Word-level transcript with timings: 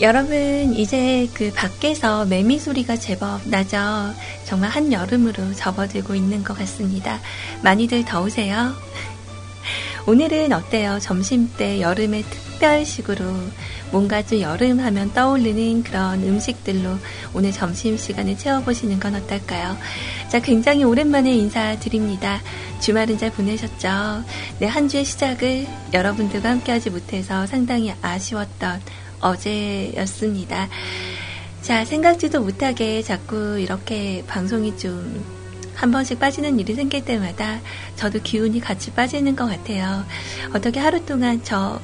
여러분, 0.00 0.72
이제 0.74 1.28
그 1.34 1.52
밖에서 1.54 2.24
매미 2.24 2.58
소리가 2.58 2.96
제법 2.96 3.46
나죠? 3.46 4.14
정말 4.46 4.70
한여름으로 4.70 5.52
접어들고 5.52 6.14
있는 6.14 6.42
것 6.42 6.56
같습니다. 6.56 7.20
많이들 7.62 8.06
더우세요? 8.06 8.72
오늘은 10.06 10.54
어때요? 10.54 10.98
점심때 11.00 11.82
여름의 11.82 12.22
특별식으로 12.22 13.26
뭔가 13.90 14.22
좀 14.22 14.40
여름 14.40 14.80
하면 14.80 15.12
떠오르는 15.12 15.82
그런 15.82 16.22
음식들로 16.22 16.96
오늘 17.34 17.52
점심시간을 17.52 18.38
채워보시는 18.38 19.00
건 19.00 19.16
어떨까요? 19.16 19.76
자, 20.30 20.40
굉장히 20.40 20.82
오랜만에 20.82 21.30
인사드립니다. 21.30 22.40
주말은 22.80 23.18
잘 23.18 23.30
보내셨죠? 23.32 24.24
네, 24.60 24.66
한 24.66 24.88
주의 24.88 25.04
시작을 25.04 25.66
여러분들과 25.92 26.48
함께하지 26.48 26.88
못해서 26.88 27.46
상당히 27.46 27.92
아쉬웠던 28.00 28.80
어제였습니다. 29.20 30.68
자, 31.62 31.84
생각지도 31.84 32.40
못하게 32.40 33.02
자꾸 33.02 33.58
이렇게 33.58 34.24
방송이 34.26 34.76
좀 34.76 35.40
한 35.80 35.90
번씩 35.90 36.20
빠지는 36.20 36.60
일이 36.60 36.74
생길 36.74 37.06
때마다 37.06 37.58
저도 37.96 38.20
기운이 38.22 38.60
같이 38.60 38.92
빠지는 38.92 39.34
것 39.34 39.46
같아요. 39.46 40.04
어떻게 40.54 40.78
하루 40.78 41.02
동안 41.06 41.40
저 41.42 41.80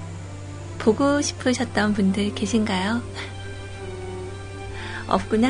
보고 0.78 1.22
싶으셨던 1.22 1.94
분들 1.94 2.34
계신가요? 2.34 3.00
없구나. 5.08 5.48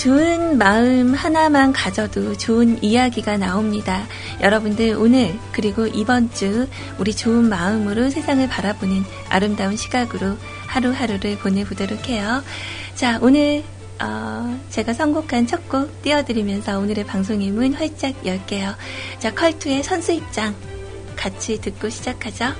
좋은 0.00 0.56
마음 0.56 1.12
하나만 1.12 1.74
가져도 1.74 2.34
좋은 2.34 2.82
이야기가 2.82 3.36
나옵니다. 3.36 4.06
여러분들 4.40 4.94
오늘 4.96 5.38
그리고 5.52 5.86
이번 5.86 6.32
주 6.32 6.66
우리 6.96 7.14
좋은 7.14 7.50
마음으로 7.50 8.08
세상을 8.08 8.48
바라보는 8.48 9.04
아름다운 9.28 9.76
시각으로 9.76 10.38
하루하루를 10.68 11.36
보내보도록 11.40 12.08
해요. 12.08 12.42
자, 12.94 13.18
오늘 13.20 13.62
어, 14.00 14.58
제가 14.70 14.94
선곡한 14.94 15.46
첫 15.46 15.68
곡 15.68 16.00
띄워드리면서 16.00 16.78
오늘의 16.78 17.04
방송의 17.04 17.50
문 17.50 17.74
활짝 17.74 18.24
열게요. 18.24 18.74
자, 19.18 19.34
컬투의 19.34 19.82
선수 19.82 20.12
입장 20.12 20.54
같이 21.14 21.60
듣고 21.60 21.90
시작하죠. 21.90 22.54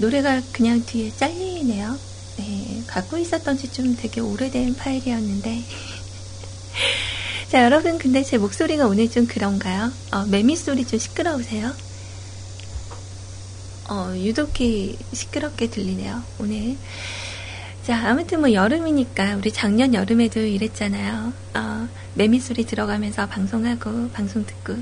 노래가 0.00 0.40
그냥 0.52 0.82
뒤에 0.84 1.10
잘리네요. 1.12 1.98
네, 2.38 2.82
갖고 2.86 3.18
있었던 3.18 3.58
지 3.58 3.68
좀 3.70 3.96
되게 3.96 4.20
오래된 4.20 4.74
파일이었는데. 4.76 5.62
자, 7.50 7.64
여러분, 7.64 7.98
근데 7.98 8.22
제 8.22 8.38
목소리가 8.38 8.86
오늘 8.86 9.10
좀 9.10 9.26
그런가요? 9.26 9.92
어, 10.12 10.24
매미 10.26 10.56
소리 10.56 10.86
좀 10.86 10.98
시끄러우세요? 10.98 11.72
어, 13.90 14.14
유독히 14.16 14.96
시끄럽게 15.12 15.68
들리네요, 15.68 16.22
오늘. 16.38 16.76
자, 17.84 18.08
아무튼 18.08 18.40
뭐 18.40 18.52
여름이니까 18.52 19.36
우리 19.36 19.52
작년 19.52 19.92
여름에도 19.94 20.40
이랬잖아요. 20.40 21.32
어, 21.54 21.88
매미 22.14 22.40
소리 22.40 22.64
들어가면서 22.64 23.26
방송하고, 23.26 24.10
방송 24.12 24.46
듣고. 24.46 24.76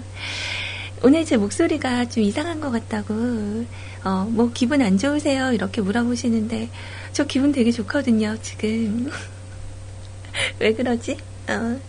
오늘 1.03 1.25
제 1.25 1.37
목소리가 1.37 2.09
좀 2.09 2.25
이상한 2.25 2.61
것 2.61 2.71
같다고, 2.73 3.15
어, 4.05 4.27
뭐, 4.31 4.51
기분 4.53 4.83
안 4.83 4.99
좋으세요? 4.99 5.53
이렇게 5.53 5.81
물어보시는데, 5.81 6.69
저 7.13 7.25
기분 7.25 7.53
되게 7.53 7.71
좋거든요, 7.71 8.37
지금. 8.43 9.09
왜 10.59 10.73
그러지? 10.73 11.17
어, 11.49 11.81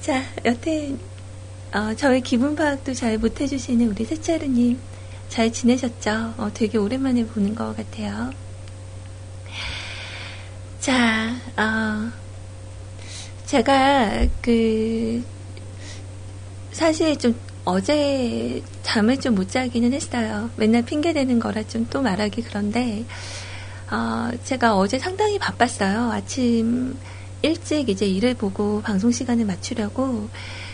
자, 0.00 0.24
여튼, 0.46 0.98
어, 1.74 1.94
저의 1.94 2.22
기분 2.22 2.56
파악도 2.56 2.94
잘 2.94 3.18
못해주시는 3.18 3.88
우리 3.88 4.04
세차르님, 4.04 4.78
잘 5.28 5.52
지내셨죠? 5.52 6.34
어, 6.38 6.50
되게 6.54 6.78
오랜만에 6.78 7.26
보는 7.26 7.54
것 7.54 7.76
같아요. 7.76 8.30
자, 10.80 11.36
어, 11.58 12.10
제가, 13.44 14.26
그, 14.40 15.22
사실 16.72 17.14
좀 17.18 17.34
어제 17.64 18.62
잠을 18.82 19.18
좀 19.20 19.34
못 19.34 19.48
자기는 19.50 19.92
했어요. 19.92 20.50
맨날 20.56 20.82
핑계대는 20.84 21.38
거라 21.38 21.62
좀 21.64 21.86
또 21.90 22.02
말하기 22.02 22.42
그런데, 22.42 23.04
어, 23.90 24.30
제가 24.44 24.76
어제 24.76 24.98
상당히 24.98 25.38
바빴어요. 25.38 26.10
아침 26.12 26.96
일찍 27.42 27.88
이제 27.88 28.06
일을 28.06 28.34
보고 28.34 28.80
방송 28.82 29.10
시간을 29.10 29.44
맞추려고 29.46 30.28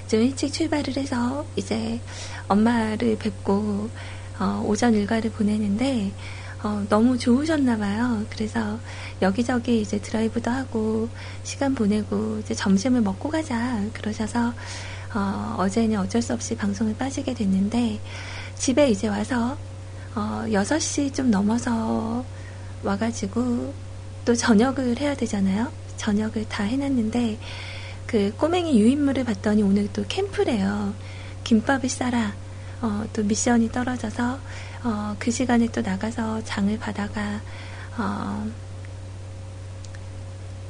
좀 0.08 0.20
일찍 0.22 0.52
출발을 0.52 0.96
해서 0.96 1.44
이제 1.56 2.00
엄마를 2.48 3.18
뵙고, 3.18 3.90
어, 4.38 4.64
오전 4.66 4.94
일과를 4.94 5.30
보내는데, 5.32 6.12
어, 6.62 6.84
너무 6.88 7.18
좋으셨나봐요. 7.18 8.26
그래서 8.30 8.78
여기저기 9.22 9.80
이제 9.82 10.00
드라이브도 10.00 10.50
하고, 10.50 11.08
시간 11.44 11.74
보내고, 11.74 12.38
이제 12.40 12.54
점심을 12.54 13.00
먹고 13.02 13.30
가자. 13.30 13.82
그러셔서, 13.92 14.52
어, 15.14 15.56
어제는 15.58 15.98
어쩔 15.98 16.20
수 16.20 16.34
없이 16.34 16.56
방송을 16.56 16.96
빠지게 16.96 17.34
됐는데 17.34 17.98
집에 18.56 18.90
이제 18.90 19.08
와서 19.08 19.56
어, 20.14 20.44
6시 20.46 21.14
좀 21.14 21.30
넘어서 21.30 22.24
와가지고 22.82 23.74
또 24.24 24.34
저녁을 24.34 24.98
해야 25.00 25.14
되잖아요. 25.14 25.70
저녁을 25.96 26.46
다 26.48 26.64
해놨는데 26.64 27.38
그 28.06 28.34
꼬맹이 28.36 28.80
유인물을 28.80 29.24
봤더니 29.24 29.62
오늘 29.62 29.88
또 29.92 30.04
캠프래요. 30.08 30.94
김밥을 31.44 31.88
싸라. 31.88 32.34
어, 32.80 33.04
또 33.12 33.22
미션이 33.24 33.72
떨어져서 33.72 34.38
어, 34.84 35.16
그 35.18 35.30
시간에 35.30 35.66
또 35.68 35.80
나가서 35.80 36.44
장을 36.44 36.76
받아가 36.78 37.40
어, 37.96 38.46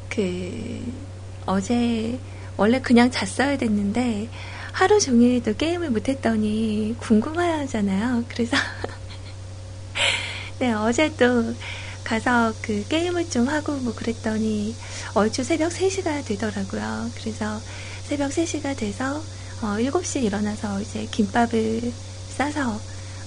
그 0.08 0.92
어제 1.46 2.18
원래 2.58 2.80
그냥 2.80 3.10
잤어야 3.10 3.56
됐는데 3.56 4.28
하루 4.72 4.98
종일 4.98 5.42
또 5.42 5.54
게임을 5.54 5.90
못했더니 5.90 6.96
궁금하잖아요. 6.98 8.24
그래서 8.28 8.56
네 10.58 10.72
어제 10.72 11.14
또 11.16 11.54
가서 12.02 12.52
그 12.60 12.84
게임을 12.88 13.30
좀 13.30 13.48
하고 13.48 13.74
뭐 13.76 13.94
그랬더니 13.94 14.74
얼추 15.14 15.44
새벽 15.44 15.70
3시가 15.70 16.24
되더라고요. 16.24 17.10
그래서 17.14 17.60
새벽 18.08 18.32
3시가 18.32 18.76
돼서 18.76 19.22
어, 19.62 19.76
7시에 19.78 20.24
일어나서 20.24 20.80
이제 20.80 21.06
김밥을 21.10 21.92
싸서 22.36 22.80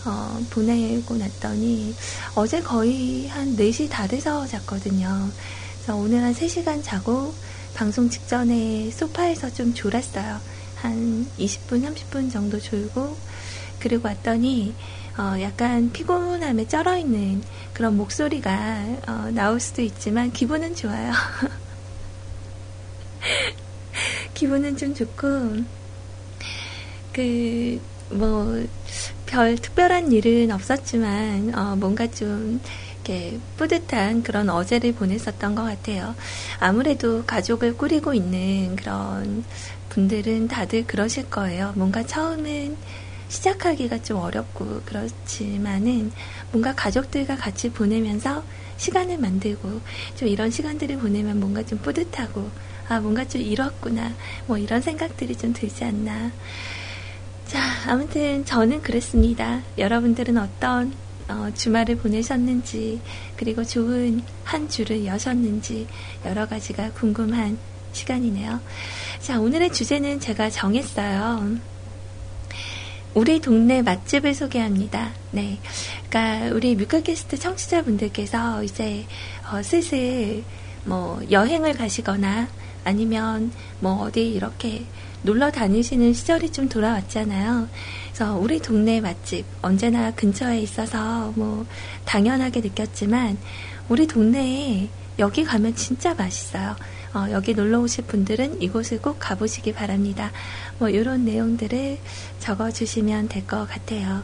어, 0.05 0.45
보내고 0.49 1.15
났더니 1.15 1.95
어제 2.35 2.61
거의 2.61 3.27
한 3.29 3.55
4시 3.55 3.89
다 3.89 4.07
돼서 4.07 4.45
잤거든요. 4.45 5.29
그래서 5.75 5.95
오늘 5.95 6.21
한 6.21 6.33
3시간 6.33 6.83
자고 6.83 7.33
방송 7.73 8.09
직전에 8.09 8.91
소파에서 8.91 9.51
좀 9.53 9.73
졸았어요. 9.73 10.39
한 10.75 11.25
20분, 11.37 11.83
30분 11.83 12.31
정도 12.31 12.59
졸고, 12.59 13.15
그리고 13.79 14.07
왔더니, 14.07 14.73
어, 15.17 15.39
약간 15.41 15.91
피곤함에 15.91 16.67
쩔어 16.67 16.97
있는 16.97 17.43
그런 17.73 17.97
목소리가 17.97 18.85
어, 19.07 19.31
나올 19.31 19.59
수도 19.59 19.81
있지만, 19.81 20.31
기분은 20.31 20.75
좋아요. 20.75 21.11
기분은 24.33 24.77
좀 24.77 24.93
좋고, 24.93 25.63
그, 27.13 27.81
뭐, 28.09 28.65
별 29.25 29.55
특별한 29.55 30.11
일은 30.11 30.51
없었지만, 30.51 31.53
어, 31.55 31.75
뭔가 31.75 32.09
좀, 32.09 32.59
이렇게 33.01 33.39
뿌듯한 33.57 34.23
그런 34.23 34.49
어제를 34.49 34.93
보냈었던 34.93 35.55
것 35.55 35.63
같아요. 35.63 36.15
아무래도 36.59 37.23
가족을 37.25 37.75
꾸리고 37.77 38.13
있는 38.13 38.75
그런 38.75 39.43
분들은 39.89 40.47
다들 40.47 40.85
그러실 40.85 41.29
거예요. 41.29 41.73
뭔가 41.75 42.03
처음은 42.03 42.77
시작하기가 43.27 44.03
좀 44.03 44.17
어렵고 44.17 44.81
그렇지만은 44.85 46.11
뭔가 46.51 46.75
가족들과 46.75 47.35
같이 47.37 47.71
보내면서 47.71 48.43
시간을 48.77 49.17
만들고 49.17 49.81
좀 50.15 50.27
이런 50.27 50.51
시간들을 50.51 50.97
보내면 50.97 51.39
뭔가 51.39 51.63
좀 51.63 51.79
뿌듯하고 51.79 52.49
아 52.89 52.99
뭔가 52.99 53.25
좀 53.25 53.41
이뤘구나 53.41 54.11
뭐 54.47 54.57
이런 54.57 54.81
생각들이 54.81 55.35
좀 55.37 55.53
들지 55.53 55.85
않나 55.85 56.31
자 57.45 57.59
아무튼 57.87 58.43
저는 58.43 58.81
그랬습니다 58.81 59.61
여러분들은 59.77 60.37
어떤 60.37 60.93
어, 61.31 61.51
주말을 61.53 61.97
보내셨는지 61.97 62.99
그리고 63.35 63.63
좋은 63.63 64.21
한 64.43 64.69
주를 64.69 65.05
여셨는지 65.05 65.87
여러 66.25 66.47
가지가 66.47 66.91
궁금한 66.91 67.57
시간이네요. 67.93 68.59
자 69.19 69.39
오늘의 69.39 69.73
주제는 69.73 70.19
제가 70.19 70.49
정했어요. 70.49 71.57
우리 73.13 73.41
동네 73.41 73.81
맛집을 73.81 74.33
소개합니다. 74.33 75.11
네. 75.31 75.59
그러니까 76.09 76.55
우리 76.55 76.75
뮤클캐스트 76.75 77.37
청취자분들께서 77.39 78.63
이제 78.63 79.05
어, 79.51 79.61
슬슬 79.61 80.43
뭐 80.85 81.21
여행을 81.29 81.73
가시거나 81.73 82.47
아니면 82.83 83.51
뭐 83.79 84.01
어디 84.01 84.31
이렇게 84.31 84.85
놀러 85.23 85.51
다니시는 85.51 86.13
시절이 86.13 86.51
좀 86.51 86.67
돌아왔잖아요. 86.69 87.67
그래서 88.13 88.35
우리 88.37 88.59
동네 88.59 88.99
맛집 89.01 89.45
언제나 89.61 90.11
근처에 90.11 90.59
있어서 90.59 91.31
뭐 91.35 91.65
당연하게 92.05 92.59
느꼈지만 92.61 93.37
우리 93.89 94.05
동네에 94.05 94.89
여기 95.19 95.43
가면 95.43 95.75
진짜 95.75 96.13
맛있어요. 96.13 96.75
어, 97.13 97.27
여기 97.31 97.53
놀러 97.53 97.79
오실 97.79 98.05
분들은 98.05 98.61
이곳을 98.61 99.01
꼭 99.01 99.17
가보시기 99.19 99.73
바랍니다. 99.73 100.31
뭐 100.79 100.89
이런 100.89 101.25
내용들을 101.25 101.97
적어주시면 102.39 103.27
될 103.29 103.45
것 103.45 103.67
같아요. 103.67 104.23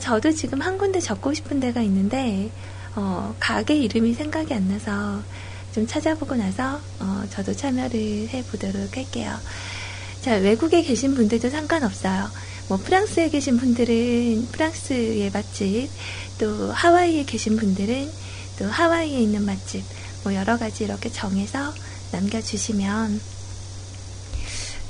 저도 0.00 0.32
지금 0.32 0.60
한 0.60 0.78
군데 0.78 1.00
적고 1.00 1.34
싶은 1.34 1.60
데가 1.60 1.80
있는데 1.82 2.50
어, 2.96 3.34
가게 3.40 3.76
이름이 3.76 4.14
생각이 4.14 4.54
안 4.54 4.68
나서 4.68 5.22
좀 5.72 5.86
찾아보고 5.86 6.36
나서 6.36 6.80
어, 7.00 7.24
저도 7.30 7.52
참여를 7.52 8.28
해보도록 8.28 8.96
할게요. 8.96 9.32
자 10.22 10.36
외국에 10.36 10.82
계신 10.82 11.14
분들도 11.14 11.50
상관없어요. 11.50 12.28
뭐 12.68 12.78
프랑스에 12.78 13.28
계신 13.28 13.58
분들은 13.58 14.48
프랑스의 14.52 15.30
맛집, 15.30 15.90
또 16.38 16.72
하와이에 16.72 17.24
계신 17.24 17.56
분들은 17.56 18.10
또 18.58 18.66
하와이에 18.66 19.20
있는 19.20 19.44
맛집, 19.44 19.84
뭐 20.22 20.34
여러 20.34 20.56
가지 20.56 20.84
이렇게 20.84 21.10
정해서 21.10 21.72
남겨주시면 22.12 23.20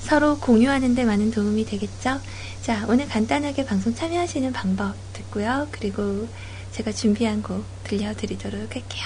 서로 0.03 0.39
공유하는 0.39 0.95
데 0.95 1.05
많은 1.05 1.31
도움이 1.31 1.65
되겠죠? 1.65 2.21
자, 2.63 2.85
오늘 2.89 3.09
간단하게 3.09 3.65
방송 3.65 3.95
참여하시는 3.95 4.53
방법 4.53 4.95
듣고요. 5.15 5.67
그리고 5.71 6.29
제가 6.73 6.93
준비한 6.93 7.43
곡 7.43 7.65
들려드리도록 7.85 8.75
할게요. 8.75 9.05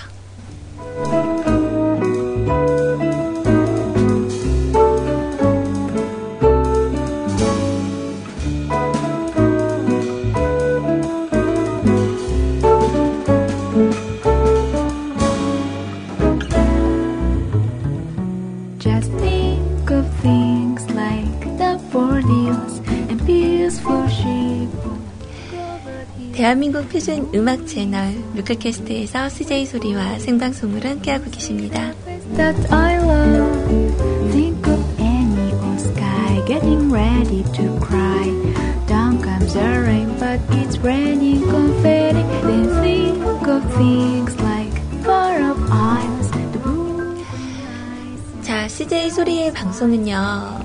표준 26.88 27.28
음악 27.34 27.66
채널 27.66 28.12
뮤클캐스트에서 28.34 29.28
CJ 29.28 29.66
소리와 29.66 30.18
생방송을 30.18 30.84
함께하고 30.84 31.30
계십니다. 31.30 31.92
getting 36.48 36.90
ready 36.90 37.42
to 37.52 37.78
cry. 37.78 38.24
Down 38.86 39.20
comes 39.20 39.52
the 39.52 39.68
rain, 39.84 40.08
but 40.18 40.40
it's 40.56 40.78
raining 40.78 41.42
confetti. 41.42 42.22
Then 42.40 42.64
think 42.80 43.46
of 43.46 43.62
things 43.76 44.34
like 44.40 44.72
far 45.04 45.42
off 45.42 45.58
islands. 45.70 46.18
자, 48.48 48.66
CJ 48.66 49.10
소리의 49.10 49.52
방송은요, 49.52 50.16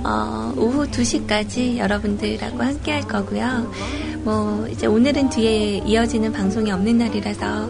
어, 0.05 0.53
오후 0.55 0.87
2시까지 0.87 1.79
여러분들하고 1.79 2.63
함께 2.63 2.93
할 2.93 3.01
거고요. 3.05 3.69
뭐 4.23 4.67
이제 4.69 4.87
오늘은 4.87 5.29
뒤에 5.29 5.81
이어지는 5.85 6.31
방송이 6.31 6.71
없는 6.71 6.97
날이라서 6.97 7.69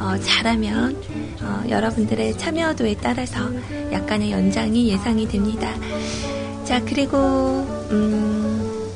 어, 0.00 0.16
잘하면 0.22 0.96
어, 1.42 1.64
여러분들의 1.68 2.38
참여도에 2.38 2.96
따라서 3.02 3.50
약간의 3.90 4.30
연장이 4.30 4.88
예상이 4.88 5.26
됩니다. 5.26 5.74
자 6.64 6.80
그리고 6.84 7.18
음, 7.90 8.88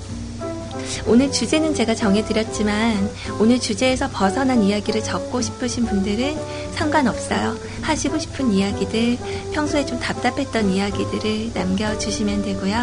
오늘 1.06 1.32
주제는 1.32 1.74
제가 1.74 1.96
정해드렸지만 1.96 3.10
오늘 3.40 3.58
주제에서 3.58 4.08
벗어난 4.10 4.62
이야기를 4.62 5.02
적고 5.02 5.40
싶으신 5.40 5.86
분들은 5.86 6.36
상관없어요. 6.74 7.56
하시고 7.80 8.18
싶은 8.18 8.52
이야기들, 8.52 9.18
평소에 9.52 9.84
좀 9.86 9.98
답답했던 9.98 10.70
이야기들을 10.70 11.50
남겨주시면 11.52 12.42
되고요. 12.42 12.76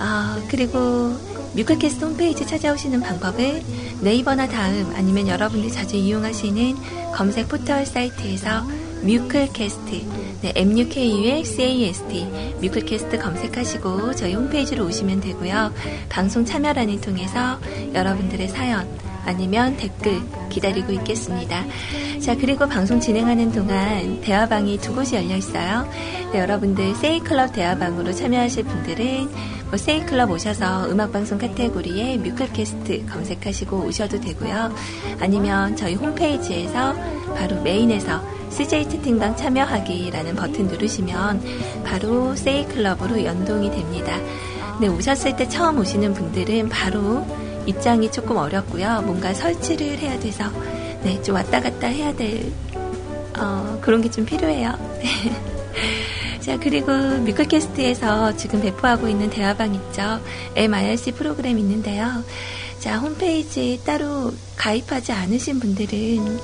어, 0.00 0.42
그리고 0.48 1.16
뮤클캐스트 1.54 2.04
홈페이지 2.04 2.46
찾아오시는 2.46 3.00
방법은 3.00 3.62
네이버나 4.02 4.48
다음 4.48 4.92
아니면 4.94 5.28
여러분들이 5.28 5.72
자주 5.72 5.96
이용하시는 5.96 6.76
검색 7.12 7.48
포털 7.48 7.84
사이트에서 7.86 8.62
뮤클캐스트 9.02 10.28
네, 10.42 10.52
M-U-K-U-L-C-A-S-T 10.54 12.24
뮤클캐스트 12.60 13.18
검색하시고 13.18 14.14
저희 14.14 14.34
홈페이지로 14.34 14.86
오시면 14.86 15.20
되고요. 15.20 15.72
방송 16.08 16.44
참여란을 16.44 17.00
통해서 17.00 17.58
여러분들의 17.94 18.48
사연 18.48 18.88
아니면 19.28 19.76
댓글 19.76 20.22
기다리고 20.48 20.90
있겠습니다. 20.92 21.64
자, 22.20 22.34
그리고 22.34 22.66
방송 22.66 22.98
진행하는 22.98 23.52
동안 23.52 24.22
대화방이 24.22 24.78
두 24.78 24.94
곳이 24.94 25.16
열려 25.16 25.36
있어요. 25.36 25.86
네, 26.32 26.40
여러분들 26.40 26.94
세이클럽 26.94 27.52
대화방으로 27.52 28.12
참여하실 28.12 28.64
분들은 28.64 29.28
뭐 29.68 29.76
세이클럽 29.76 30.30
오셔서 30.30 30.90
음악방송 30.90 31.36
카테고리에 31.38 32.16
뮤클캐스트 32.16 33.04
검색하시고 33.06 33.84
오셔도 33.84 34.18
되고요. 34.18 34.74
아니면 35.20 35.76
저희 35.76 35.94
홈페이지에서 35.94 36.94
바로 37.36 37.60
메인에서 37.62 38.22
CJ 38.50 38.88
채팅방 38.88 39.36
참여하기라는 39.36 40.36
버튼 40.36 40.68
누르시면 40.68 41.42
바로 41.84 42.34
세이클럽으로 42.34 43.24
연동이 43.24 43.70
됩니다. 43.70 44.18
네, 44.80 44.88
오셨을 44.88 45.36
때 45.36 45.46
처음 45.48 45.78
오시는 45.78 46.14
분들은 46.14 46.70
바로 46.70 47.26
입장이 47.68 48.10
조금 48.10 48.36
어렵고요. 48.36 49.02
뭔가 49.02 49.34
설치를 49.34 49.98
해야 49.98 50.18
돼서 50.18 50.44
네, 51.02 51.20
좀 51.22 51.34
왔다 51.34 51.60
갔다 51.60 51.86
해야 51.86 52.14
될 52.14 52.50
어, 53.38 53.78
그런 53.80 54.00
게 54.02 54.08
좀 54.08 54.24
필요해요. 54.24 54.72
자, 56.40 56.58
그리고 56.58 56.92
뮤클캐스트에서 56.92 58.36
지금 58.36 58.62
배포하고 58.62 59.06
있는 59.06 59.28
대화방 59.28 59.74
있죠. 59.74 60.20
MIRC 60.56 61.12
프로그램 61.12 61.58
있는데요. 61.58 62.24
자, 62.80 62.96
홈페이지 62.98 63.80
따로 63.84 64.32
가입하지 64.56 65.12
않으신 65.12 65.60
분들은 65.60 66.38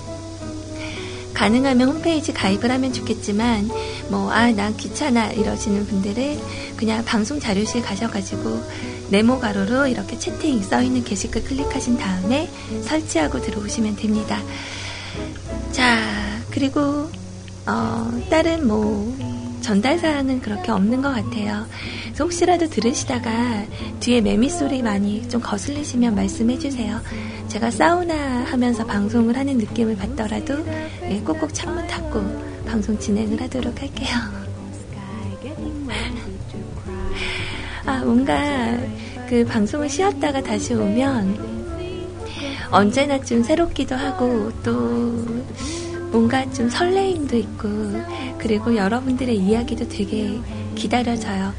가능하면 1.33 1.89
홈페이지 1.89 2.33
가입을 2.33 2.71
하면 2.71 2.93
좋겠지만, 2.93 3.69
뭐, 4.09 4.31
아, 4.31 4.51
난 4.53 4.77
귀찮아 4.77 5.33
이러시는 5.33 5.87
분들은 5.87 6.39
그냥 6.77 7.05
방송 7.05 7.41
자료실 7.41 7.83
가셔가지고 7.83 8.63
네모 9.11 9.41
가로로 9.41 9.87
이렇게 9.87 10.19
채팅 10.19 10.63
써 10.63 10.83
있는 10.83 11.05
게시글 11.05 11.45
클릭하신 11.45 11.99
다음에 11.99 12.49
설치하고 12.83 13.41
들어오시면 13.41 13.97
됩니다. 13.97 14.41
자, 15.73 15.99
그리고, 16.51 17.11
어, 17.67 18.23
다른 18.31 18.67
뭐, 18.67 19.17
전달 19.61 19.99
사항은 19.99 20.43
그렇게 20.43 20.71
없는 20.71 21.01
것 21.01 21.11
같아요. 21.11 21.67
혹시라도 22.19 22.69
들으시다가 22.69 23.65
뒤에 23.99 24.21
매미 24.21 24.51
소리 24.51 24.83
많이 24.83 25.27
좀 25.29 25.41
거슬리시면 25.41 26.15
말씀해 26.15 26.59
주세요. 26.59 27.01
제가 27.49 27.71
사우나 27.71 28.45
하면서 28.45 28.85
방송을 28.85 29.37
하는 29.39 29.57
느낌을 29.57 29.97
받더라도 29.97 30.55
예, 31.09 31.19
꼭꼭 31.21 31.55
창문 31.55 31.87
닫고 31.87 32.65
방송 32.67 32.99
진행을 32.99 33.41
하도록 33.41 33.81
할게요. 33.81 34.44
아, 37.87 38.03
뭔가 38.05 38.79
그 39.29 39.45
방송을 39.45 39.89
쉬었다가 39.89 40.43
다시 40.43 40.75
오면 40.75 41.55
언제나 42.71 43.21
좀 43.21 43.43
새롭기도 43.43 43.95
하고 43.95 44.51
또 44.63 44.73
뭔가 46.11 46.51
좀 46.53 46.69
설레임도 46.69 47.37
있고 47.37 47.69
그리고 48.39 48.75
여러분들의 48.75 49.37
이야기도 49.37 49.89
되게 49.89 50.41
기다려져요. 50.75 51.53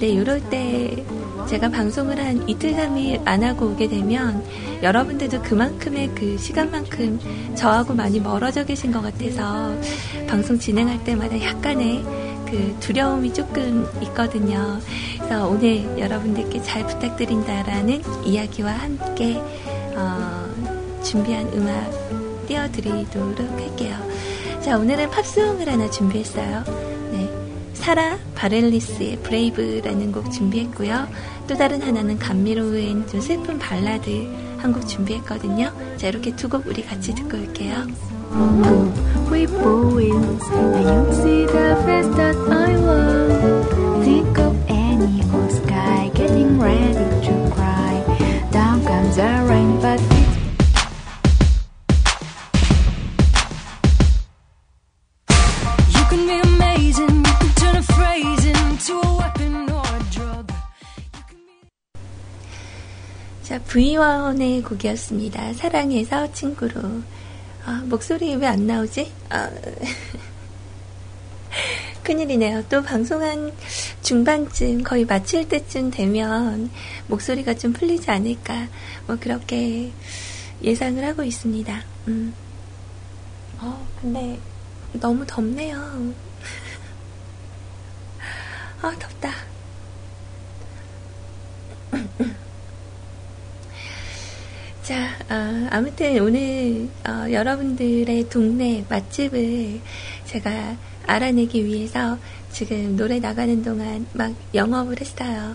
네, 0.00 0.08
이럴 0.08 0.40
때 0.50 1.04
제가 1.48 1.68
방송을 1.68 2.18
한 2.18 2.48
이틀, 2.48 2.74
삼일 2.74 3.20
안 3.24 3.42
하고 3.42 3.66
오게 3.66 3.88
되면 3.88 4.44
여러분들도 4.82 5.42
그만큼의 5.42 6.10
그 6.14 6.36
시간만큼 6.38 7.54
저하고 7.54 7.94
많이 7.94 8.20
멀어져 8.20 8.64
계신 8.64 8.92
것 8.92 9.02
같아서 9.02 9.74
방송 10.28 10.58
진행할 10.58 11.02
때마다 11.04 11.40
약간의 11.40 12.02
그 12.46 12.76
두려움이 12.80 13.32
조금 13.32 13.86
있거든요. 14.02 14.78
그래서 15.32 15.48
오늘 15.48 15.98
여러분들께 15.98 16.60
잘 16.60 16.86
부탁드린다라는 16.86 18.02
이야기와 18.22 18.70
함께 18.70 19.40
어, 19.96 20.46
준비한 21.02 21.50
음악 21.54 21.90
띄워드리도록 22.46 23.38
할게요. 23.40 23.96
자, 24.60 24.76
오늘은 24.76 25.08
팝송을 25.10 25.66
하나 25.66 25.88
준비했어요. 25.88 26.64
네. 27.12 27.30
사라 27.72 28.18
바렐리스의 28.34 29.20
Brave라는 29.22 30.12
곡 30.12 30.30
준비했고요. 30.30 31.08
또 31.48 31.54
다른 31.56 31.80
하나는 31.80 32.18
감미로운 32.18 33.06
좀 33.08 33.18
슬픈 33.22 33.58
발라드 33.58 34.10
한 34.58 34.74
곡 34.74 34.86
준비했거든요. 34.86 35.72
자, 35.96 36.08
이렇게 36.08 36.36
두 36.36 36.50
곡 36.50 36.66
우리 36.66 36.84
같이 36.84 37.14
듣고 37.14 37.38
올게요. 37.38 37.86
We 39.30 39.46
boys, 39.46 40.44
I 40.52 40.82
don't 40.84 41.10
see 41.14 41.46
the 41.46 41.76
face 41.84 42.10
that 42.16 42.36
I 42.50 42.76
want. 42.76 42.91
자, 63.72 63.72
브이원의 63.72 64.62
곡이었습니다. 64.62 65.54
사랑해서 65.54 66.30
친구로. 66.32 67.02
아, 67.64 67.82
목소리 67.86 68.34
왜 68.34 68.46
안 68.46 68.66
나오지? 68.66 69.10
아, 69.30 69.48
큰일이네요. 72.04 72.64
또 72.68 72.82
방송한 72.82 73.52
중반쯤, 74.02 74.82
거의 74.82 75.04
마칠 75.06 75.48
때쯤 75.48 75.90
되면 75.90 76.70
목소리가 77.06 77.54
좀 77.54 77.72
풀리지 77.72 78.10
않을까, 78.10 78.68
뭐, 79.06 79.16
그렇게 79.18 79.90
예상을 80.62 81.02
하고 81.04 81.22
있습니다. 81.22 81.82
음. 82.08 82.34
어, 83.58 83.86
근데 84.00 84.38
너무 84.94 85.24
덥네요. 85.26 85.76
아, 88.82 88.92
덥다. 88.98 89.30
자, 94.82 95.16
어, 95.30 95.68
아무튼 95.70 96.18
오늘 96.18 96.88
어, 97.06 97.30
여러분들의 97.30 98.28
동네 98.28 98.84
맛집을 98.88 99.80
제가 100.24 100.76
알아내기 101.06 101.64
위해서 101.64 102.18
지금 102.50 102.96
노래 102.96 103.20
나가는 103.20 103.62
동안 103.62 104.04
막 104.12 104.34
영업을 104.52 105.00
했어요. 105.00 105.54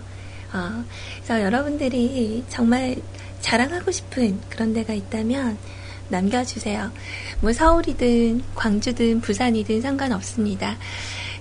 어, 0.53 0.83
그래서 1.17 1.43
여러분들이 1.43 2.45
정말 2.47 2.95
자랑하고 3.41 3.91
싶은 3.91 4.39
그런 4.47 4.73
데가 4.73 4.93
있다면 4.93 5.57
남겨주세요. 6.07 6.93
뭐 7.41 7.51
서울이든 7.51 8.43
광주든 8.55 9.19
부산이든 9.19 9.81
상관없습니다. 9.81 10.77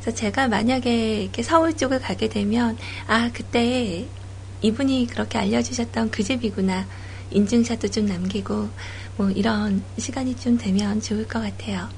그래서 0.00 0.12
제가 0.12 0.48
만약에 0.48 1.22
이렇게 1.22 1.40
서울 1.44 1.76
쪽을 1.76 2.00
가게 2.00 2.28
되면 2.28 2.76
아 3.06 3.30
그때 3.32 4.06
이분이 4.60 5.06
그렇게 5.06 5.38
알려주셨던 5.38 6.10
그 6.10 6.24
집이구나. 6.24 6.84
인증샷도 7.30 7.88
좀 7.88 8.06
남기고 8.06 8.68
뭐 9.16 9.30
이런 9.30 9.82
시간이 9.98 10.36
좀 10.36 10.56
되면 10.56 11.00
좋을 11.00 11.26
것 11.26 11.40
같아요. 11.40 11.88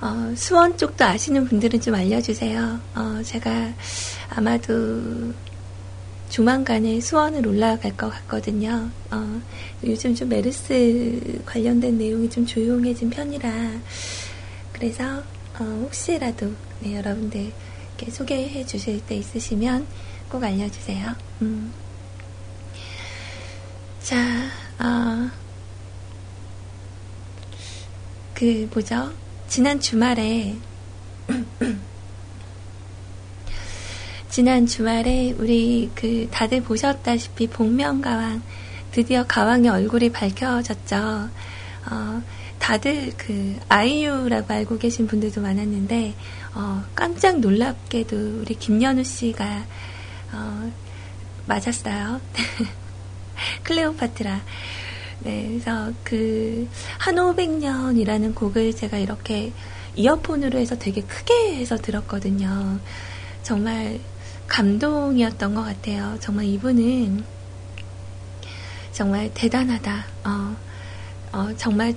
어, 0.00 0.32
수원 0.36 0.76
쪽도 0.76 1.04
아시는 1.04 1.48
분들은 1.48 1.80
좀 1.80 1.94
알려주세요. 1.94 2.80
어, 2.94 3.22
제가 3.24 3.72
아마도 4.30 5.32
조만간에 6.28 7.00
수원을 7.00 7.46
올라갈 7.46 7.96
것 7.96 8.10
같거든요. 8.10 8.90
어, 9.10 9.40
요즘 9.84 10.14
좀 10.14 10.28
메르스 10.28 11.40
관련된 11.44 11.98
내용이 11.98 12.28
좀 12.30 12.46
조용해진 12.46 13.10
편이라 13.10 13.50
그래서 14.72 15.22
어, 15.58 15.64
혹시라도 15.82 16.52
네, 16.80 16.96
여러분들 16.96 17.52
소개해 18.08 18.64
주실 18.64 19.04
때 19.06 19.16
있으시면 19.16 19.86
꼭 20.28 20.44
알려주세요. 20.44 21.14
음. 21.42 21.72
자, 24.08 24.16
어, 24.78 25.30
그, 28.32 28.66
뭐죠? 28.72 29.12
지난 29.48 29.78
주말에, 29.78 30.56
지난 34.30 34.64
주말에 34.64 35.34
우리 35.36 35.90
그 35.94 36.26
다들 36.30 36.62
보셨다시피 36.62 37.48
복면가왕, 37.48 38.40
드디어 38.92 39.26
가왕의 39.26 39.70
얼굴이 39.70 40.10
밝혀졌죠. 40.10 41.28
어, 41.90 42.22
다들 42.58 43.12
그 43.18 43.58
아이유라고 43.68 44.54
알고 44.54 44.78
계신 44.78 45.06
분들도 45.06 45.42
많았는데, 45.42 46.14
어, 46.54 46.82
깜짝 46.94 47.40
놀랍게도 47.40 48.40
우리 48.40 48.54
김연우 48.54 49.04
씨가, 49.04 49.66
어, 50.32 50.72
맞았어요. 51.44 52.22
클레오파트라. 53.64 54.40
네, 55.20 55.46
그래서 55.48 55.92
그 56.04 56.68
한오백년이라는 56.98 58.34
곡을 58.34 58.74
제가 58.74 58.98
이렇게 58.98 59.52
이어폰으로 59.96 60.58
해서 60.58 60.78
되게 60.78 61.02
크게 61.02 61.56
해서 61.56 61.76
들었거든요. 61.76 62.78
정말 63.42 63.98
감동이었던 64.46 65.54
것 65.54 65.62
같아요. 65.62 66.16
정말 66.20 66.44
이분은 66.46 67.24
정말 68.92 69.30
대단하다. 69.34 70.04
어, 70.24 70.56
어, 71.32 71.48
정말 71.56 71.94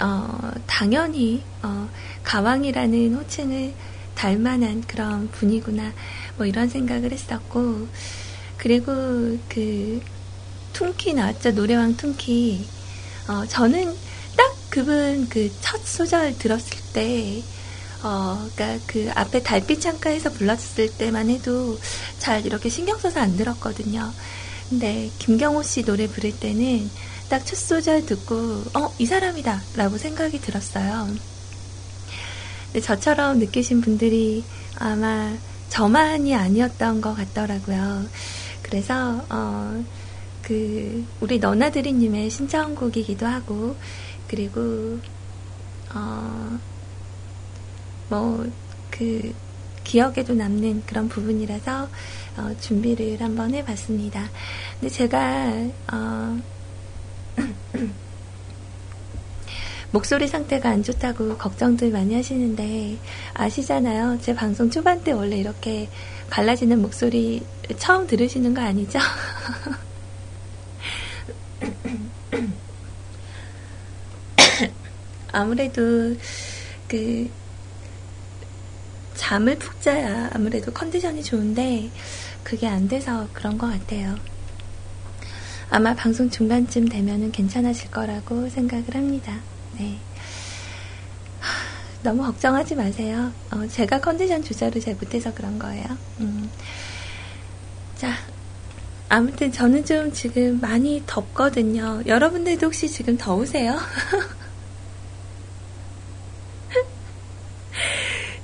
어, 0.00 0.52
당연히 0.66 1.42
어, 1.62 1.88
가왕이라는 2.22 3.14
호칭을 3.14 3.74
달만한 4.14 4.82
그런 4.86 5.28
분이구나. 5.30 5.92
뭐 6.36 6.46
이런 6.46 6.68
생각을 6.68 7.12
했었고 7.12 7.88
그리고 8.60 8.92
그 9.48 10.00
퉁키 10.74 11.14
나왔죠 11.14 11.52
노래왕 11.52 11.96
퉁키 11.96 12.68
어, 13.28 13.46
저는 13.46 13.96
딱 14.36 14.54
그분 14.70 15.28
그 15.28 15.50
첫 15.60 15.80
소절 15.84 16.36
들었을 16.38 16.78
때 16.92 17.42
어, 18.02 18.48
그니까 18.54 18.78
그 18.86 19.10
앞에 19.14 19.42
달빛 19.42 19.80
창가에서 19.80 20.30
불렀을 20.32 20.90
때만 20.96 21.30
해도 21.30 21.78
잘 22.18 22.44
이렇게 22.46 22.68
신경 22.68 22.98
써서 22.98 23.20
안 23.20 23.36
들었거든요. 23.36 24.12
근데 24.68 25.10
김경호 25.18 25.62
씨 25.62 25.82
노래 25.84 26.06
부를 26.06 26.32
때는 26.38 26.90
딱 27.28 27.44
첫 27.44 27.56
소절 27.56 28.06
듣고 28.06 28.64
어, 28.74 28.94
이 28.98 29.06
사람이다 29.06 29.62
라고 29.76 29.96
생각이 29.98 30.40
들었어요. 30.40 31.08
근데 32.66 32.80
저처럼 32.80 33.38
느끼신 33.38 33.80
분들이 33.80 34.44
아마 34.76 35.36
저만이 35.68 36.34
아니었던 36.34 37.00
것 37.00 37.14
같더라고요. 37.14 38.08
그래서 38.70 39.20
어, 39.28 39.84
그 40.42 41.04
우리 41.20 41.38
너나드리님의 41.40 42.30
신청곡이기도 42.30 43.26
하고 43.26 43.76
그리고 44.28 44.98
어, 45.92 46.58
뭐그 48.08 49.34
기억에도 49.82 50.34
남는 50.34 50.84
그런 50.86 51.08
부분이라서 51.08 51.88
어, 52.36 52.56
준비를 52.60 53.20
한번 53.20 53.52
해봤습니다. 53.54 54.30
근데 54.78 54.88
제가 54.88 55.52
어, 55.92 56.40
목소리 59.92 60.28
상태가 60.28 60.70
안 60.70 60.84
좋다고 60.84 61.36
걱정들 61.36 61.90
많이 61.90 62.14
하시는데 62.14 62.98
아시잖아요. 63.34 64.18
제 64.20 64.32
방송 64.32 64.70
초반 64.70 65.02
때 65.02 65.10
원래 65.10 65.36
이렇게 65.38 65.88
갈라지는 66.30 66.80
목소리 66.80 67.44
처음 67.78 68.06
들으시는 68.06 68.54
거 68.54 68.62
아니죠? 68.62 68.98
아무래도 75.32 76.16
그 76.88 77.30
잠을 79.14 79.58
푹 79.58 79.80
자야 79.82 80.30
아무래도 80.32 80.72
컨디션이 80.72 81.22
좋은데 81.22 81.90
그게 82.42 82.66
안 82.66 82.88
돼서 82.88 83.28
그런 83.32 83.58
것 83.58 83.68
같아요. 83.68 84.16
아마 85.68 85.94
방송 85.94 86.28
중반쯤 86.30 86.88
되면은 86.88 87.30
괜찮아질 87.30 87.90
거라고 87.90 88.48
생각을 88.48 88.94
합니다. 88.94 89.38
네. 89.78 89.98
너무 92.02 92.22
걱정하지 92.24 92.76
마세요. 92.76 93.32
어, 93.50 93.66
제가 93.66 94.00
컨디션 94.00 94.42
조절을 94.42 94.80
잘 94.80 94.94
못해서 94.94 95.32
그런 95.34 95.58
거예요. 95.58 95.84
음. 96.20 96.50
자, 97.96 98.14
아무튼 99.08 99.52
저는 99.52 99.84
좀 99.84 100.10
지금 100.12 100.58
많이 100.60 101.02
덥거든요. 101.06 102.02
여러분들도 102.06 102.66
혹시 102.66 102.88
지금 102.88 103.18
더우세요? 103.18 103.78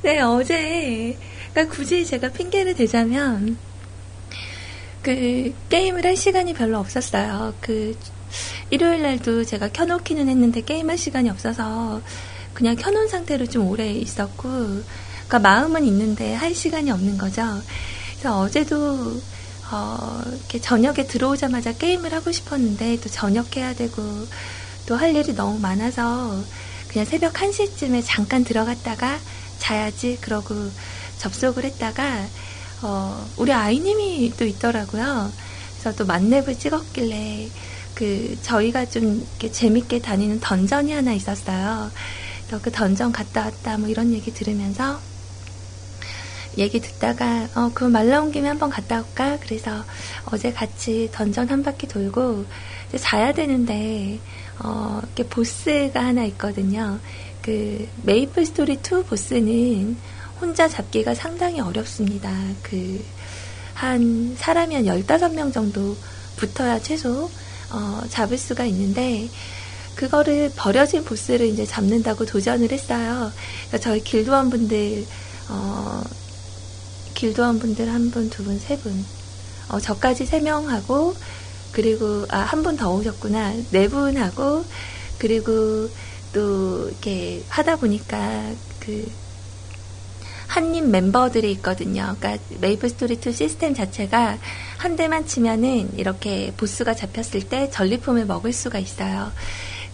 네, 0.02 0.20
어제, 0.20 1.16
그러니까 1.52 1.74
굳이 1.74 2.04
제가 2.04 2.32
핑계를 2.32 2.74
대자면, 2.74 3.56
그, 5.02 5.54
게임을 5.68 6.04
할 6.04 6.16
시간이 6.16 6.52
별로 6.52 6.78
없었어요. 6.78 7.54
그, 7.60 7.96
일요일 8.70 9.02
날도 9.02 9.44
제가 9.44 9.68
켜놓기는 9.68 10.28
했는데 10.28 10.60
게임할 10.60 10.98
시간이 10.98 11.30
없어서 11.30 12.02
그냥 12.56 12.74
켜놓은 12.74 13.08
상태로 13.08 13.46
좀 13.48 13.68
오래 13.68 13.90
있었고, 13.92 14.48
그러니까 15.28 15.38
마음은 15.40 15.84
있는데 15.84 16.32
할 16.34 16.54
시간이 16.54 16.90
없는 16.90 17.18
거죠. 17.18 17.42
그래서 18.12 18.40
어제도 18.40 19.20
어, 19.70 20.22
이렇게 20.26 20.60
저녁에 20.60 21.06
들어오자마자 21.06 21.72
게임을 21.72 22.14
하고 22.14 22.32
싶었는데 22.32 23.00
또 23.00 23.08
저녁 23.10 23.56
해야 23.56 23.74
되고 23.74 24.02
또 24.86 24.96
할 24.96 25.14
일이 25.14 25.34
너무 25.34 25.58
많아서 25.58 26.40
그냥 26.88 27.04
새벽 27.04 27.34
1시쯤에 27.34 28.02
잠깐 28.06 28.44
들어갔다가 28.44 29.18
자야지 29.58 30.18
그러고 30.20 30.54
접속을 31.18 31.64
했다가 31.64 32.24
어, 32.82 33.26
우리 33.36 33.52
아이님이 33.52 34.32
또 34.38 34.44
있더라고요. 34.46 35.30
그래서 35.72 35.96
또 35.96 36.06
만렙을 36.06 36.58
찍었길래 36.58 37.48
그 37.94 38.38
저희가 38.42 38.86
좀 38.86 39.26
이렇게 39.30 39.50
재밌게 39.50 40.00
다니는 40.00 40.40
던전이 40.40 40.92
하나 40.92 41.12
있었어요. 41.12 41.90
그 42.62 42.70
던전 42.70 43.12
갔다 43.12 43.42
왔다 43.42 43.76
뭐 43.78 43.88
이런 43.88 44.12
얘기 44.12 44.32
들으면서 44.32 45.00
얘기 46.58 46.80
듣다가 46.80 47.48
어 47.54 47.70
그럼 47.74 47.92
말 47.92 48.08
나온 48.08 48.32
김에 48.32 48.48
한번 48.48 48.70
갔다 48.70 49.00
올까? 49.00 49.38
그래서 49.40 49.84
어제 50.26 50.52
같이 50.52 51.08
던전 51.12 51.48
한 51.48 51.62
바퀴 51.62 51.86
돌고 51.86 52.44
이제 52.88 52.98
자야 52.98 53.32
되는데 53.32 54.18
어 54.60 55.00
이렇게 55.02 55.24
보스가 55.24 56.02
하나 56.02 56.24
있거든요. 56.24 56.98
그 57.42 57.88
메이플 58.02 58.46
스토리 58.46 58.74
2 58.74 59.04
보스는 59.04 59.96
혼자 60.40 60.68
잡기가 60.68 61.14
상당히 61.14 61.60
어렵습니다. 61.60 62.30
그 62.62 63.04
한 63.76 64.34
사람이 64.38 64.74
한 64.74 64.84
15명 64.84 65.52
정도 65.52 65.94
붙어야 66.36 66.80
최소 66.80 67.30
어, 67.70 68.02
잡을 68.08 68.38
수가 68.38 68.64
있는데 68.64 69.28
그거를 69.96 70.52
버려진 70.54 71.04
보스를 71.04 71.46
이제 71.46 71.64
잡는다고 71.66 72.26
도전을 72.26 72.70
했어요. 72.70 73.32
그러니까 73.68 73.78
저희 73.80 74.04
길드원 74.04 74.50
분들 74.50 75.06
어, 75.48 76.02
길드원 77.14 77.58
분들 77.58 77.88
한 77.92 78.10
분, 78.10 78.28
두 78.30 78.44
분, 78.44 78.58
세 78.58 78.76
분, 78.78 79.04
어, 79.68 79.80
저까지 79.80 80.26
세 80.26 80.40
명 80.40 80.68
하고 80.68 81.14
그리고 81.72 82.26
아 82.30 82.44
한 82.44 82.62
분 82.62 82.76
더 82.76 82.92
오셨구나 82.94 83.54
네 83.72 83.88
분 83.88 84.16
하고 84.16 84.64
그리고 85.18 85.88
또 86.32 86.88
이렇게 86.88 87.42
하다 87.48 87.76
보니까 87.76 88.52
그 88.80 89.10
한님 90.46 90.90
멤버들이 90.90 91.50
있거든요. 91.52 92.14
그러니까 92.18 92.42
메이플 92.60 92.90
스토리 92.90 93.14
2 93.24 93.32
시스템 93.32 93.74
자체가 93.74 94.38
한 94.78 94.96
대만 94.96 95.26
치면은 95.26 95.90
이렇게 95.98 96.52
보스가 96.56 96.94
잡혔을 96.94 97.48
때 97.48 97.68
전리품을 97.70 98.26
먹을 98.26 98.52
수가 98.52 98.78
있어요. 98.78 99.32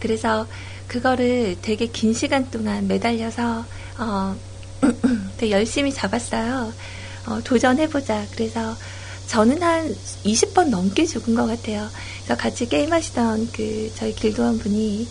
그래서 0.02 0.48
그거를 0.88 1.56
되게 1.62 1.86
긴 1.86 2.12
시간 2.12 2.50
동안 2.50 2.88
매달려서 2.88 3.64
어, 3.98 4.36
되게 5.38 5.52
열심히 5.52 5.94
잡았어요. 5.94 6.72
어, 7.26 7.40
도전해보자. 7.44 8.26
그래서 8.32 8.76
저는 9.28 9.62
한 9.62 9.94
20번 10.24 10.70
넘게 10.70 11.06
죽은 11.06 11.36
것 11.36 11.46
같아요. 11.46 11.88
그래서 12.24 12.36
같이 12.36 12.68
게임하시던 12.68 13.50
그 13.52 13.92
저희 13.94 14.12
길도원 14.12 14.58
분이 14.58 15.08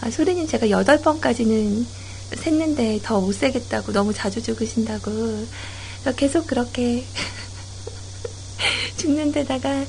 아, 0.00 0.10
소리님 0.10 0.48
제가 0.48 0.66
8번까지는 0.66 1.84
샜는데 2.32 3.00
더 3.04 3.20
못 3.20 3.32
세겠다고 3.32 3.92
너무 3.92 4.12
자주 4.12 4.42
죽으신다고 4.42 5.12
그래서 5.12 6.16
계속 6.16 6.48
그렇게 6.48 7.04
죽는 8.98 9.30
데다가 9.30 9.84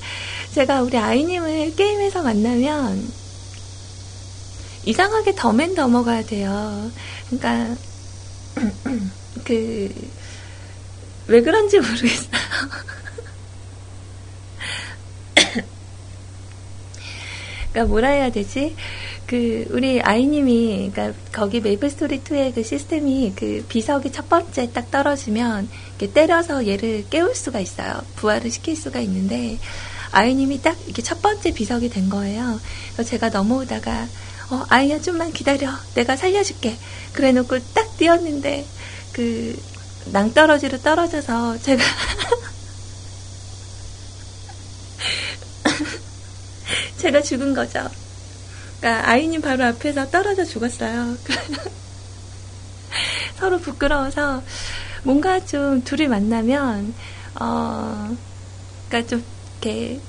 제가 0.54 0.84
우리 0.84 0.96
아이님을 0.96 1.76
게임에서 1.76 2.22
만나면 2.22 3.23
이상하게 4.86 5.36
더맨 5.36 5.76
넘어가야 5.76 6.24
돼요. 6.24 6.92
그러니까 7.30 7.76
그 9.46 9.90
왜 11.28 11.42
그런지 11.42 11.80
모르겠어요. 11.80 12.30
그러니까 17.72 17.90
뭐라 17.90 18.10
해야 18.10 18.30
되지? 18.32 18.76
그 19.26 19.66
우리 19.70 20.02
아이님이 20.02 20.92
그러니까 20.94 21.18
거기 21.32 21.62
메이플 21.62 21.90
스토리 21.90 22.20
2의 22.20 22.54
그 22.54 22.62
시스템이 22.62 23.34
그 23.36 23.66
비석이 23.70 24.12
첫 24.12 24.28
번째 24.28 24.72
딱 24.74 24.92
떨어지면 24.92 25.70
이렇게 25.98 26.12
때려서 26.14 26.68
얘를 26.68 27.06
깨울 27.10 27.34
수가 27.34 27.62
있어요. 27.62 28.02
부활을 28.18 28.52
시킬 28.52 28.76
수가 28.76 29.00
있는데 29.00 29.58
아이님이 30.12 30.62
딱 30.62 30.78
이렇게 30.86 31.02
첫 31.02 31.22
번째 31.22 31.54
비석이 31.54 31.90
된 31.90 32.10
거예요. 32.10 32.60
그래서 32.94 33.10
제가 33.10 33.30
넘어오다가 33.30 34.08
어 34.54 34.66
아이야 34.70 35.02
좀만 35.02 35.34
기다려 35.34 35.72
내가 35.96 36.16
살려줄게 36.16 36.78
그래놓고 37.14 37.58
딱 37.74 37.98
뛰었는데 37.98 38.68
그 39.12 39.60
낭떠러지로 40.12 40.80
떨어져서 40.82 41.58
제가 41.58 41.84
제가 46.98 47.24
죽은 47.24 47.56
거죠. 47.56 47.90
그러니까 48.80 49.10
아이님 49.10 49.42
바로 49.42 49.66
앞에서 49.66 50.12
떨어져 50.12 50.46
죽었어요. 50.46 51.18
서로 53.40 53.58
부끄러워서 53.60 54.44
뭔가 55.02 55.44
좀 55.44 55.84
둘이 55.84 56.08
만나면 56.08 56.94
어 57.40 58.16
그러니까 58.88 59.10
좀 59.10 59.24
이렇게 59.62 60.00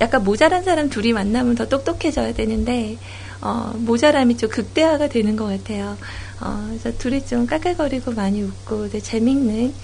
약간 0.00 0.22
모자란 0.22 0.62
사람 0.62 0.90
둘이 0.90 1.12
만나면 1.12 1.56
더 1.56 1.68
똑똑해져야 1.68 2.34
되는데 2.34 2.98
어, 3.44 3.74
모자람이 3.76 4.38
좀 4.38 4.48
극대화가 4.48 5.08
되는 5.08 5.36
것 5.36 5.44
같아요. 5.44 5.98
어, 6.40 6.64
그래서 6.68 6.96
둘이 6.96 7.24
좀 7.26 7.46
까끌거리고 7.46 8.12
많이 8.12 8.42
웃고 8.42 8.88
재밌는 8.88 9.74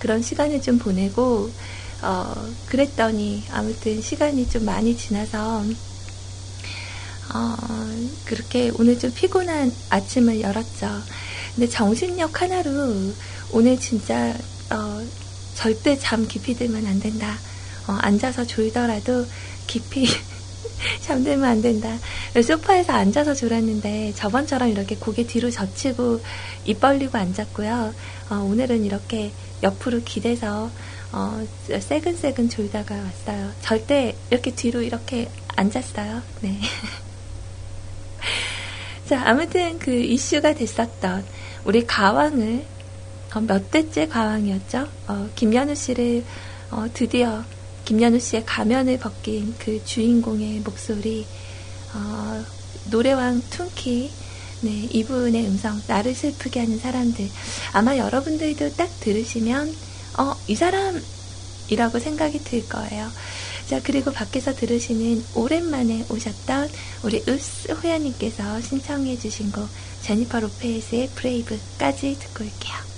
그런 0.00 0.20
시간을 0.20 0.60
좀 0.60 0.78
보내고 0.78 1.48
어, 2.02 2.34
그랬더니 2.66 3.44
아무튼 3.52 4.00
시간이 4.00 4.48
좀 4.48 4.64
많이 4.64 4.96
지나서 4.96 5.62
어, 7.32 7.56
그렇게 8.24 8.72
오늘 8.78 8.98
좀 8.98 9.12
피곤한 9.12 9.72
아침을 9.90 10.40
열었죠. 10.40 10.88
근데 11.54 11.68
정신력 11.68 12.42
하나로 12.42 13.12
오늘 13.52 13.78
진짜 13.78 14.34
어, 14.70 15.06
절대 15.54 15.96
잠 15.98 16.26
깊이 16.26 16.54
들면 16.54 16.84
안 16.84 16.98
된다. 16.98 17.38
어, 17.86 17.92
앉아서 17.92 18.44
졸더라도 18.44 19.26
깊이 19.68 20.06
잠들면 21.02 21.44
안 21.44 21.62
된다. 21.62 21.96
소파에서 22.42 22.92
앉아서 22.92 23.34
졸았는데 23.34 24.14
저번처럼 24.16 24.70
이렇게 24.70 24.96
고개 24.96 25.26
뒤로 25.26 25.50
젖히고 25.50 26.20
입 26.64 26.80
벌리고 26.80 27.18
앉았고요. 27.18 27.94
어, 28.30 28.34
오늘은 28.34 28.84
이렇게 28.84 29.32
옆으로 29.62 30.00
기대서 30.04 30.70
어, 31.12 31.46
새근새근 31.80 32.48
졸다가 32.48 32.94
왔어요. 32.94 33.52
절대 33.62 34.16
이렇게 34.30 34.50
뒤로 34.50 34.82
이렇게 34.82 35.28
앉았어요. 35.56 36.22
네. 36.40 36.58
자, 39.08 39.22
아무튼 39.24 39.78
그 39.78 39.92
이슈가 39.92 40.54
됐었던 40.54 41.24
우리 41.64 41.86
가왕을 41.86 42.64
어, 43.34 43.40
몇 43.40 43.70
대째 43.70 44.08
가왕이었죠? 44.08 44.88
어, 45.08 45.28
김연우 45.34 45.74
씨를 45.74 46.24
어, 46.70 46.86
드디어 46.92 47.44
김연우 47.84 48.18
씨의 48.18 48.44
가면을 48.46 48.98
벗긴 48.98 49.54
그 49.58 49.84
주인공의 49.84 50.60
목소리, 50.60 51.26
어, 51.94 52.44
노래왕 52.90 53.42
퉁키, 53.50 54.10
네, 54.62 54.88
이분의 54.90 55.46
음성, 55.46 55.80
나를 55.86 56.14
슬프게 56.14 56.60
하는 56.60 56.78
사람들. 56.78 57.28
아마 57.72 57.96
여러분들도 57.96 58.76
딱 58.76 58.88
들으시면, 59.00 59.74
어, 60.18 60.34
이 60.46 60.54
사람이라고 60.54 61.98
생각이 61.98 62.42
들 62.44 62.66
거예요. 62.68 63.10
자, 63.66 63.80
그리고 63.82 64.12
밖에서 64.12 64.54
들으시는 64.54 65.24
오랜만에 65.34 66.04
오셨던 66.10 66.70
우리 67.02 67.22
으스 67.28 67.72
호야님께서 67.72 68.60
신청해주신 68.60 69.52
곡, 69.52 69.68
제니퍼 70.02 70.40
로페스의 70.40 71.10
브레이브까지 71.14 72.18
듣고 72.18 72.44
올게요. 72.44 72.93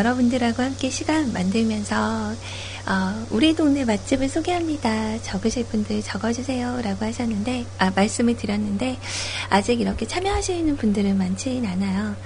여러분들하고 0.00 0.62
함께 0.62 0.88
시간 0.88 1.30
만들면서 1.32 2.32
어, 2.86 3.26
우리 3.30 3.54
동네 3.54 3.84
맛집을 3.84 4.30
소개합니다. 4.30 5.20
적으실 5.20 5.66
분들 5.66 6.02
적어주세요. 6.02 6.80
라고 6.82 7.04
하셨는데, 7.04 7.66
아, 7.78 7.92
말씀을 7.94 8.36
드렸는데, 8.36 8.96
아직 9.50 9.80
이렇게 9.80 10.06
참여하시는 10.06 10.76
분들은 10.78 11.18
많진 11.18 11.66
않아요. 11.66 12.16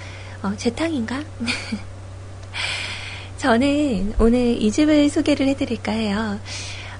어, 0.42 0.52
제 0.56 0.70
탕인가? 0.70 1.22
저는 3.36 4.14
오늘 4.20 4.62
이 4.62 4.70
집을 4.70 5.10
소개를 5.10 5.48
해드릴까 5.48 5.92
해요. 5.92 6.38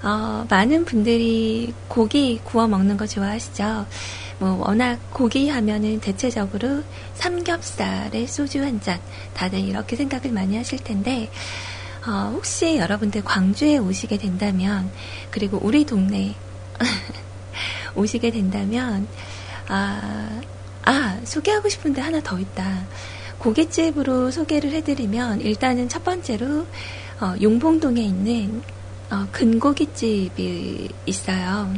어, 0.02 0.44
많은 0.50 0.84
분들이 0.84 1.72
고기 1.87 2.40
구워 2.42 2.66
먹는 2.66 2.96
거 2.96 3.06
좋아하시죠? 3.06 3.87
뭐, 4.38 4.57
워낙 4.66 4.99
고기 5.12 5.49
하면은 5.49 6.01
대체적으로 6.01 6.83
삼겹살에 7.14 8.27
소주 8.27 8.62
한 8.62 8.81
잔, 8.81 9.01
다들 9.33 9.61
이렇게 9.61 9.97
생각을 9.97 10.33
많이 10.33 10.57
하실 10.57 10.79
텐데, 10.79 11.31
어, 12.07 12.33
혹시 12.35 12.77
여러분들 12.77 13.23
광주에 13.23 13.79
오시게 13.79 14.18
된다면, 14.18 14.90
그리고 15.31 15.59
우리 15.62 15.87
동네 15.87 16.35
오시게 17.94 18.31
된다면, 18.31 19.07
아, 19.68 20.40
아, 20.85 21.18
소개하고 21.25 21.68
싶은데 21.68 22.01
하나 22.01 22.20
더 22.20 22.38
있다. 22.38 22.87
고깃집으로 23.38 24.31
소개를 24.31 24.73
해드리면, 24.73 25.40
일단은 25.40 25.88
첫 25.88 26.05
번째로, 26.05 26.66
어, 27.20 27.35
용봉동에 27.40 28.03
있는, 28.03 28.62
어, 29.11 29.27
근고깃집이 29.31 30.88
있어요. 31.07 31.73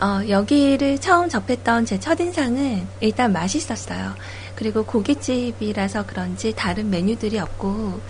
어, 0.00 0.20
여기를 0.28 1.00
처음 1.00 1.28
접했던 1.28 1.84
제 1.84 1.98
첫인상은 1.98 2.86
일단 3.00 3.32
맛있었어요. 3.32 4.14
그리고 4.54 4.84
고깃집이라서 4.84 6.06
그런지 6.06 6.52
다른 6.54 6.90
메뉴들이 6.90 7.38
없고, 7.38 8.00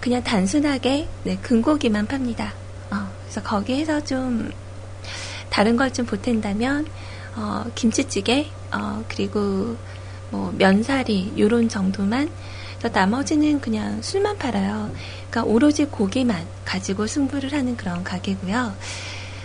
그냥 0.00 0.22
단순하게 0.22 1.08
네, 1.24 1.36
근고기만 1.42 2.06
팝니다. 2.06 2.52
어, 2.90 3.08
그래서 3.22 3.42
거기에서 3.42 4.02
좀 4.04 4.50
다른 5.50 5.76
걸 5.76 5.90
좀 5.92 6.04
보탠다면 6.06 6.86
어, 7.36 7.64
김치찌개 7.74 8.46
어, 8.72 9.04
그리고 9.08 9.76
뭐 10.30 10.52
면사리 10.58 11.32
요런 11.38 11.68
정도만 11.68 12.30
저 12.80 12.88
나머지는 12.88 13.60
그냥 13.60 14.02
술만 14.02 14.38
팔아요. 14.38 14.90
그러니까 15.30 15.44
오로지 15.44 15.86
고기만 15.86 16.44
가지고 16.64 17.06
승부를 17.06 17.52
하는 17.52 17.76
그런 17.76 18.04
가게고요. 18.04 18.74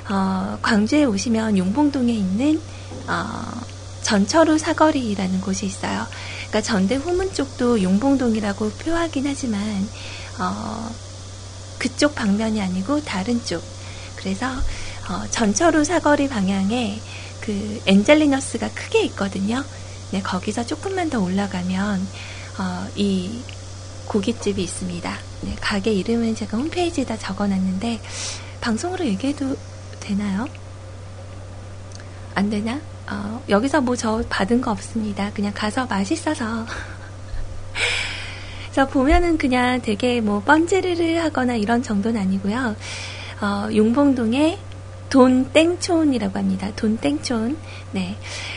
어, 0.09 0.57
광주에 0.61 1.05
오시면 1.05 1.57
용봉동에 1.57 2.11
있는 2.11 2.61
어, 3.07 3.61
전철우 4.01 4.57
사거리라는 4.57 5.41
곳이 5.41 5.65
있어요. 5.65 6.05
그러니까 6.49 6.61
전대 6.61 6.95
후문 6.95 7.33
쪽도 7.33 7.81
용봉동이라고 7.81 8.71
표하긴 8.71 9.27
하지만 9.27 9.61
어, 10.39 10.89
그쪽 11.77 12.15
방면이 12.15 12.61
아니고 12.61 13.03
다른 13.03 13.43
쪽. 13.45 13.63
그래서 14.15 14.47
어, 14.47 15.27
전철우 15.29 15.83
사거리 15.83 16.27
방향에 16.27 16.99
그 17.41 17.81
엔젤리너스가 17.85 18.69
크게 18.69 19.03
있거든요. 19.05 19.63
네, 20.11 20.21
거기서 20.21 20.65
조금만 20.65 21.09
더 21.09 21.19
올라가면 21.19 22.07
어, 22.59 22.87
이 22.95 23.41
고깃집이 24.07 24.61
있습니다. 24.61 25.17
네, 25.41 25.55
가게 25.61 25.93
이름은 25.93 26.35
제가 26.35 26.57
홈페이지에다 26.57 27.17
적어놨는데 27.17 28.01
방송으로 28.59 29.05
얘기해도 29.05 29.55
되나요? 30.15 30.47
안 32.35 32.49
되나? 32.49 32.79
어, 33.09 33.41
여기서 33.49 33.81
뭐 33.81 33.95
저 33.95 34.21
받은 34.29 34.61
거 34.61 34.71
없습니다. 34.71 35.31
그냥 35.33 35.51
가서 35.55 35.85
맛있어서 35.85 36.65
그래서 38.71 38.87
보면은 38.89 39.37
그냥 39.37 39.81
되게 39.81 40.21
뭐 40.21 40.41
번지르르 40.41 41.17
하거나 41.19 41.55
이런 41.55 41.83
정도는 41.83 42.19
아니고요. 42.19 42.75
어, 43.41 43.69
용봉동의 43.73 44.57
돈땡촌이라고 45.09 46.39
합니다. 46.39 46.71
돈땡촌. 46.75 47.57
네. 47.91 48.15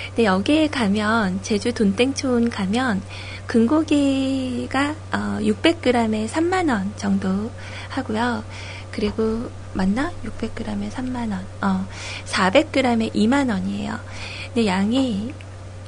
근데 0.08 0.24
여기에 0.24 0.68
가면, 0.68 1.40
제주 1.42 1.72
돈땡촌 1.72 2.50
가면, 2.50 3.02
근고기가 3.48 4.94
어, 5.12 5.38
600g에 5.40 6.28
3만 6.28 6.70
원 6.70 6.92
정도 6.96 7.50
하고요. 7.88 8.44
그리고, 8.94 9.50
맞나? 9.72 10.12
600g에 10.24 10.88
3만원. 10.88 11.40
어, 11.62 11.84
400g에 12.26 13.12
2만원이에요. 13.12 13.98
근데 14.46 14.66
양이, 14.66 15.34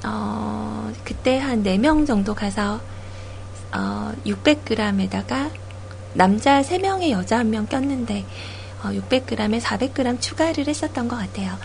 어, 0.04 0.92
그때 1.04 1.38
한 1.38 1.62
4명 1.62 2.04
정도 2.04 2.34
가서 2.34 2.80
어, 3.72 4.12
600g에다가 4.24 5.50
남자 6.14 6.62
3명에 6.62 7.10
여자 7.10 7.42
1명 7.44 7.68
꼈는데 7.68 8.24
어, 8.82 8.88
600g에 8.88 9.60
400g 9.60 10.20
추가를 10.20 10.66
했었던 10.66 11.06
것 11.06 11.16
같아요. 11.16 11.56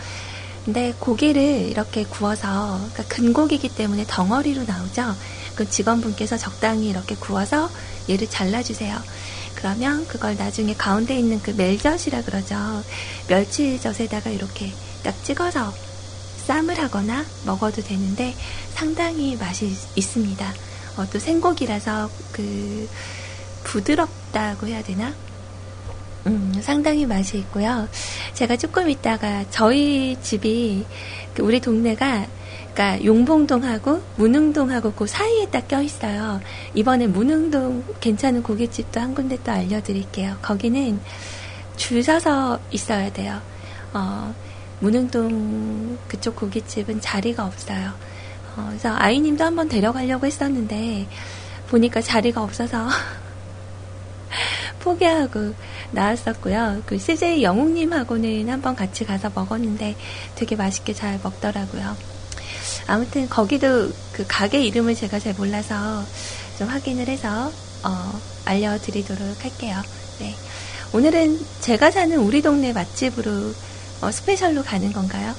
근데 0.64 0.94
고기를 1.00 1.42
이렇게 1.42 2.04
구워서 2.04 2.78
그러니까 2.94 3.16
근고기이기 3.16 3.70
때문에 3.70 4.06
덩어리로 4.08 4.66
나오죠. 4.66 5.16
그 5.56 5.68
직원분께서 5.68 6.38
적당히 6.38 6.90
이렇게 6.90 7.16
구워서 7.16 7.68
얘를 8.10 8.30
잘라주세요. 8.30 8.96
그러면 9.62 10.08
그걸 10.08 10.36
나중에 10.36 10.74
가운데 10.74 11.16
있는 11.16 11.40
그 11.40 11.52
멜젓이라 11.52 12.24
그러죠. 12.24 12.56
멸치젓에다가 13.28 14.32
이렇게 14.32 14.72
딱 15.04 15.24
찍어서 15.24 15.72
쌈을 16.48 16.80
하거나 16.80 17.24
먹어도 17.46 17.84
되는데 17.84 18.34
상당히 18.74 19.36
맛이 19.36 19.78
있습니다. 19.96 20.54
어, 20.98 21.06
또 21.14 21.20
생고기라서 21.20 22.10
그 22.32 22.90
부드럽다고 23.64 24.66
해야 24.66 24.82
되나? 24.82 25.14
음, 26.26 26.60
상당히 26.62 27.06
맛이 27.06 27.38
있고요. 27.38 27.88
제가 28.34 28.58
조금 28.58 28.90
있다가 28.90 29.46
저희 29.52 30.18
집이 30.24 30.86
그 31.36 31.44
우리 31.44 31.60
동네가 31.60 32.26
그러니까 32.74 33.04
용봉동하고 33.04 34.02
문흥동하고 34.16 34.94
그 34.94 35.06
사이에 35.08 35.46
딱 35.50 35.68
껴 35.68 35.82
있어요. 35.82 36.42
이번에 36.74 37.08
문흥동 37.08 37.84
괜찮은 38.00 38.44
고깃집도 38.44 39.00
한 39.00 39.14
군데 39.16 39.38
또 39.44 39.52
알려드릴게요. 39.52 40.38
거기는 40.42 41.00
줄 41.78 42.04
서서 42.04 42.60
있어야 42.72 43.12
돼요. 43.12 43.40
어, 43.94 44.34
문흥동 44.80 45.98
그쪽 46.08 46.36
고깃집은 46.36 47.02
자리가 47.02 47.46
없어요. 47.46 47.92
어, 48.58 48.66
그래서 48.70 48.94
아이님도 48.98 49.44
한번 49.44 49.70
데려가려고 49.70 50.26
했었는데 50.26 51.08
보니까 51.70 52.02
자리가 52.02 52.42
없어서 52.44 52.88
포기하고 54.80 55.54
나왔었고요. 55.92 56.82
그 56.86 56.98
CJ 56.98 57.44
영웅님하고는 57.44 58.50
한번 58.50 58.76
같이 58.76 59.06
가서 59.06 59.32
먹었는데 59.34 59.96
되게 60.36 60.56
맛있게 60.56 60.94
잘 60.94 61.20
먹더라고요. 61.24 62.11
아무튼 62.92 63.30
거기도 63.30 63.90
그 64.12 64.26
가게 64.28 64.62
이름을 64.66 64.96
제가 64.96 65.18
잘 65.18 65.34
몰라서 65.34 66.04
좀 66.58 66.68
확인을 66.68 67.08
해서 67.08 67.50
어, 67.84 68.22
알려드리도록 68.44 69.46
할게요. 69.46 69.82
네. 70.20 70.36
오늘은 70.92 71.40
제가 71.62 71.90
사는 71.90 72.18
우리 72.18 72.42
동네 72.42 72.74
맛집으로 72.74 73.54
어, 74.02 74.12
스페셜로 74.12 74.64
가는 74.64 74.92
건가요? 74.92 75.34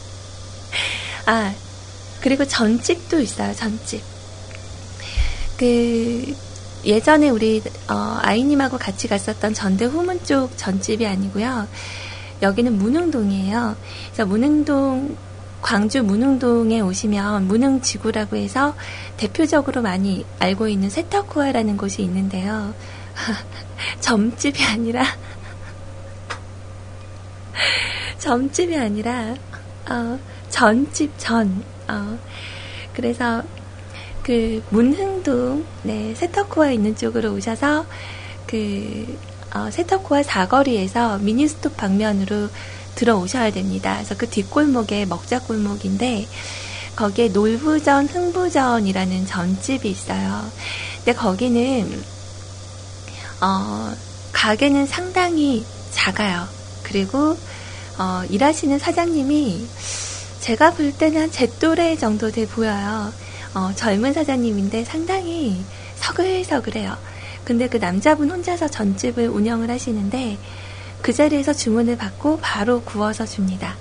아, 1.24 1.54
그리고 2.20 2.44
전집도 2.44 3.20
있어요, 3.20 3.54
전집. 3.54 4.02
그, 5.56 6.36
예전에 6.84 7.30
우리, 7.30 7.62
어, 7.88 8.18
아이님하고 8.20 8.76
같이 8.76 9.08
갔었던 9.08 9.54
전대 9.54 9.86
후문 9.86 10.22
쪽 10.24 10.58
전집이 10.58 11.06
아니고요. 11.06 11.66
여기는 12.42 12.76
문흥동이에요. 12.76 13.76
그래서 14.12 14.26
문흥동, 14.26 15.16
광주 15.62 16.02
문흥동에 16.02 16.80
오시면 16.80 17.46
문흥지구라고 17.46 18.36
해서 18.36 18.74
대표적으로 19.16 19.82
많이 19.82 20.24
알고 20.38 20.68
있는 20.68 20.90
세터쿠아라는 20.90 21.76
곳이 21.76 22.02
있는데요. 22.02 22.74
점집이 24.00 24.64
아니라, 24.64 25.04
점집이 28.18 28.76
아니라, 28.76 29.34
어, 29.88 30.18
전집 30.48 31.12
전, 31.18 31.62
어, 31.88 32.18
그래서 32.94 33.42
그 34.22 34.62
문흥동 34.70 35.64
네, 35.82 36.14
세터코아 36.14 36.70
있는 36.70 36.94
쪽으로 36.94 37.32
오셔서 37.32 37.86
그 38.46 39.18
어, 39.54 39.70
세터코아 39.70 40.22
사거리에서 40.22 41.18
미니스톱 41.18 41.76
방면으로 41.76 42.48
들어오셔야 42.94 43.50
됩니다. 43.52 43.94
그래서 43.96 44.14
그 44.16 44.28
뒷골목에 44.28 45.06
먹자골목인데 45.06 46.26
거기에 46.96 47.28
놀부전 47.28 48.08
흥부전이라는 48.08 49.26
전집이 49.26 49.90
있어요. 49.90 50.50
근데 50.96 51.14
거기는 51.14 52.02
어, 53.40 53.92
가게는 54.32 54.86
상당히 54.86 55.64
작아요. 55.90 56.46
그리고 56.82 57.36
어, 57.98 58.22
일하시는 58.28 58.78
사장님이 58.78 59.66
제가 60.40 60.72
볼 60.72 60.92
때는 60.92 61.30
제 61.30 61.46
또래 61.58 61.96
정도 61.96 62.30
돼 62.30 62.46
보여요. 62.46 63.12
어, 63.54 63.72
젊은 63.74 64.12
사장님인데 64.12 64.84
상당히 64.84 65.62
서글서글해요. 65.96 66.96
근데 67.44 67.68
그 67.68 67.78
남자분 67.78 68.30
혼자서 68.30 68.68
전집을 68.68 69.28
운영을 69.28 69.70
하시는데 69.70 70.38
그 71.02 71.12
자리에서 71.12 71.52
주문을 71.52 71.96
받고 71.96 72.38
바로 72.40 72.82
구워서 72.82 73.26
줍니다. 73.26 73.76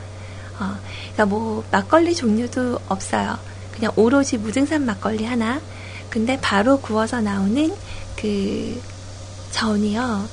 어, 0.59 0.77
그러니까 1.01 1.25
뭐 1.25 1.63
막걸리 1.71 2.15
종류도 2.15 2.79
없어요. 2.87 3.37
그냥 3.73 3.91
오로지 3.95 4.37
무등산 4.37 4.85
막걸리 4.85 5.25
하나. 5.25 5.61
근데 6.09 6.39
바로 6.41 6.79
구워서 6.79 7.21
나오는 7.21 7.73
그 8.15 8.81
전이요. 9.51 10.27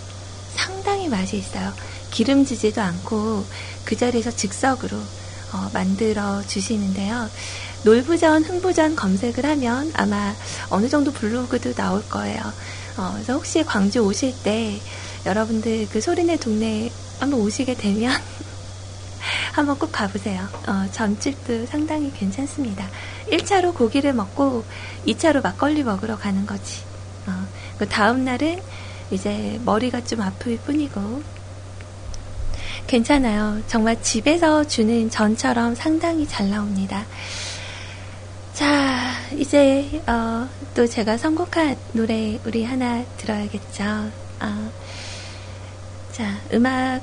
상당히 0.54 1.08
맛이 1.08 1.36
있어요. 1.36 1.72
기름지지도 2.10 2.80
않고 2.80 3.44
그 3.84 3.96
자리에서 3.96 4.30
즉석으로 4.30 4.96
어, 5.52 5.70
만들어 5.72 6.42
주시는데요. 6.46 7.28
놀부전, 7.84 8.44
흥부전 8.44 8.96
검색을 8.96 9.44
하면 9.44 9.92
아마 9.94 10.34
어느 10.70 10.88
정도 10.88 11.12
블로그도 11.12 11.74
나올 11.74 12.02
거예요. 12.08 12.40
어, 12.96 13.10
그래서 13.14 13.34
혹시 13.34 13.62
광주 13.62 14.00
오실 14.00 14.34
때 14.42 14.80
여러분들 15.26 15.88
그 15.90 16.00
소리내 16.00 16.36
동네 16.38 16.90
한번 17.18 17.40
오시게 17.40 17.74
되면 17.74 18.12
한번 19.52 19.78
꼭 19.78 19.90
가보세요. 19.90 20.46
어, 20.68 20.86
점집도 20.92 21.66
상당히 21.66 22.12
괜찮습니다. 22.12 22.86
1차로 23.30 23.74
고기를 23.74 24.12
먹고 24.12 24.64
2차로 25.06 25.42
막걸리 25.42 25.82
먹으러 25.82 26.16
가는 26.16 26.46
거지. 26.46 26.82
어, 27.26 27.32
그 27.76 27.88
다음 27.88 28.24
날은 28.24 28.60
이제 29.10 29.60
머리가 29.64 30.04
좀 30.04 30.20
아플 30.20 30.56
뿐이고 30.58 31.22
괜찮아요. 32.86 33.60
정말 33.66 34.00
집에서 34.00 34.64
주는 34.64 35.10
전처럼 35.10 35.74
상당히 35.74 36.26
잘 36.26 36.48
나옵니다. 36.48 37.04
자, 38.52 39.12
이제 39.36 40.02
어, 40.06 40.48
또 40.74 40.86
제가 40.86 41.18
선곡한 41.18 41.76
노래 41.92 42.38
우리 42.44 42.64
하나 42.64 43.04
들어야겠죠. 43.16 43.84
어, 44.40 44.72
자, 46.16 46.40
음악 46.54 47.02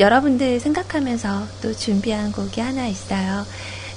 여러분들 0.00 0.58
생각하면서 0.58 1.46
또 1.62 1.72
준비한 1.72 2.32
곡이 2.32 2.60
하나 2.60 2.88
있어요. 2.88 3.46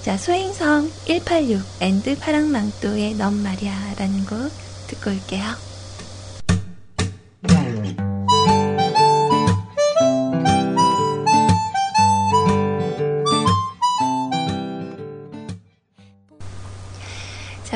자, 0.04 0.16
소행성 0.16 0.92
186 1.08 1.60
and 1.80 2.20
파랑망토의 2.20 3.16
넌 3.16 3.42
말이야 3.42 3.96
라는 3.98 4.28
곡 4.28 4.52
듣고 4.86 5.10
올게요. 5.10 5.69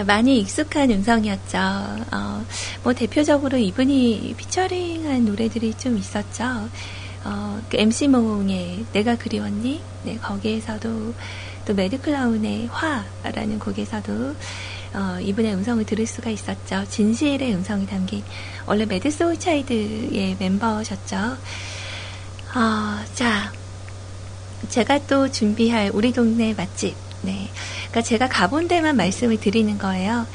많이 0.03 0.39
익숙한 0.39 0.91
음성이었죠. 0.91 1.57
어, 2.11 2.45
뭐 2.83 2.93
대표적으로 2.93 3.57
이분이 3.57 4.35
featuring한 4.37 5.25
노래들이 5.25 5.73
좀 5.75 5.97
있었죠. 5.97 6.69
어, 7.25 7.61
그 7.69 7.77
MC몽의 7.77 8.85
내가 8.93 9.15
그리웠니? 9.15 9.81
네, 10.03 10.17
거기에서도 10.17 11.13
또 11.65 11.73
매드클라운의 11.73 12.67
화라는 12.67 13.59
곡에서도 13.59 14.35
어, 14.93 15.19
이분의 15.21 15.55
음성을 15.55 15.83
들을 15.85 16.05
수가 16.05 16.29
있었죠. 16.29 16.85
진실의 16.89 17.53
음성이 17.55 17.85
담긴 17.87 18.23
원래 18.65 18.85
Mad 18.85 19.09
Soul 19.09 19.39
Child의 19.39 20.37
멤버셨죠. 20.39 21.17
어, 22.55 23.05
자, 23.15 23.51
제가 24.69 24.99
또 25.07 25.31
준비할 25.31 25.91
우리 25.93 26.11
동네 26.11 26.53
맛집. 26.53 27.02
네, 27.23 27.49
그러니까 27.89 28.01
제가 28.01 28.29
가본 28.29 28.67
데만 28.67 28.95
말씀을 28.97 29.39
드리는 29.39 29.77
거예요. 29.77 30.27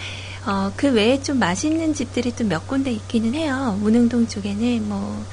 어, 0.46 0.72
그 0.76 0.90
외에 0.92 1.20
좀 1.22 1.38
맛있는 1.38 1.94
집들이 1.94 2.32
또 2.34 2.44
몇 2.44 2.66
군데 2.66 2.90
있기는 2.90 3.34
해요. 3.34 3.76
문흥동 3.80 4.26
쪽에는 4.28 4.88
뭐 4.88 5.24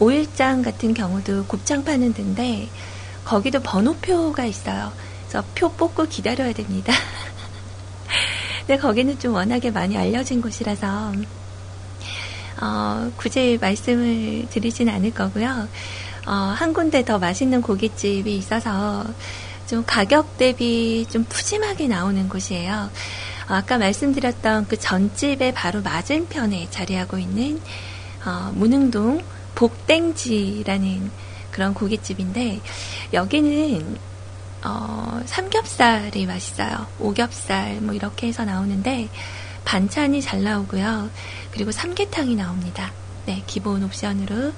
오일장 0.00 0.62
같은 0.62 0.92
경우도 0.94 1.46
곱창 1.46 1.84
파는 1.84 2.12
데인데 2.14 2.68
거기도 3.24 3.60
번호표가 3.62 4.44
있어요. 4.44 4.92
그래서 5.28 5.46
표 5.54 5.72
뽑고 5.72 6.06
기다려야 6.06 6.52
됩니다. 6.52 6.92
근데 8.66 8.80
거기는 8.80 9.18
좀 9.18 9.34
워낙에 9.34 9.70
많이 9.70 9.96
알려진 9.96 10.42
곳이라서 10.42 11.12
어, 12.60 13.12
굳이 13.16 13.58
말씀을 13.60 14.46
드리진 14.50 14.88
않을 14.88 15.12
거고요. 15.12 15.68
어, 16.26 16.32
한 16.32 16.72
군데 16.72 17.04
더 17.04 17.18
맛있는 17.18 17.62
고깃집이 17.62 18.36
있어서 18.36 19.04
좀 19.66 19.84
가격 19.86 20.38
대비 20.38 21.06
좀 21.10 21.24
푸짐하게 21.24 21.88
나오는 21.88 22.28
곳이에요. 22.28 22.90
어, 23.48 23.54
아까 23.54 23.78
말씀드렸던 23.78 24.66
그 24.68 24.78
전집의 24.78 25.54
바로 25.54 25.82
맞은편에 25.82 26.68
자리하고 26.70 27.18
있는 27.18 27.60
어, 28.24 28.52
문흥동 28.54 29.22
복땡지라는 29.54 31.10
그런 31.50 31.74
고깃집인데 31.74 32.60
여기는 33.12 33.96
어, 34.64 35.20
삼겹살이 35.26 36.26
맛있어요. 36.26 36.86
오겹살 36.98 37.80
뭐 37.80 37.94
이렇게 37.94 38.26
해서 38.28 38.44
나오는데 38.44 39.08
반찬이 39.64 40.22
잘 40.22 40.42
나오고요. 40.42 41.10
그리고 41.50 41.72
삼계탕이 41.72 42.36
나옵니다. 42.36 42.92
네, 43.26 43.42
기본 43.46 43.82
옵션으로. 43.82 44.52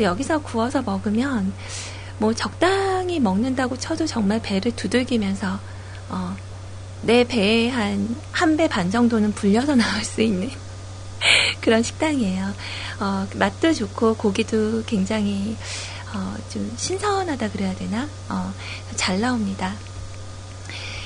여기서 0.00 0.38
구워서 0.38 0.82
먹으면 0.82 1.52
뭐 2.22 2.32
적당히 2.32 3.18
먹는다고 3.18 3.76
쳐도 3.76 4.06
정말 4.06 4.40
배를 4.40 4.70
두들기면서 4.76 5.58
어, 6.08 6.36
내 7.02 7.24
배에 7.24 7.68
한 7.68 8.16
한 8.32 8.56
배 8.56 8.68
반 8.68 8.90
정도는 8.92 9.32
불려서 9.34 9.74
나올 9.82 10.04
수 10.04 10.22
있는 10.22 10.48
그런 11.60 11.82
식당이에요. 11.82 12.54
어, 13.00 13.26
맛도 13.34 13.74
좋고 13.74 14.14
고기도 14.14 14.84
굉장히 14.84 15.56
어, 16.14 16.36
좀 16.48 16.72
신선하다 16.76 17.50
그래야 17.50 17.74
되나? 17.74 18.08
어, 18.28 18.52
잘 18.94 19.20
나옵니다. 19.20 19.74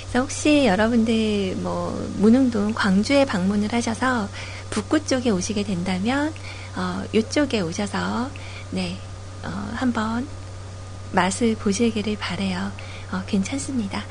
그래서 0.03 0.21
혹시 0.21 0.67
여러분들 0.67 1.57
뭐 1.57 1.99
문흥동 2.19 2.75
광주에 2.75 3.25
방문을 3.25 3.73
하셔서 3.73 4.29
북구 4.69 5.03
쪽에 5.07 5.31
오시게 5.31 5.63
된다면 5.65 6.35
어, 6.77 7.03
이쪽에 7.15 7.61
오셔서 7.63 8.31
네 8.71 8.99
어, 9.45 9.49
한번 9.77 10.29
맛을 11.13 11.57
보시기를 11.57 12.17
바래요. 12.19 12.73
어, 13.13 13.23
괜찮습니다. 13.27 14.05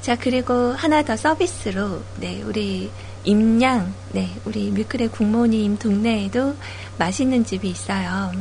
자 0.00 0.16
그리고 0.16 0.72
하나 0.72 1.02
더 1.02 1.16
서비스로 1.16 2.02
네 2.16 2.42
우리 2.42 2.90
임양, 3.24 3.94
네, 4.10 4.30
우리 4.44 4.70
뮤클의 4.70 5.08
국모님 5.08 5.78
동네에도 5.78 6.56
맛있는 6.98 7.44
집이 7.44 7.68
있어요. 7.68 8.32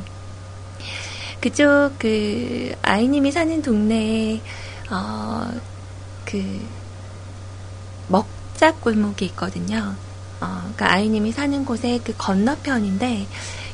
그쪽 1.40 1.92
그 2.00 2.74
아이님이 2.82 3.32
사는 3.32 3.62
동네에 3.62 4.42
어, 4.90 5.52
그 6.26 6.68
먹자 8.08 8.76
골목이 8.76 9.26
있거든요. 9.26 9.96
어, 10.40 10.48
그러니까 10.76 10.94
아이님이 10.94 11.32
사는 11.32 11.64
곳의 11.64 12.02
그 12.04 12.14
건너편인데 12.18 13.28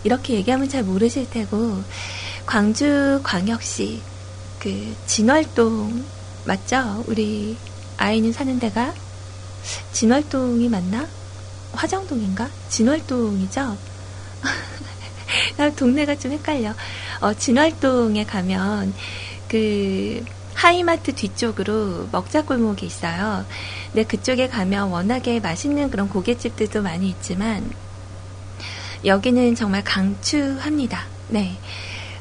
이렇게 0.03 0.35
얘기하면 0.35 0.69
잘 0.69 0.83
모르실 0.83 1.29
테고 1.29 1.81
광주 2.45 3.19
광역시 3.23 4.01
그 4.59 4.95
진월동 5.05 6.05
맞죠? 6.45 7.03
우리 7.07 7.57
아이님 7.97 8.31
사는 8.31 8.59
데가 8.59 8.93
진월동이 9.91 10.69
맞나? 10.69 11.07
화정동인가? 11.73 12.49
진월동이죠? 12.69 13.77
나 15.57 15.69
동네가 15.71 16.17
좀 16.17 16.31
헷갈려. 16.31 16.73
어, 17.19 17.33
진월동에 17.33 18.25
가면 18.25 18.93
그 19.47 20.23
하이마트 20.53 21.13
뒤쪽으로 21.13 22.07
먹자골목이 22.11 22.85
있어요. 22.85 23.45
근데 23.91 24.03
그쪽에 24.03 24.47
가면 24.47 24.89
워낙에 24.89 25.39
맛있는 25.39 25.91
그런 25.91 26.09
고깃집들도 26.09 26.81
많이 26.81 27.09
있지만 27.09 27.69
여기는 29.05 29.55
정말 29.55 29.83
강추합니다. 29.83 31.05
네. 31.29 31.57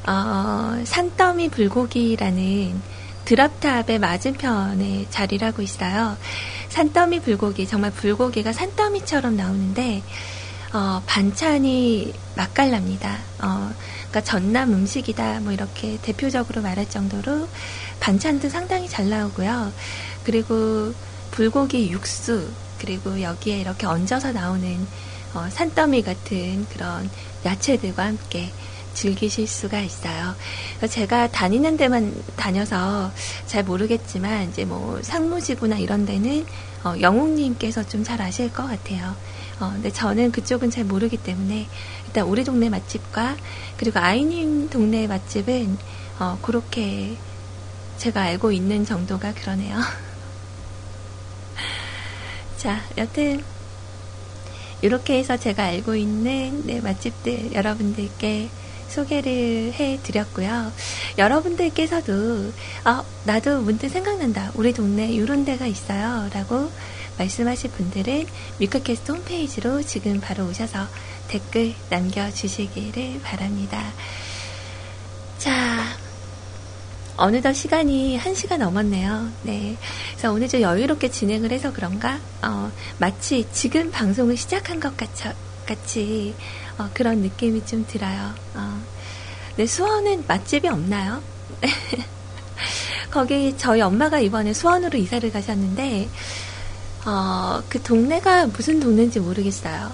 어, 0.07 0.81
산더미 0.85 1.49
불고기라는 1.49 2.81
드랍탑의 3.25 3.99
맞은편에 3.99 5.07
자리를 5.09 5.45
하고 5.45 5.61
있어요. 5.61 6.15
산더미 6.69 7.19
불고기, 7.19 7.67
정말 7.67 7.91
불고기가 7.91 8.53
산더미처럼 8.53 9.35
나오는데, 9.35 10.01
어, 10.73 11.03
반찬이 11.05 12.13
맛깔납니다. 12.35 13.17
어, 13.41 13.73
그러니까 14.09 14.21
전남 14.21 14.73
음식이다, 14.73 15.41
뭐 15.41 15.51
이렇게 15.51 15.97
대표적으로 16.01 16.61
말할 16.61 16.89
정도로 16.89 17.49
반찬도 17.99 18.47
상당히 18.47 18.87
잘 18.87 19.09
나오고요. 19.09 19.73
그리고 20.23 20.93
불고기 21.31 21.91
육수, 21.91 22.49
그리고 22.79 23.21
여기에 23.21 23.59
이렇게 23.59 23.85
얹어서 23.85 24.31
나오는 24.31 24.87
어, 25.33 25.47
산더미 25.49 26.03
같은 26.03 26.65
그런 26.69 27.09
야채들과 27.45 28.05
함께 28.05 28.51
즐기실 28.97 29.45
수가 29.45 29.79
있어요. 29.81 30.33
제가 30.89 31.27
다니는 31.27 31.77
데만 31.77 32.15
다녀서 32.35 33.11
잘 33.45 33.63
모르겠지만 33.63 34.49
이제 34.49 34.65
뭐 34.65 34.99
상무지구나 35.03 35.77
이런 35.77 36.07
데는 36.07 36.43
어, 36.83 36.95
영웅님께서 36.99 37.83
좀 37.83 38.07
잘 38.07 38.21
아실 38.21 38.51
것 38.53 38.65
같아요. 38.65 39.15
어, 39.59 39.71
근데 39.73 39.91
저는 39.91 40.31
그쪽은 40.31 40.71
잘 40.71 40.85
모르기 40.85 41.17
때문에 41.17 41.67
일단 42.07 42.25
우리 42.25 42.43
동네 42.43 42.69
맛집과 42.69 43.35
그리고 43.75 43.99
아이님 43.99 44.69
동네 44.69 45.07
맛집은 45.07 45.77
어, 46.19 46.39
그렇게 46.41 47.17
제가 47.97 48.21
알고 48.21 48.51
있는 48.51 48.85
정도가 48.85 49.33
그러네요. 49.33 49.77
자, 52.57 52.81
여튼 52.97 53.43
이렇게 54.81 55.19
해서 55.19 55.37
제가 55.37 55.65
알고 55.65 55.95
있는 55.95 56.65
네, 56.65 56.81
맛집들 56.81 57.53
여러분들께 57.53 58.49
소개를 58.89 59.73
해 59.73 59.99
드렸고요. 60.03 60.71
여러분들께서도 61.17 62.51
어, 62.85 63.05
나도 63.25 63.61
문득 63.61 63.89
생각난다. 63.89 64.51
우리 64.55 64.73
동네 64.73 65.07
이런 65.07 65.45
데가 65.45 65.65
있어요. 65.65 66.29
라고 66.33 66.69
말씀하실 67.17 67.71
분들은 67.71 68.25
뮤크캐스트 68.59 69.11
홈페이지로 69.11 69.81
지금 69.81 70.19
바로 70.19 70.45
오셔서 70.45 70.87
댓글 71.27 71.73
남겨주시기를 71.89 73.21
바랍니다. 73.21 73.83
자, 75.37 75.83
어느덧 77.17 77.53
시간이 77.53 78.19
1시가 78.19 78.57
넘었네요. 78.57 79.29
네. 79.43 79.75
그래서 80.11 80.31
오늘 80.31 80.47
좀 80.47 80.61
여유롭게 80.61 81.09
진행을 81.09 81.51
해서 81.51 81.73
그런가, 81.73 82.19
어, 82.43 82.71
마치 82.99 83.47
지금 83.51 83.91
방송을 83.91 84.37
시작한 84.37 84.79
것 84.79 84.95
같, 84.95 85.09
같이, 85.65 86.35
어, 86.77 86.89
그런 86.93 87.19
느낌이 87.19 87.65
좀 87.65 87.85
들어요. 87.87 88.33
어. 88.55 88.81
네, 89.55 89.65
수원은 89.65 90.25
맛집이 90.27 90.67
없나요? 90.67 91.21
거기 93.11 93.57
저희 93.57 93.81
엄마가 93.81 94.19
이번에 94.19 94.53
수원으로 94.53 94.97
이사를 94.97 95.31
가셨는데, 95.31 96.09
어, 97.05 97.63
그 97.69 97.81
동네가 97.81 98.47
무슨 98.47 98.79
동네인지 98.79 99.19
모르겠어요. 99.19 99.91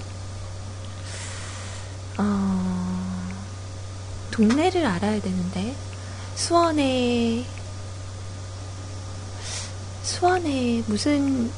어, 2.17 3.34
동네를 4.32 4.86
알아야 4.86 5.22
되는데. 5.22 5.76
수원에 6.36 7.46
수원에 10.02 10.84
무슨 10.88 11.52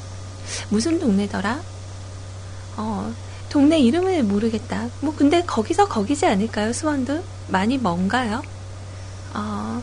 무슨 0.68 0.98
동네더라? 0.98 1.60
어 2.76 3.12
동네 3.48 3.78
이름을 3.78 4.22
모르겠다. 4.24 4.88
뭐 5.00 5.14
근데 5.16 5.42
거기서 5.44 5.88
거기지 5.88 6.26
않을까요? 6.26 6.72
수원도 6.72 7.22
많이 7.48 7.78
먼가요? 7.78 8.42
어 9.34 9.82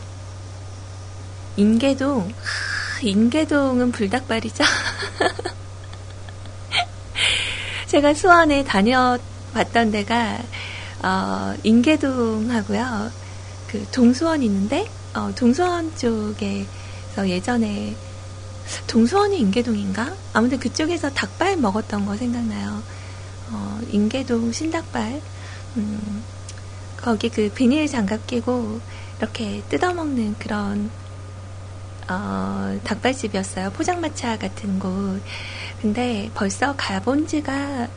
인계동 1.56 2.28
하, 2.28 3.00
인계동은 3.02 3.92
불닭발이죠. 3.92 4.64
제가 7.86 8.12
수원에 8.14 8.64
다녀봤던 8.64 9.92
데가 9.92 10.38
어, 11.02 11.54
인계동하고요. 11.62 13.10
그 13.68 13.86
동수원 13.92 14.42
있는데 14.42 14.88
어, 15.14 15.30
동수원 15.36 15.96
쪽에서 15.96 17.28
예전에 17.28 17.94
동수원이 18.86 19.38
인계동인가? 19.38 20.12
아무튼 20.32 20.58
그쪽에서 20.58 21.10
닭발 21.10 21.58
먹었던 21.58 22.06
거 22.06 22.16
생각나요. 22.16 22.82
어, 23.54 23.80
인계동 23.88 24.50
신닭발. 24.52 25.22
음, 25.76 26.24
거기 26.96 27.28
그 27.28 27.50
비닐 27.50 27.86
장갑 27.86 28.26
끼고 28.26 28.80
이렇게 29.18 29.62
뜯어먹는 29.68 30.36
그런 30.38 30.90
어, 32.10 32.78
닭발집이었어요. 32.84 33.70
포장마차 33.70 34.36
같은 34.38 34.78
곳. 34.78 35.22
근데 35.80 36.30
벌써 36.34 36.74
가본 36.76 37.26
지가 37.26 37.88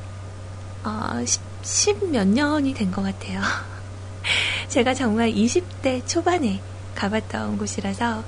어, 0.83 1.25
10, 1.63 2.11
몇 2.11 2.27
년이 2.27 2.73
된 2.73 2.91
것 2.91 3.01
같아요. 3.01 3.41
제가 4.69 4.93
정말 4.93 5.31
20대 5.31 6.05
초반에 6.07 6.61
가봤던 6.95 7.57
곳이라서 7.57 8.23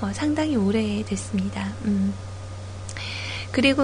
어, 0.00 0.12
상당히 0.12 0.56
오래됐습니다. 0.56 1.76
음. 1.84 2.14
그리고 3.52 3.82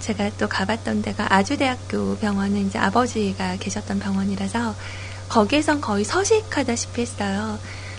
제가 0.00 0.30
또 0.38 0.48
가봤던 0.48 1.02
데가 1.02 1.32
아주대학교 1.32 2.16
병원은 2.16 2.66
이제 2.66 2.78
아버지가 2.78 3.56
계셨던 3.56 4.00
병원이라서 4.00 4.74
거기에선 5.28 5.80
거의 5.80 6.04
서식하다시피 6.04 7.02
했어요. 7.02 7.58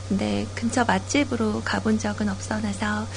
근데 0.10 0.46
근처 0.56 0.86
맛집으로 0.86 1.62
가본 1.64 2.00
적은 2.00 2.30
없어나서 2.30 3.08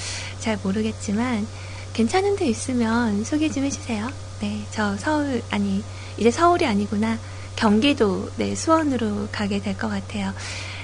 잘 0.40 0.59
모르겠지만 0.62 1.46
괜찮은 1.92 2.37
데 2.37 2.46
있으면 2.46 3.24
소개 3.24 3.50
좀 3.50 3.64
해주세요. 3.64 4.09
네, 4.40 4.64
저 4.70 4.96
서울, 4.96 5.42
아니, 5.50 5.85
이제 6.16 6.31
서울이 6.31 6.66
아니구나. 6.66 7.18
경기도, 7.57 8.31
네, 8.37 8.55
수원으로 8.55 9.29
가게 9.31 9.61
될 9.61 9.76
것 9.76 9.88
같아요. 9.88 10.33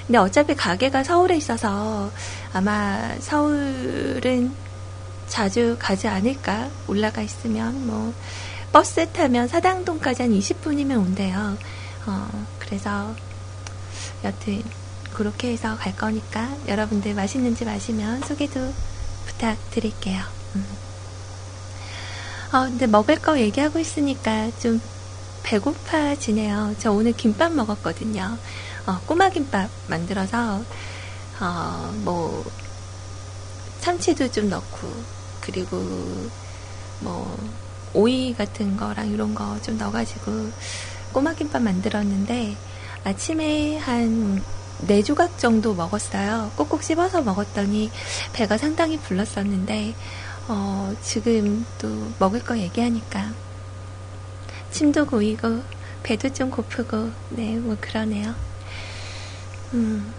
근데 0.05 0.19
어차피 0.19 0.55
가게가 0.55 1.03
서울에 1.03 1.35
있어서 1.37 2.11
아마 2.53 3.15
서울은 3.19 4.51
자주 5.27 5.75
가지 5.79 6.07
않을까? 6.07 6.69
올라가 6.87 7.21
있으면, 7.21 7.85
뭐, 7.87 8.13
버스 8.71 9.07
타면 9.11 9.47
사당동까지 9.47 10.23
한 10.23 10.31
20분이면 10.31 10.97
온대요. 10.97 11.57
어, 12.05 12.47
그래서, 12.59 13.13
여튼, 14.23 14.63
그렇게 15.13 15.51
해서 15.51 15.75
갈 15.77 15.95
거니까 15.95 16.47
여러분들 16.67 17.15
맛있는 17.15 17.55
집 17.55 17.67
아시면 17.67 18.21
소개도 18.21 18.71
부탁드릴게요. 19.25 20.21
음. 20.55 20.65
어, 22.53 22.61
근데 22.61 22.85
먹을 22.85 23.19
거 23.19 23.39
얘기하고 23.39 23.79
있으니까 23.79 24.51
좀 24.59 24.79
배고파지네요. 25.41 26.75
저 26.77 26.91
오늘 26.91 27.13
김밥 27.13 27.51
먹었거든요. 27.51 28.37
어, 28.85 28.99
꼬마 29.07 29.29
김밥 29.29 29.69
만들어서, 29.87 30.61
어, 31.39 31.93
뭐, 32.03 32.45
참치도 33.81 34.31
좀 34.31 34.49
넣고, 34.49 34.87
그리고, 35.47 36.31
뭐, 36.99 37.37
오이 37.93 38.33
같은 38.35 38.77
거랑 38.77 39.09
이런 39.11 39.33
거 39.33 39.59
좀 39.61 39.77
넣어가지고, 39.77 40.53
꼬마 41.13 41.33
김밥 41.33 41.61
만들었는데, 41.63 42.61
아침에 43.03 43.77
한 43.77 44.45
4조각 44.79 45.37
정도 45.37 45.73
먹었어요. 45.73 46.51
꼭꼭 46.55 46.83
씹어서 46.83 47.21
먹었더니 47.23 47.91
배가 48.33 48.57
상당히 48.57 48.99
불렀었는데, 48.99 49.95
어, 50.49 50.93
지금 51.01 51.65
또 51.77 52.13
먹을 52.19 52.43
거 52.43 52.57
얘기하니까 52.59 53.35
침도 54.71 55.05
고이고 55.07 55.63
배도 56.03 56.31
좀 56.33 56.49
고프고 56.51 57.11
네 57.29 57.57
뭐 57.59 57.75
그러네요. 57.81 58.35
음. 59.73 60.15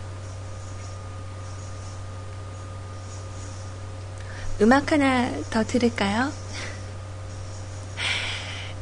음악 4.60 4.90
하나 4.92 5.30
더 5.50 5.62
들을까요? 5.64 6.32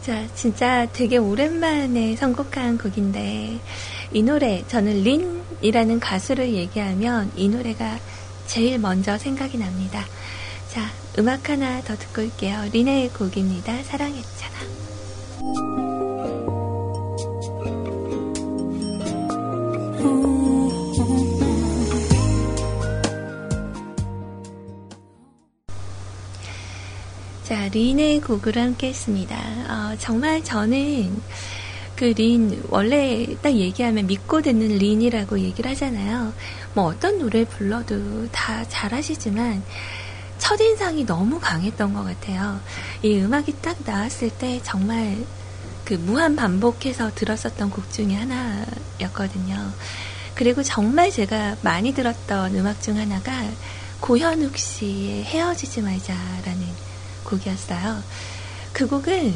자, 0.00 0.26
진짜 0.34 0.86
되게 0.92 1.18
오랜만에 1.18 2.16
선곡한 2.16 2.78
곡인데, 2.78 3.58
이 4.12 4.22
노래, 4.22 4.64
저는 4.68 5.02
린이라는 5.02 6.00
가수를 6.00 6.54
얘기하면 6.54 7.32
이 7.34 7.48
노래가 7.48 7.98
제일 8.46 8.78
먼저 8.78 9.18
생각이 9.18 9.58
납니다. 9.58 10.04
자, 10.68 10.82
음악 11.18 11.50
하나 11.50 11.82
더 11.82 11.96
듣고 11.96 12.22
올게요. 12.22 12.68
린의 12.72 13.10
곡입니다. 13.10 13.82
사랑했잖아. 13.82 14.56
자, 27.46 27.68
린의 27.68 28.22
곡으로 28.22 28.60
함께 28.60 28.88
했습니다. 28.88 29.36
어, 29.36 29.96
정말 30.00 30.42
저는 30.42 31.22
그 31.94 32.06
린, 32.06 32.60
원래 32.70 33.24
딱 33.40 33.54
얘기하면 33.54 34.08
믿고 34.08 34.42
듣는 34.42 34.78
린이라고 34.78 35.38
얘기를 35.38 35.70
하잖아요. 35.70 36.32
뭐 36.74 36.86
어떤 36.86 37.18
노래 37.18 37.44
불러도 37.44 38.26
다 38.32 38.64
잘하시지만, 38.68 39.62
첫인상이 40.38 41.06
너무 41.06 41.38
강했던 41.38 41.94
것 41.94 42.02
같아요. 42.02 42.58
이 43.04 43.16
음악이 43.20 43.54
딱 43.62 43.76
나왔을 43.84 44.30
때 44.30 44.60
정말 44.64 45.16
그 45.84 45.94
무한 45.94 46.34
반복해서 46.34 47.12
들었었던 47.14 47.70
곡 47.70 47.92
중에 47.92 48.12
하나였거든요. 48.16 49.72
그리고 50.34 50.64
정말 50.64 51.12
제가 51.12 51.58
많이 51.62 51.94
들었던 51.94 52.56
음악 52.56 52.82
중 52.82 52.96
하나가 52.96 53.32
고현욱 54.00 54.58
씨의 54.58 55.22
헤어지지 55.22 55.82
말자라는 55.82 56.85
곡이었어요. 57.26 58.02
그 58.72 58.86
곡은 58.86 59.34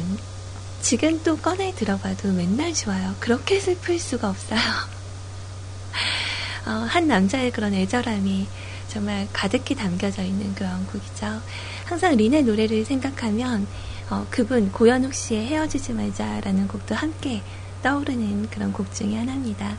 지금 0.81 1.21
또 1.23 1.37
꺼내 1.37 1.73
들어봐도 1.75 2.31
맨날 2.31 2.73
좋아요. 2.73 3.15
그렇게 3.19 3.59
슬플 3.59 3.99
수가 3.99 4.29
없어요. 4.29 4.59
어, 6.65 6.71
한 6.71 7.07
남자의 7.07 7.51
그런 7.51 7.73
애절함이 7.73 8.47
정말 8.87 9.27
가득히 9.31 9.75
담겨져 9.75 10.23
있는 10.23 10.53
그런 10.55 10.85
곡이죠. 10.87 11.41
항상 11.85 12.15
린의 12.15 12.43
노래를 12.43 12.85
생각하면 12.85 13.67
어, 14.09 14.25
그분 14.29 14.71
고현욱 14.71 15.13
씨의 15.13 15.47
헤어지지 15.47 15.93
말자라는 15.93 16.67
곡도 16.67 16.95
함께 16.95 17.41
떠오르는 17.81 18.49
그런 18.49 18.73
곡 18.73 18.93
중에 18.93 19.15
하나입니다. 19.15 19.77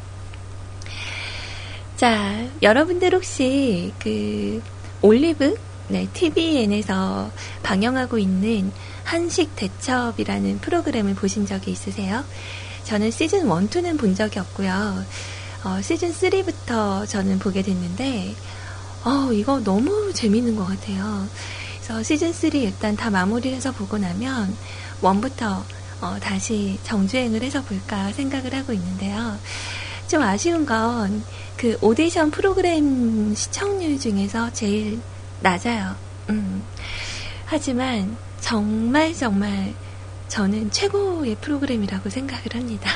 자, 1.97 2.47
여러분들 2.63 3.15
혹시 3.15 3.93
그 3.99 4.63
올리브 5.03 5.57
네, 5.89 6.09
TVN에서 6.13 7.31
방영하고 7.63 8.19
있는 8.19 8.73
한식 9.05 9.57
대첩이라는 9.57 10.61
프로그램을 10.61 11.15
보신 11.15 11.47
적이 11.47 11.73
있으세요? 11.73 12.25
저는 12.85 13.11
시즌 13.11 13.41
1, 13.41 13.47
2는 13.47 13.99
본 13.99 14.15
적이 14.15 14.41
없고요. 14.41 15.05
어, 15.65 15.81
시즌 15.83 16.13
3부터 16.13 17.09
저는 17.09 17.39
보게 17.39 17.63
됐는데, 17.63 18.35
어, 19.05 19.33
이거 19.33 19.61
너무 19.61 20.13
재밌는 20.13 20.57
것 20.57 20.67
같아요. 20.67 21.27
그래서 21.77 22.03
시즌 22.03 22.33
3 22.33 22.51
일단 22.55 22.97
다 22.97 23.11
마무리를 23.11 23.57
해서 23.57 23.73
보고 23.73 23.99
나면 23.99 24.57
1부터 25.01 25.63
어, 26.01 26.17
다시 26.21 26.79
정주행을 26.83 27.43
해서 27.43 27.63
볼까 27.63 28.13
생각을 28.13 28.55
하고 28.55 28.73
있는데요. 28.73 29.39
좀 30.09 30.23
아쉬운 30.23 30.67
건 30.67 31.23
그 31.63 31.79
오디션 31.81 32.33
프로그램 32.33 33.33
시청률 33.37 33.97
중에서 34.01 34.53
제일 34.53 35.01
낮아요. 35.43 35.95
음. 36.31 36.63
하지만 37.47 38.17
정말 38.41 39.13
정말 39.15 39.75
저는 40.29 40.71
최고의 40.71 41.37
프로그램이라고 41.41 42.09
생각을 42.09 42.45
합니다. 42.55 42.91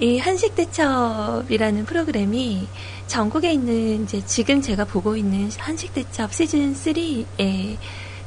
이 0.00 0.18
한식대첩이라는 0.18 1.84
프로그램이 1.84 2.66
전국에 3.06 3.52
있는 3.52 4.04
이제 4.04 4.24
지금 4.24 4.60
제가 4.60 4.84
보고 4.84 5.16
있는 5.16 5.50
한식대첩 5.56 6.32
시즌 6.32 6.74
3에 6.74 7.76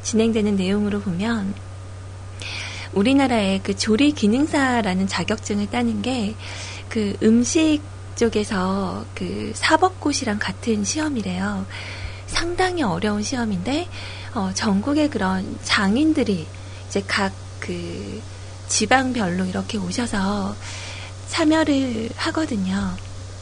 진행되는 0.03 0.55
내용으로 0.55 1.01
보면 1.01 1.53
우리나라의 2.93 3.59
그 3.61 3.76
조리 3.76 4.13
기능사라는 4.13 5.07
자격증을 5.07 5.70
따는 5.70 6.01
게 6.01 6.36
그 6.95 7.13
음식 7.24 7.82
쪽에서 8.16 9.05
그 9.13 9.51
사법고시랑 9.55 10.39
같은 10.39 10.84
시험이래요. 10.84 11.66
상당히 12.28 12.84
어려운 12.84 13.22
시험인데 13.22 13.88
어, 14.34 14.51
전국의 14.53 15.09
그런 15.09 15.57
장인들이 15.63 16.47
이제 16.88 17.03
각 17.07 17.45
그 17.66 18.22
지방별로 18.68 19.45
이렇게 19.45 19.78
오셔서 19.78 20.55
참여를 21.30 22.09
하거든요. 22.16 22.95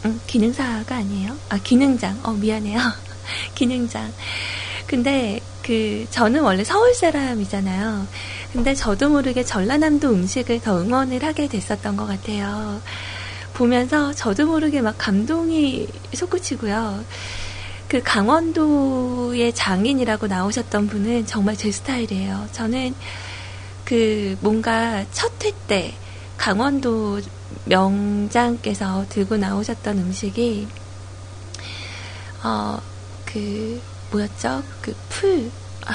음, 0.06 0.20
기능사가 0.28 0.96
아니에요? 0.96 1.36
아, 1.50 1.60
기능장. 1.62 2.20
어, 2.24 2.32
미안해요. 2.32 2.80
기능장. 3.56 4.12
근데 4.88 5.42
그 5.62 6.06
저는 6.10 6.42
원래 6.42 6.64
서울 6.64 6.94
사람이잖아요. 6.94 8.08
근데 8.54 8.74
저도 8.76 9.10
모르게 9.10 9.44
전라남도 9.44 10.10
음식을 10.10 10.62
더 10.62 10.80
응원을 10.82 11.24
하게 11.24 11.48
됐었던 11.48 11.98
것 11.98 12.06
같아요. 12.06 12.82
보면서 13.54 14.14
저도 14.14 14.48
모르게 14.48 14.82
막 14.82 14.96
감동이 14.98 15.88
솟구치고요. 16.14 17.04
그 17.88 18.02
강원도의 18.04 19.54
장인이라고 19.54 20.28
나오셨던 20.28 20.88
분은 20.88 21.26
정말 21.28 21.56
제 21.56 21.72
스타일이에요. 21.72 22.48
저는 22.52 22.96
그 23.86 24.38
뭔가 24.42 25.06
첫 25.12 25.32
회 25.44 25.52
때 25.68 25.94
강원도 26.38 27.22
명장께서 27.66 29.06
들고 29.10 29.38
나오셨던 29.38 29.98
음식이 30.00 30.68
어 32.44 32.80
그 33.26 33.82
뭐였죠? 34.12 34.62
그 34.82 34.96
풀. 35.10 35.50
아, 35.88 35.94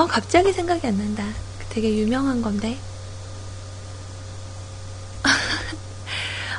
어 0.00 0.06
갑자기 0.06 0.52
생각이 0.52 0.86
안 0.86 0.98
난다. 0.98 1.24
되게 1.70 1.96
유명한 1.96 2.42
건데. 2.42 2.78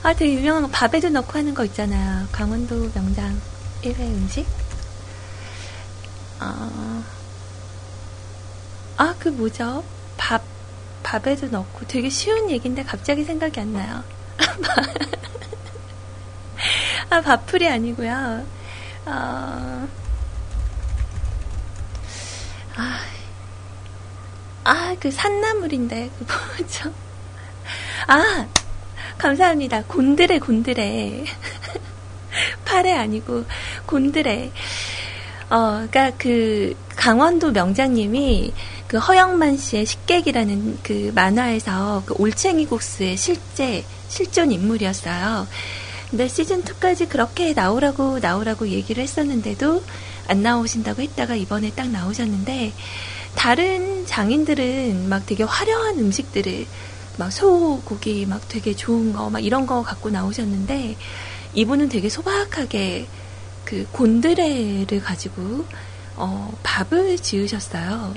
아, 0.10 0.14
되게 0.16 0.34
유명한 0.34 0.64
거 0.64 0.70
밥에도 0.70 1.08
넣고 1.10 1.38
하는 1.38 1.54
거 1.54 1.64
있잖아요. 1.66 2.28
강원도 2.32 2.92
명장 2.94 3.40
1회 3.84 4.00
음식. 4.00 4.44
아, 6.40 7.04
아, 8.98 9.14
그 9.20 9.30
뭐죠? 9.30 9.84
밥, 10.18 10.42
밥에도 11.04 11.46
넣고 11.50 11.86
되게 11.88 12.10
쉬운 12.10 12.50
얘기인데 12.50 12.82
갑자기 12.82 13.24
생각이 13.24 13.60
안 13.60 13.72
나요. 13.72 14.04
아, 17.12 17.22
밥풀이 17.22 17.70
아니고요. 17.70 18.44
어, 19.06 19.88
아, 22.76 23.00
아, 24.64 24.96
그 25.00 25.12
산나물인데, 25.12 26.10
그 26.18 26.26
뭐죠? 26.58 26.92
아, 28.10 28.48
감사합니다. 29.20 29.84
곤드레, 29.84 30.40
곤드레. 30.40 31.26
파래 32.66 32.94
아니고, 32.94 33.44
곤드레. 33.86 34.52
어, 35.50 35.80
그니까 35.80 36.12
그, 36.18 36.74
강원도 36.96 37.52
명장님이 37.52 38.54
그 38.88 38.98
허영만 38.98 39.58
씨의 39.58 39.86
식객이라는 39.86 40.80
그 40.84 41.12
만화에서 41.14 42.04
그 42.06 42.16
올챙이 42.18 42.66
국수의 42.68 43.18
실제, 43.18 43.84
실존 44.08 44.52
인물이었어요. 44.52 45.48
근데 46.10 46.28
시즌 46.28 46.64
2까지 46.64 47.10
그렇게 47.10 47.54
나오라고, 47.54 48.20
나오라고 48.20 48.70
얘기를 48.70 49.04
했었는데도 49.04 49.84
안 50.28 50.42
나오신다고 50.42 51.02
했다가 51.02 51.36
이번에 51.36 51.72
딱 51.76 51.90
나오셨는데, 51.90 52.72
다른 53.36 54.06
장인들은 54.06 55.10
막 55.10 55.26
되게 55.26 55.44
화려한 55.44 56.00
음식들을 56.00 56.66
막 57.20 57.32
소고기 57.32 58.26
막 58.26 58.48
되게 58.48 58.74
좋은 58.76 59.14
거 59.14 59.30
막 59.30 59.44
이런 59.44 59.66
거 59.68 59.84
갖고 59.84 60.10
나오셨는데 60.10 60.98
이분은 61.54 61.90
되게 61.90 62.10
소박하게 62.10 63.08
그 63.66 63.86
곤드레를 63.92 65.02
가지고 65.02 65.66
어, 66.16 66.52
밥을 66.64 67.18
지으셨어요. 67.18 68.14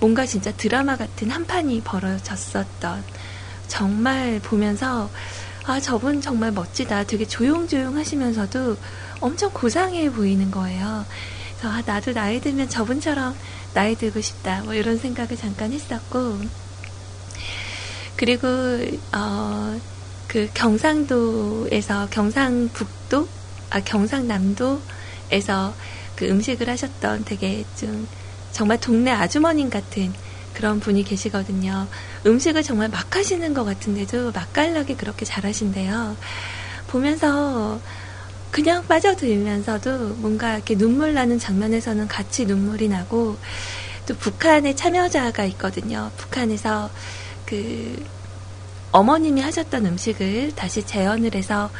뭔가 0.00 0.26
진짜 0.26 0.52
드라마 0.52 0.96
같은 0.96 1.30
한 1.30 1.46
판이 1.46 1.80
벌어졌었던 1.82 3.04
정말 3.68 4.40
보면서 4.40 5.10
아 5.64 5.80
저분 5.80 6.20
정말 6.20 6.52
멋지다. 6.52 7.04
되게 7.04 7.24
조용조용 7.26 7.96
하시면서도 7.96 8.76
엄청 9.20 9.50
고상해 9.52 10.10
보이는 10.12 10.50
거예요. 10.50 11.06
그래서 11.58 11.74
아 11.74 11.82
나도 11.84 12.12
나이 12.12 12.40
들면 12.40 12.68
저분처럼 12.68 13.36
나이 13.72 13.96
들고 13.96 14.20
싶다. 14.20 14.62
뭐 14.64 14.74
이런 14.74 14.98
생각을 14.98 15.36
잠깐 15.36 15.72
했었고 15.72 16.40
그리고 18.16 18.48
어, 19.16 19.78
그 20.26 20.48
경상도에서 20.54 22.08
경상북도 22.10 23.28
아 23.70 23.80
경상남도에서 23.80 25.76
그 26.14 26.26
음식을 26.26 26.68
하셨던 26.68 27.24
되게 27.24 27.64
좀 27.74 28.08
정말 28.50 28.78
동네 28.78 29.10
아주머님 29.10 29.70
같은 29.70 30.14
그런 30.52 30.80
분이 30.80 31.04
계시거든요. 31.04 31.90
음식을 32.24 32.62
정말 32.62 32.88
막 32.88 33.14
하시는 33.14 33.52
것 33.52 33.64
같은데도 33.64 34.32
맛깔나게 34.32 34.94
그렇게 34.94 35.24
잘하신대요. 35.26 36.16
보면서 36.86 37.82
그냥 38.50 38.86
빠져들면서도 38.86 40.14
뭔가 40.14 40.54
이렇게 40.54 40.76
눈물 40.76 41.12
나는 41.12 41.38
장면에서는 41.38 42.08
같이 42.08 42.46
눈물이 42.46 42.88
나고 42.88 43.40
또 44.06 44.14
북한에 44.14 44.74
참여자가 44.74 45.44
있거든요. 45.44 46.12
북한에서 46.16 46.90
그 47.46 48.04
어머님이 48.92 49.40
하셨던 49.40 49.86
음식을 49.86 50.52
다시 50.54 50.84
재현을 50.84 51.34
해서 51.34 51.70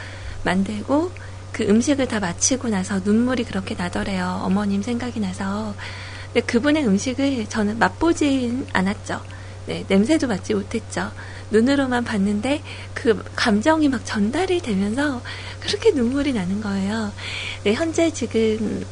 만들고 0.45 1.11
그 1.53 1.65
음식을 1.65 2.09
다 2.09 2.21
마치고 2.21 2.69
나서 2.69 3.01
눈물이 3.01 3.45
그렇게 3.45 3.75
나더래요. 3.75 4.41
어머님 4.43 4.83
생각이 4.83 5.21
나서. 5.21 5.75
근데 6.33 6.47
그분의 6.47 6.87
음식을 6.87 7.47
저는 7.47 7.79
맛보진 7.79 8.67
않았죠. 8.73 9.23
네, 9.67 9.85
냄새도 9.89 10.29
맡지 10.29 10.55
못했죠. 10.55 11.11
눈으로만 11.51 12.05
봤는데 12.05 12.63
그 12.95 13.25
감정이 13.35 13.89
막 13.89 14.05
전달이 14.05 14.61
되면서 14.61 15.23
그렇게 15.61 15.93
눈물이 15.93 16.33
나는 16.33 16.61
거예요. 16.61 17.13
네, 17.65 17.73
현재 17.73 18.11
지금 18.11 18.85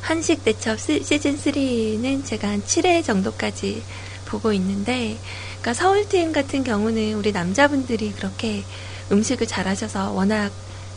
한식 0.00 0.44
대첩 0.44 0.80
시즌 0.80 1.36
3는 1.36 2.24
제가 2.24 2.48
한 2.48 2.62
7회 2.62 3.04
정도까지 3.04 3.82
보고 4.30 4.52
있는데, 4.52 5.18
그러니까 5.60 5.74
서울팀 5.74 6.32
같은 6.32 6.62
경우는 6.64 7.14
우리 7.14 7.32
남자분들이 7.32 8.12
그렇게 8.12 8.64
음식을 9.10 9.46
잘하셔서 9.46 10.12
워낙 10.12 10.52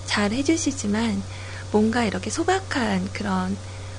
잘 0.05 0.31
해주시지만, 0.33 1.23
뭔가 1.71 2.05
이렇게 2.05 2.29
소박한 2.29 3.09
그런, 3.11 3.57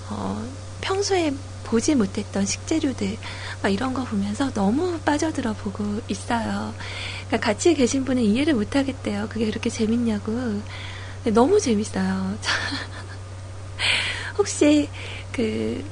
어, 0.09 0.47
평소에 0.81 1.33
보지 1.65 1.95
못했던 1.95 2.45
식재료들 2.45 3.17
막 3.63 3.73
이런 3.73 3.95
거 3.95 4.05
보면서 4.05 4.51
너무 4.53 5.01
빠져들어 5.01 5.55
보고 5.55 6.01
있어요. 6.09 6.75
그러니까 7.27 7.39
같이 7.41 7.75
계신 7.75 8.05
분은 8.05 8.23
이해를 8.23 8.55
못 8.55 8.77
하겠대요. 8.77 9.29
그게 9.31 9.47
그렇게 9.47 9.71
재밌냐고. 9.71 10.63
너무 11.33 11.59
재밌어요. 11.59 12.37
혹시 14.39 14.91
그 15.33 15.91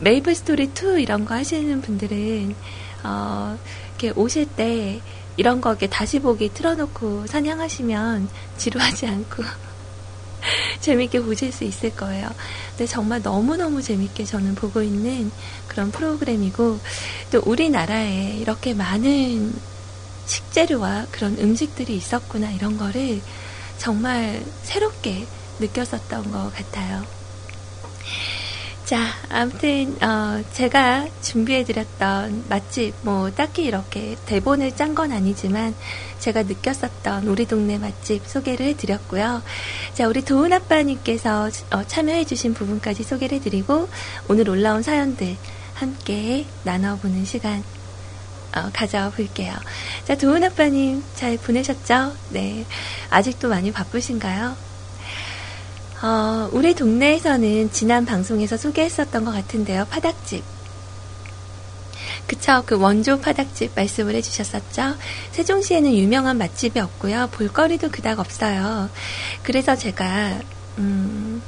메이플 0.00 0.34
스토리 0.34 0.72
2 0.74 0.98
이런 1.00 1.24
거 1.24 1.34
하시는 1.34 1.80
분들은 1.80 2.56
어 3.04 3.58
이렇게 3.98 4.18
오실 4.18 4.46
때 4.54 5.00
이런 5.36 5.60
거 5.60 5.70
이렇게 5.70 5.88
다시 5.88 6.18
보기 6.18 6.52
틀어놓고 6.54 7.26
사냥하시면 7.26 8.28
지루하지 8.58 9.06
않고 9.06 9.42
재밌게 10.80 11.20
보실 11.22 11.52
수 11.52 11.64
있을 11.64 11.94
거예요. 11.94 12.28
근데 12.70 12.86
정말 12.86 13.22
너무너무 13.22 13.80
재밌게 13.82 14.24
저는 14.24 14.54
보고 14.54 14.82
있는 14.82 15.30
그런 15.68 15.90
프로그램이고 15.90 16.80
또 17.30 17.42
우리나라에 17.44 18.36
이렇게 18.38 18.74
많은 18.74 19.52
식재료와 20.26 21.06
그런 21.10 21.36
음식들이 21.38 21.96
있었구나 21.96 22.50
이런 22.50 22.76
거를 22.76 23.20
정말 23.78 24.42
새롭게 24.62 25.26
느꼈었던 25.58 26.30
것 26.30 26.52
같아요. 26.54 27.04
자, 28.84 29.06
아무튼 29.30 29.96
어, 30.02 30.42
제가 30.52 31.06
준비해드렸던 31.22 32.46
맛집 32.48 32.94
뭐 33.02 33.30
딱히 33.30 33.64
이렇게 33.64 34.16
대본을 34.26 34.76
짠 34.76 34.94
건 34.94 35.12
아니지만 35.12 35.74
제가 36.18 36.42
느꼈었던 36.42 37.26
우리 37.26 37.46
동네 37.46 37.78
맛집 37.78 38.26
소개를 38.26 38.66
해드렸고요. 38.66 39.42
자, 39.94 40.08
우리 40.08 40.22
도훈 40.22 40.52
아빠님께서 40.52 41.48
어, 41.70 41.84
참여해주신 41.86 42.52
부분까지 42.54 43.04
소개를 43.04 43.38
해드리고 43.38 43.88
오늘 44.28 44.50
올라온 44.50 44.82
사연들 44.82 45.36
함께 45.74 46.44
나눠보는 46.64 47.24
시간 47.24 47.62
어, 48.54 48.68
가져볼게요. 48.74 49.54
자, 50.04 50.16
도훈 50.18 50.44
아빠님 50.44 51.02
잘 51.14 51.38
보내셨죠? 51.38 52.12
네. 52.30 52.66
아직도 53.08 53.48
많이 53.48 53.72
바쁘신가요? 53.72 54.71
어, 56.02 56.48
우리 56.52 56.74
동네에서는 56.74 57.70
지난 57.70 58.04
방송에서 58.04 58.56
소개했었던 58.56 59.24
것 59.24 59.30
같은데요. 59.30 59.86
파닭집. 59.88 60.42
그쵸. 62.26 62.62
그 62.66 62.76
원조 62.76 63.20
파닭집 63.20 63.72
말씀을 63.76 64.16
해주셨었죠. 64.16 64.96
세종시에는 65.30 65.94
유명한 65.94 66.38
맛집이 66.38 66.80
없고요. 66.80 67.28
볼거리도 67.32 67.90
그닥 67.90 68.18
없어요. 68.18 68.90
그래서 69.44 69.76
제가, 69.76 70.40
음, 70.78 71.40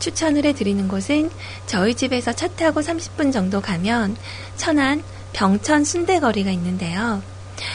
추천을 0.00 0.46
해드리는 0.46 0.88
곳은 0.88 1.30
저희 1.66 1.94
집에서 1.94 2.32
차 2.32 2.48
타고 2.48 2.80
30분 2.80 3.32
정도 3.32 3.60
가면 3.60 4.16
천안 4.56 5.02
병천 5.32 5.84
순대거리가 5.84 6.50
있는데요. 6.50 7.22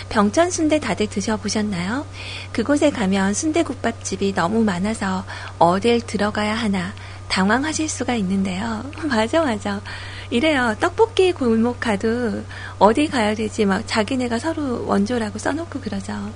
병천 0.10 0.52
순대 0.52 0.80
다들 0.80 1.08
드셔보셨나요? 1.08 2.06
그곳에 2.52 2.90
가면 2.90 3.34
순대국밥집이 3.34 4.34
너무 4.34 4.64
많아서 4.64 5.26
어딜 5.60 6.02
들어가야 6.02 6.54
하나 6.54 6.94
당황하실 7.30 7.90
수가 7.90 8.16
있는데요. 8.16 8.84
맞아, 9.10 9.44
맞아. 9.44 9.82
이래요. 10.30 10.76
떡볶이 10.80 11.32
골목 11.32 11.80
가도 11.80 12.44
어디 12.80 13.08
가야 13.08 13.36
되지 13.36 13.66
막 13.66 13.84
자기네가 13.86 14.40
서로 14.40 14.86
원조라고 14.88 15.38
써놓고 15.38 15.82
그러죠. 15.82 16.32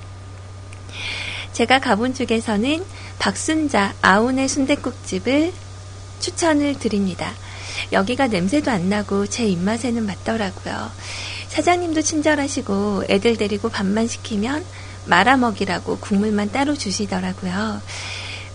제가 1.52 1.80
가본 1.80 2.14
중에서는 2.14 2.84
박순자 3.18 3.94
아운의 4.02 4.48
순대국집을 4.48 5.52
추천을 6.20 6.78
드립니다. 6.78 7.32
여기가 7.92 8.28
냄새도 8.28 8.70
안 8.70 8.88
나고 8.88 9.26
제 9.26 9.46
입맛에는 9.46 10.06
맞더라고요. 10.06 10.90
사장님도 11.50 12.02
친절하시고 12.02 13.04
애들 13.08 13.36
데리고 13.36 13.68
밥만 13.68 14.06
시키면 14.06 14.64
말아먹이라고 15.06 15.98
국물만 15.98 16.52
따로 16.52 16.74
주시더라고요. 16.74 17.82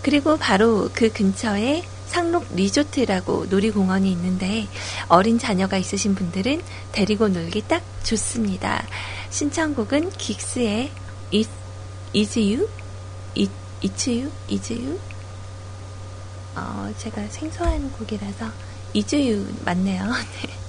그리고 0.02 0.38
바로 0.38 0.90
그 0.94 1.12
근처에 1.12 1.84
상록 2.08 2.48
리조트라고 2.56 3.48
놀이공원이 3.50 4.10
있는데 4.14 4.68
어린 5.10 5.38
자녀가 5.38 5.78
있으신 5.78 6.16
분들은 6.16 6.62
데리고 6.94 7.28
놀기 7.28 7.64
딱 7.68 7.84
좋습니다. 8.04 8.86
신청곡은 9.30 10.12
긱스의 10.12 10.92
Is, 11.34 11.50
Is 12.16 12.40
You? 12.40 12.70
It's 13.36 14.08
You? 14.08 14.32
Is 14.50 14.72
You? 14.72 15.00
어, 16.56 16.94
제가 16.98 17.28
생소한 17.28 17.92
곡이라서 17.92 18.46
이주유 18.94 19.46
맞네요. 19.66 20.06
네. 20.42 20.66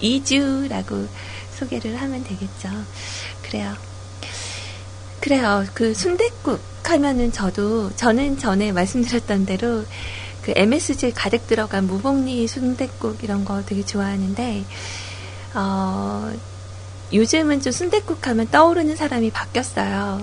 이주라고 0.00 1.06
소개를 1.54 2.00
하면 2.00 2.24
되겠죠. 2.24 2.68
그래요. 3.42 3.74
그래요. 5.20 5.64
그 5.74 5.94
순대국 5.94 6.60
하면은 6.84 7.32
저도 7.32 7.90
저는 7.96 8.38
전에 8.38 8.72
말씀드렸던 8.72 9.46
대로 9.46 9.84
그 10.42 10.52
MSG 10.54 11.12
가득 11.12 11.46
들어간 11.46 11.86
무복리 11.86 12.46
순대국 12.46 13.24
이런 13.24 13.44
거 13.44 13.62
되게 13.64 13.84
좋아하는데 13.84 14.64
어, 15.54 16.30
요즘은 17.12 17.60
좀 17.62 17.72
순대국 17.72 18.26
하면 18.26 18.48
떠오르는 18.50 18.96
사람이 18.96 19.30
바뀌었어요. 19.30 20.20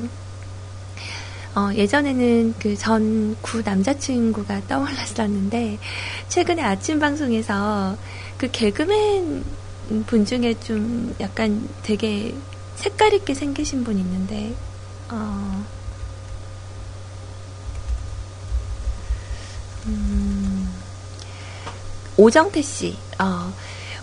어, 1.56 1.70
예전에는 1.74 2.54
그 2.60 2.76
전 2.78 3.36
구 3.42 3.62
남자친구가 3.64 4.62
떠올랐었는데 4.68 5.80
최근에 6.30 6.62
아침 6.62 7.00
방송에서 7.00 7.98
그 8.38 8.50
개그맨 8.52 9.44
분 10.08 10.26
중에 10.26 10.60
좀 10.60 11.16
약간 11.20 11.68
되게 11.84 12.34
색깔 12.76 13.14
있게 13.14 13.34
생기신 13.34 13.84
분 13.84 13.98
있는데 13.98 14.54
어, 15.10 15.66
음, 19.86 20.70
오정태 22.18 22.62
씨, 22.62 22.98
어, 23.20 23.52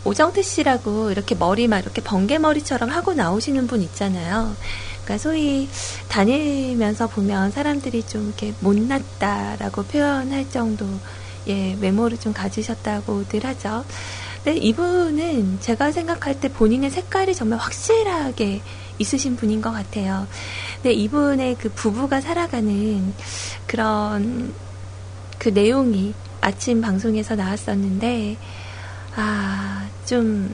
오정태 0.04 0.42
씨라고 0.42 1.10
이렇게 1.10 1.34
머리 1.34 1.66
막 1.68 1.78
이렇게 1.78 2.02
번개 2.02 2.38
머리처럼 2.38 2.90
하고 2.90 3.14
나오시는 3.14 3.66
분 3.66 3.82
있잖아요. 3.82 4.54
그러니까 5.04 5.18
소위 5.22 5.68
다니면서 6.08 7.06
보면 7.06 7.50
사람들이 7.50 8.02
좀 8.02 8.26
이렇게 8.26 8.52
못났다라고 8.60 9.84
표현할 9.84 10.50
정도의 10.50 11.78
외모를 11.80 12.18
좀 12.18 12.32
가지셨다고들 12.34 13.44
하죠. 13.44 13.84
근데 14.48 14.60
이분은 14.60 15.60
제가 15.60 15.92
생각할 15.92 16.40
때 16.40 16.48
본인의 16.48 16.88
색깔이 16.88 17.34
정말 17.34 17.58
확실하게 17.58 18.62
있으신 18.98 19.36
분인 19.36 19.60
것 19.60 19.72
같아요. 19.72 20.26
근데 20.76 20.94
이분의 20.94 21.56
그 21.56 21.68
부부가 21.68 22.22
살아가는 22.22 23.12
그런 23.66 24.54
그 25.38 25.50
내용이 25.50 26.14
아침 26.40 26.80
방송에서 26.80 27.36
나왔었는데, 27.36 28.38
아, 29.16 29.86
좀, 30.06 30.50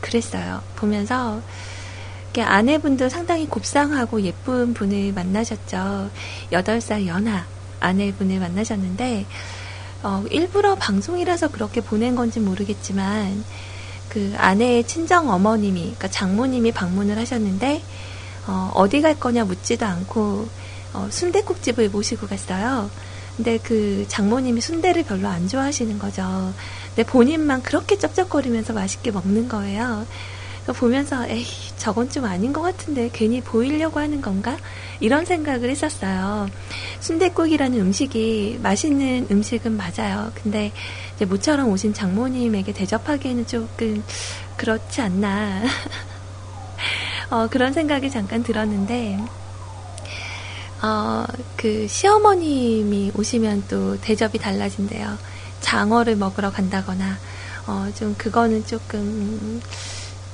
그랬어요. 0.00 0.60
보면서, 0.74 1.40
아내분도 2.36 3.08
상당히 3.08 3.46
곱상하고 3.46 4.22
예쁜 4.22 4.74
분을 4.74 5.12
만나셨죠. 5.12 6.10
8살 6.50 7.06
연하 7.06 7.46
아내분을 7.78 8.40
만나셨는데, 8.40 9.24
어, 10.02 10.24
일부러 10.30 10.74
방송이라서 10.74 11.48
그렇게 11.48 11.80
보낸 11.80 12.14
건지 12.14 12.40
모르겠지만, 12.40 13.44
그 14.08 14.34
아내의 14.36 14.84
친정 14.84 15.30
어머님이, 15.30 15.80
그러니까 15.80 16.08
장모님이 16.08 16.72
방문을 16.72 17.18
하셨는데, 17.18 17.82
어, 18.46 18.70
어디 18.74 19.00
갈 19.02 19.18
거냐 19.18 19.44
묻지도 19.44 19.86
않고, 19.86 20.48
어, 20.92 21.08
순대국집을 21.10 21.90
모시고 21.90 22.26
갔어요. 22.26 22.90
근데 23.36 23.58
그 23.58 24.04
장모님이 24.08 24.60
순대를 24.60 25.04
별로 25.04 25.28
안 25.28 25.48
좋아하시는 25.48 25.98
거죠. 25.98 26.52
근데 26.94 27.08
본인만 27.08 27.62
그렇게 27.62 27.96
쩝쩝거리면서 27.96 28.72
맛있게 28.72 29.10
먹는 29.10 29.48
거예요. 29.48 30.06
보면서 30.66 31.26
에이 31.26 31.44
저건 31.76 32.08
좀 32.10 32.24
아닌 32.24 32.52
것 32.52 32.62
같은데 32.62 33.10
괜히 33.12 33.40
보이려고 33.40 33.98
하는 34.00 34.20
건가 34.20 34.56
이런 35.00 35.24
생각을 35.24 35.70
했었어요. 35.70 36.48
순대국이라는 37.00 37.78
음식이 37.80 38.60
맛있는 38.62 39.26
음식은 39.30 39.76
맞아요. 39.76 40.30
근데 40.34 40.72
모처럼 41.28 41.68
오신 41.70 41.94
장모님에게 41.94 42.72
대접하기에는 42.72 43.46
조금 43.46 44.02
그렇지 44.56 45.00
않나 45.00 45.62
어, 47.30 47.48
그런 47.50 47.72
생각이 47.72 48.10
잠깐 48.10 48.42
들었는데 48.42 49.18
어, 50.82 51.26
그 51.56 51.86
시어머님이 51.86 53.12
오시면 53.14 53.64
또 53.68 54.00
대접이 54.00 54.38
달라진대요. 54.38 55.18
장어를 55.60 56.16
먹으러 56.16 56.50
간다거나, 56.50 57.18
어, 57.66 57.88
좀 57.94 58.14
그거는 58.16 58.64
조금, 58.66 59.60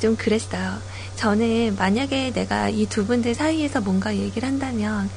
좀 0.01 0.17
그랬어요. 0.17 0.79
저는 1.17 1.77
만약에 1.79 2.33
내가 2.33 2.69
이 2.69 2.87
두 2.87 3.07
분들 3.07 3.35
사이에서 3.35 3.81
뭔가 3.81 4.15
얘기를 4.15 4.47
한다면, 4.49 5.09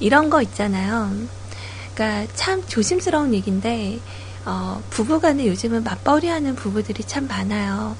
이런 0.00 0.28
거 0.30 0.42
있잖아요. 0.42 1.10
그러니까 1.94 2.32
참 2.34 2.62
조심스러운 2.66 3.32
얘기인데, 3.34 3.98
어, 4.44 4.82
부부간에 4.90 5.46
요즘은 5.48 5.82
맞벌이 5.84 6.28
하는 6.28 6.54
부부들이 6.54 7.04
참 7.04 7.26
많아요. 7.26 7.96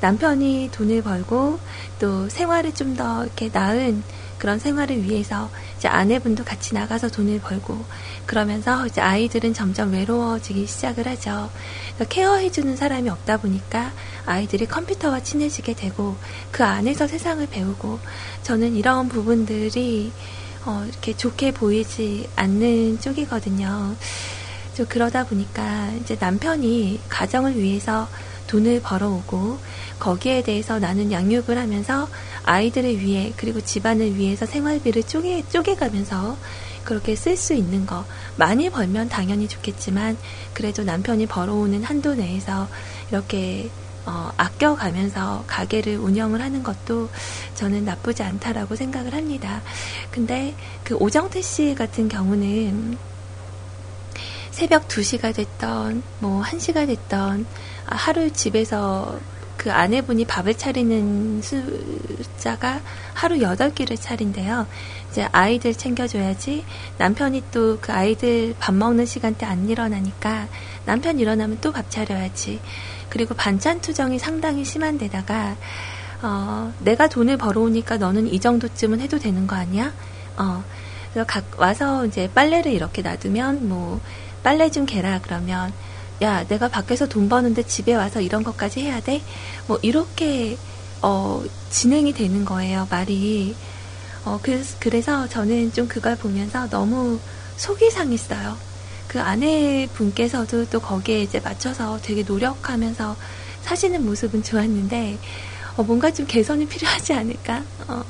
남편이 0.00 0.70
돈을 0.72 1.02
벌고 1.02 1.58
또 1.98 2.28
생활을 2.28 2.74
좀 2.74 2.96
더 2.96 3.24
이렇게 3.24 3.48
나은 3.52 4.02
그런 4.38 4.58
생활을 4.58 5.02
위해서 5.04 5.48
이제 5.76 5.88
아내분도 5.88 6.44
같이 6.44 6.74
나가서 6.74 7.08
돈을 7.08 7.40
벌고 7.40 7.84
그러면서 8.24 8.86
이제 8.86 9.00
아이들은 9.00 9.54
점점 9.54 9.92
외로워지기 9.92 10.66
시작을 10.66 11.06
하죠. 11.08 11.50
케어해주는 12.08 12.76
사람이 12.76 13.08
없다 13.08 13.38
보니까 13.38 13.92
아이들이 14.24 14.66
컴퓨터와 14.66 15.20
친해지게 15.20 15.74
되고 15.74 16.16
그 16.50 16.64
안에서 16.64 17.06
세상을 17.06 17.46
배우고 17.46 17.98
저는 18.42 18.74
이런 18.74 19.08
부분들이 19.08 20.12
어, 20.64 20.84
이렇게 20.88 21.16
좋게 21.16 21.52
보이지 21.52 22.28
않는 22.36 23.00
쪽이거든요. 23.00 23.94
좀 24.74 24.86
그러다 24.86 25.24
보니까 25.24 25.90
이제 26.00 26.16
남편이 26.18 27.00
가정을 27.08 27.56
위해서 27.56 28.08
돈을 28.46 28.80
벌어오고 28.82 29.58
거기에 29.98 30.42
대해서 30.42 30.78
나는 30.78 31.10
양육을 31.12 31.58
하면서 31.58 32.08
아이들을 32.44 33.00
위해 33.00 33.32
그리고 33.36 33.60
집안을 33.60 34.16
위해서 34.16 34.46
생활비를 34.46 35.02
쪼개, 35.04 35.42
쪼개가면서 35.48 36.36
그렇게 36.84 37.16
쓸 37.16 37.36
수 37.36 37.52
있는 37.52 37.84
거 37.84 38.04
많이 38.36 38.70
벌면 38.70 39.08
당연히 39.08 39.48
좋겠지만 39.48 40.16
그래도 40.54 40.84
남편이 40.84 41.26
벌어오는 41.26 41.82
한도 41.82 42.14
내에서 42.14 42.68
이렇게 43.10 43.68
어, 44.06 44.30
아껴가면서 44.36 45.44
가게를 45.48 45.96
운영을 45.96 46.40
하는 46.40 46.62
것도 46.62 47.08
저는 47.56 47.84
나쁘지 47.84 48.22
않다라고 48.22 48.76
생각을 48.76 49.14
합니다. 49.14 49.62
근데 50.12 50.54
그 50.84 50.94
오정태 50.94 51.42
씨 51.42 51.74
같은 51.74 52.08
경우는 52.08 52.96
새벽 54.52 54.86
2시가 54.86 55.34
됐던 55.34 56.02
뭐 56.20 56.42
1시가 56.42 56.86
됐던 56.86 57.46
하루 57.86 58.30
집에서 58.32 59.18
그 59.56 59.72
아내분이 59.72 60.26
밥을 60.26 60.54
차리는 60.54 61.40
숫자가 61.42 62.80
하루 63.14 63.36
8끼를 63.36 64.00
차린대요. 64.00 64.66
이제 65.10 65.28
아이들 65.32 65.72
챙겨줘야지 65.74 66.64
남편이 66.98 67.44
또 67.50 67.78
그 67.80 67.92
아이들 67.92 68.54
밥 68.58 68.74
먹는 68.74 69.06
시간대 69.06 69.46
안 69.46 69.68
일어나니까 69.68 70.46
남편 70.84 71.18
일어나면 71.18 71.58
또 71.60 71.72
밥 71.72 71.90
차려야지. 71.90 72.60
그리고 73.08 73.34
반찬 73.34 73.80
투정이 73.80 74.18
상당히 74.18 74.64
심한 74.64 74.98
데다가 74.98 75.56
어, 76.22 76.72
내가 76.80 77.08
돈을 77.08 77.36
벌어오니까 77.36 77.96
너는 77.98 78.26
이 78.28 78.40
정도쯤은 78.40 79.00
해도 79.00 79.18
되는 79.18 79.46
거 79.46 79.56
아니야? 79.56 79.92
어, 80.36 80.62
그래서 81.12 81.26
각 81.26 81.44
와서 81.58 82.04
이제 82.06 82.30
빨래를 82.34 82.72
이렇게 82.72 83.02
놔두면 83.02 83.68
뭐 83.68 84.00
빨래 84.42 84.70
좀 84.70 84.86
개라 84.86 85.20
그러면 85.22 85.72
야, 86.22 86.44
내가 86.46 86.68
밖에서 86.68 87.06
돈 87.06 87.28
버는데 87.28 87.62
집에 87.64 87.94
와서 87.94 88.20
이런 88.20 88.42
것까지 88.42 88.80
해야 88.80 89.00
돼? 89.00 89.24
뭐, 89.66 89.78
이렇게, 89.82 90.58
어, 91.02 91.42
진행이 91.68 92.12
되는 92.14 92.44
거예요, 92.44 92.86
말이. 92.90 93.58
어, 94.24 94.38
그래서, 94.42 94.76
그래서 94.80 95.28
저는 95.28 95.72
좀 95.72 95.88
그걸 95.88 96.16
보면서 96.16 96.68
너무 96.68 97.20
속이 97.56 97.90
상했어요. 97.90 98.60
그 99.06 99.20
아내분께서도 99.20 100.66
또 100.66 100.80
거기에 100.80 101.20
이제 101.22 101.38
맞춰서 101.40 101.98
되게 102.02 102.22
노력하면서 102.24 103.18
사시는 103.60 104.04
모습은 104.04 104.42
좋았는데, 104.42 105.20
어, 105.76 105.82
뭔가 105.84 106.10
좀 106.12 106.26
개선이 106.26 106.66
필요하지 106.66 107.12
않을까? 107.12 107.66
어, 107.88 108.02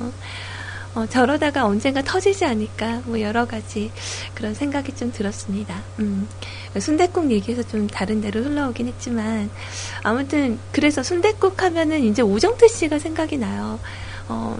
어, 0.97 1.05
저러다가 1.05 1.67
언젠가 1.67 2.01
터지지 2.01 2.43
않을까 2.43 3.03
뭐 3.05 3.21
여러 3.21 3.45
가지 3.45 3.91
그런 4.33 4.55
생각이 4.55 4.95
좀 4.95 5.11
들었습니다. 5.11 5.83
음, 5.99 6.27
순대국 6.79 7.29
얘기해서 7.29 7.61
좀 7.61 7.85
다른 7.85 8.19
데로 8.19 8.41
흘러오긴 8.41 8.87
했지만 8.87 9.47
아무튼 10.01 10.57
그래서 10.71 11.03
순대국 11.03 11.61
하면은 11.61 12.03
이제 12.03 12.23
오정태 12.23 12.67
씨가 12.67 12.97
생각이 12.97 13.37
나요. 13.37 13.79
어, 14.27 14.57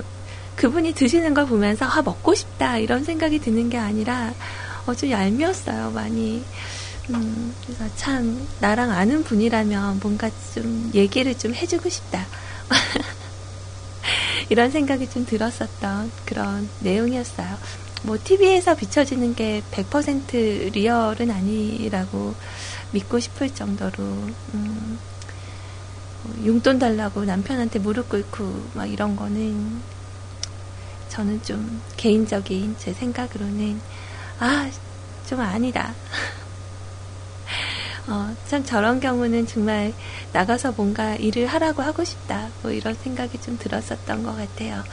그분이 0.55 0.93
드시는 0.93 1.33
걸 1.33 1.47
보면서 1.47 1.85
아 1.85 2.03
먹고 2.03 2.35
싶다 2.35 2.77
이런 2.77 3.03
생각이 3.03 3.39
드는 3.39 3.71
게 3.71 3.79
아니라 3.79 4.31
어, 4.85 4.93
좀 4.93 5.09
얄미웠어요 5.09 5.89
많이. 5.89 6.45
음, 7.09 7.55
그래서 7.63 7.85
참 7.95 8.47
나랑 8.59 8.91
아는 8.91 9.23
분이라면 9.23 10.01
뭔가 10.03 10.29
좀 10.53 10.91
얘기를 10.93 11.35
좀 11.35 11.55
해주고 11.55 11.89
싶다. 11.89 12.27
이런 14.49 14.71
생각이 14.71 15.09
좀 15.09 15.25
들었었던 15.25 16.11
그런 16.25 16.69
내용이었어요. 16.79 17.57
뭐 18.03 18.17
TV에서 18.23 18.75
비춰지는 18.75 19.35
게 19.35 19.61
100% 19.71 20.71
리얼은 20.73 21.31
아니라고 21.31 22.35
믿고 22.91 23.19
싶을 23.19 23.49
정도로 23.49 24.03
음, 24.53 24.99
뭐 26.23 26.45
용돈 26.45 26.79
달라고 26.79 27.25
남편한테 27.25 27.79
무릎 27.79 28.09
꿇고 28.09 28.71
막 28.73 28.85
이런 28.85 29.15
거는 29.15 29.81
저는 31.09 31.41
좀 31.41 31.81
개인적인 31.97 32.75
제 32.77 32.93
생각으로는 32.93 33.81
아 34.39 34.69
좀 35.27 35.41
아니다. 35.41 35.93
어, 38.07 38.33
참 38.47 38.63
저런 38.63 38.99
경우는 38.99 39.47
정말 39.47 39.93
나가서 40.33 40.73
뭔가 40.73 41.15
일을 41.15 41.47
하라고 41.47 41.81
하고 41.81 42.03
싶다. 42.03 42.49
뭐 42.61 42.71
이런 42.71 42.95
생각이 42.95 43.39
좀 43.41 43.57
들었었던 43.57 44.23
것 44.23 44.35
같아요. 44.35 44.83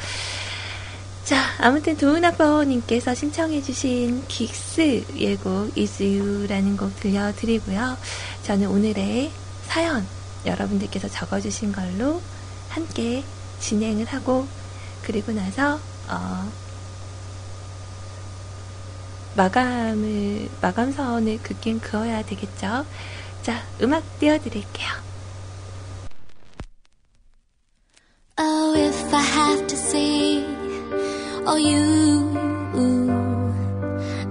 자, 1.24 1.40
아무튼 1.58 1.96
도은아버님께서 1.96 3.14
신청해주신 3.14 4.24
긱스 4.28 5.04
예곡 5.16 5.72
You라는 5.76 6.76
곡 6.76 6.94
들려드리고요. 7.00 7.96
저는 8.42 8.68
오늘의 8.68 9.30
사연 9.66 10.06
여러분들께서 10.44 11.08
적어주신 11.08 11.72
걸로 11.72 12.20
함께 12.68 13.24
진행을 13.60 14.04
하고 14.06 14.46
그리고 15.02 15.32
나서 15.32 15.80
어, 16.08 16.52
마감을, 19.36 20.48
마감선을 20.60 21.42
긋긴 21.42 21.80
그어야 21.80 22.22
되겠죠. 22.24 22.86
자, 23.42 23.62
음악 23.82 24.02
띄워드릴게요. 24.20 24.88
Oh, 28.38 28.74
if 28.76 29.14
I 29.14 29.22
have 29.22 29.66
to 29.66 29.76
say, 29.76 30.44
oh, 31.46 31.58
you, 31.58 32.34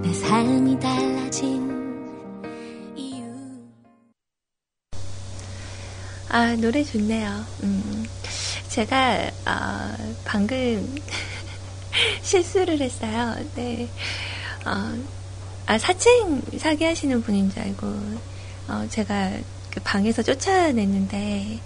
내 0.02 0.12
삶이 0.12 0.78
달라진 0.80 1.70
이유. 2.96 3.24
아, 6.30 6.54
노래 6.56 6.82
좋네요. 6.82 7.44
음, 7.62 8.06
제가, 8.68 9.30
아, 9.44 9.96
방금 10.24 11.02
실수를 12.22 12.80
했어요. 12.80 13.36
네. 13.54 13.88
어, 14.64 14.94
아, 15.66 15.78
사칭 15.78 16.42
사기 16.58 16.84
하시는 16.84 17.22
분인 17.22 17.50
줄 17.50 17.60
알고, 17.62 17.86
어, 18.68 18.86
제가 18.90 19.32
그 19.70 19.80
방에서 19.80 20.22
쫓아냈는데, 20.22 21.60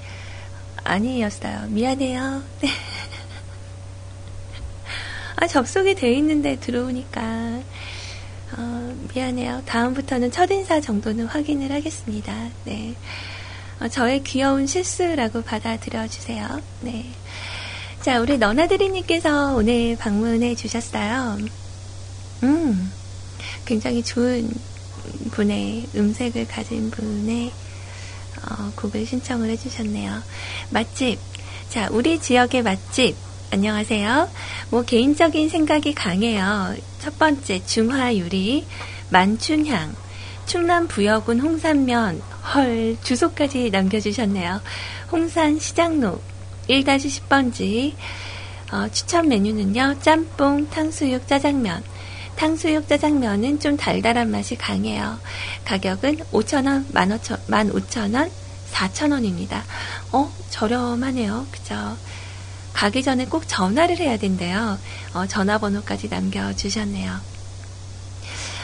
아니었어요. 0.84 1.66
미안해요. 1.68 2.42
네. 2.60 2.68
아, 5.36 5.46
접속이 5.46 5.94
돼 5.94 6.12
있는데 6.14 6.56
들어오니까, 6.56 7.60
어, 8.56 8.94
미안해요. 9.14 9.62
다음부터는 9.66 10.30
첫인사 10.30 10.80
정도는 10.80 11.26
확인을 11.26 11.70
하겠습니다. 11.72 12.34
네. 12.64 12.94
어, 13.80 13.88
저의 13.88 14.24
귀여운 14.24 14.66
실수라고 14.66 15.42
받아들여 15.42 16.08
주세요. 16.08 16.60
네. 16.80 17.06
자, 18.00 18.20
우리 18.20 18.38
너나드리님께서 18.38 19.54
오늘 19.54 19.96
방문해 19.96 20.54
주셨어요. 20.54 21.38
음, 22.42 22.92
굉장히 23.64 24.02
좋은 24.02 24.50
분의 25.30 25.88
음색을 25.94 26.48
가진 26.48 26.90
분의 26.90 27.52
어, 28.48 28.72
곡을 28.76 29.06
신청을 29.06 29.50
해주셨네요. 29.50 30.22
맛집. 30.70 31.18
자, 31.68 31.88
우리 31.90 32.20
지역의 32.20 32.62
맛집. 32.62 33.16
안녕하세요. 33.50 34.28
뭐 34.70 34.82
개인적인 34.82 35.48
생각이 35.48 35.94
강해요. 35.94 36.74
첫 37.00 37.18
번째 37.18 37.64
중화유리, 37.64 38.66
만춘향, 39.10 39.94
충남 40.46 40.86
부여군 40.86 41.40
홍산면, 41.40 42.22
헐, 42.54 42.96
주소까지 43.02 43.70
남겨주셨네요. 43.70 44.60
홍산 45.10 45.58
시장로 45.58 46.20
1-10번지. 46.68 47.94
어, 48.70 48.88
추천 48.92 49.28
메뉴는요, 49.28 49.96
짬뽕, 50.00 50.68
탕수육, 50.68 51.26
짜장면. 51.26 51.82
탕수육 52.38 52.88
짜장면은 52.88 53.58
좀 53.58 53.76
달달한 53.76 54.30
맛이 54.30 54.54
강해요. 54.54 55.18
가격은 55.64 56.18
5,000원, 56.32 56.86
15,000원, 56.92 58.30
4,000원입니다. 58.70 59.62
어, 60.12 60.32
저렴하네요. 60.50 61.46
그죠? 61.50 61.96
가기 62.74 63.02
전에 63.02 63.26
꼭 63.26 63.48
전화를 63.48 63.98
해야 63.98 64.16
된대요. 64.16 64.78
어, 65.14 65.26
전화번호까지 65.26 66.08
남겨주셨네요. 66.10 67.12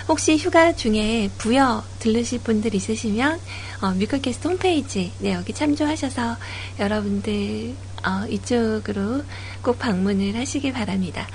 혹시 0.07 0.37
휴가 0.37 0.73
중에 0.73 1.29
부여 1.37 1.83
들르실 1.99 2.41
분들 2.41 2.77
있으시면 2.77 3.41
어, 3.81 3.91
뮤클캐스트 3.91 4.47
홈페이지 4.47 5.13
네, 5.19 5.33
여기 5.33 5.53
참조하셔서 5.53 6.37
여러분들 6.79 7.75
어, 8.05 8.27
이쪽으로 8.29 9.25
꼭 9.63 9.79
방문을 9.79 10.37
하시기 10.37 10.73
바랍니다. 10.73 11.27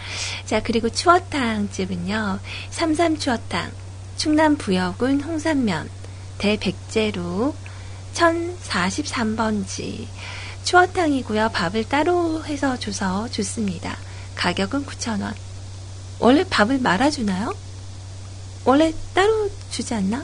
자 0.45 0.61
그리고 0.61 0.89
추어탕 0.89 1.69
집은요 1.71 2.39
삼삼추어탕 2.69 3.71
충남 4.17 4.57
부여군 4.57 5.21
홍산면 5.21 5.89
대백제로 6.37 7.55
1043번지 8.13 10.07
추어탕이고요. 10.63 11.49
밥을 11.49 11.87
따로 11.87 12.43
해서 12.45 12.77
줘서 12.77 13.27
좋습니다. 13.29 13.97
가격은 14.35 14.85
9,000원. 14.85 15.33
원래 16.19 16.43
밥을 16.43 16.79
말아주나요? 16.79 17.55
원래 18.65 18.93
따로 19.13 19.49
주지 19.69 19.93
않나? 19.93 20.23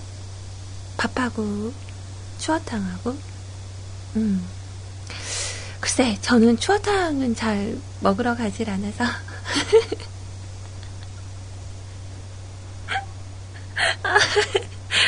밥하고 0.97 1.73
추어탕하고 2.37 3.17
음 4.17 4.45
글쎄 5.85 6.17
저는 6.21 6.57
추어탕은 6.57 7.35
잘 7.35 7.77
먹으러 7.99 8.35
가질 8.35 8.71
않아서 8.71 9.03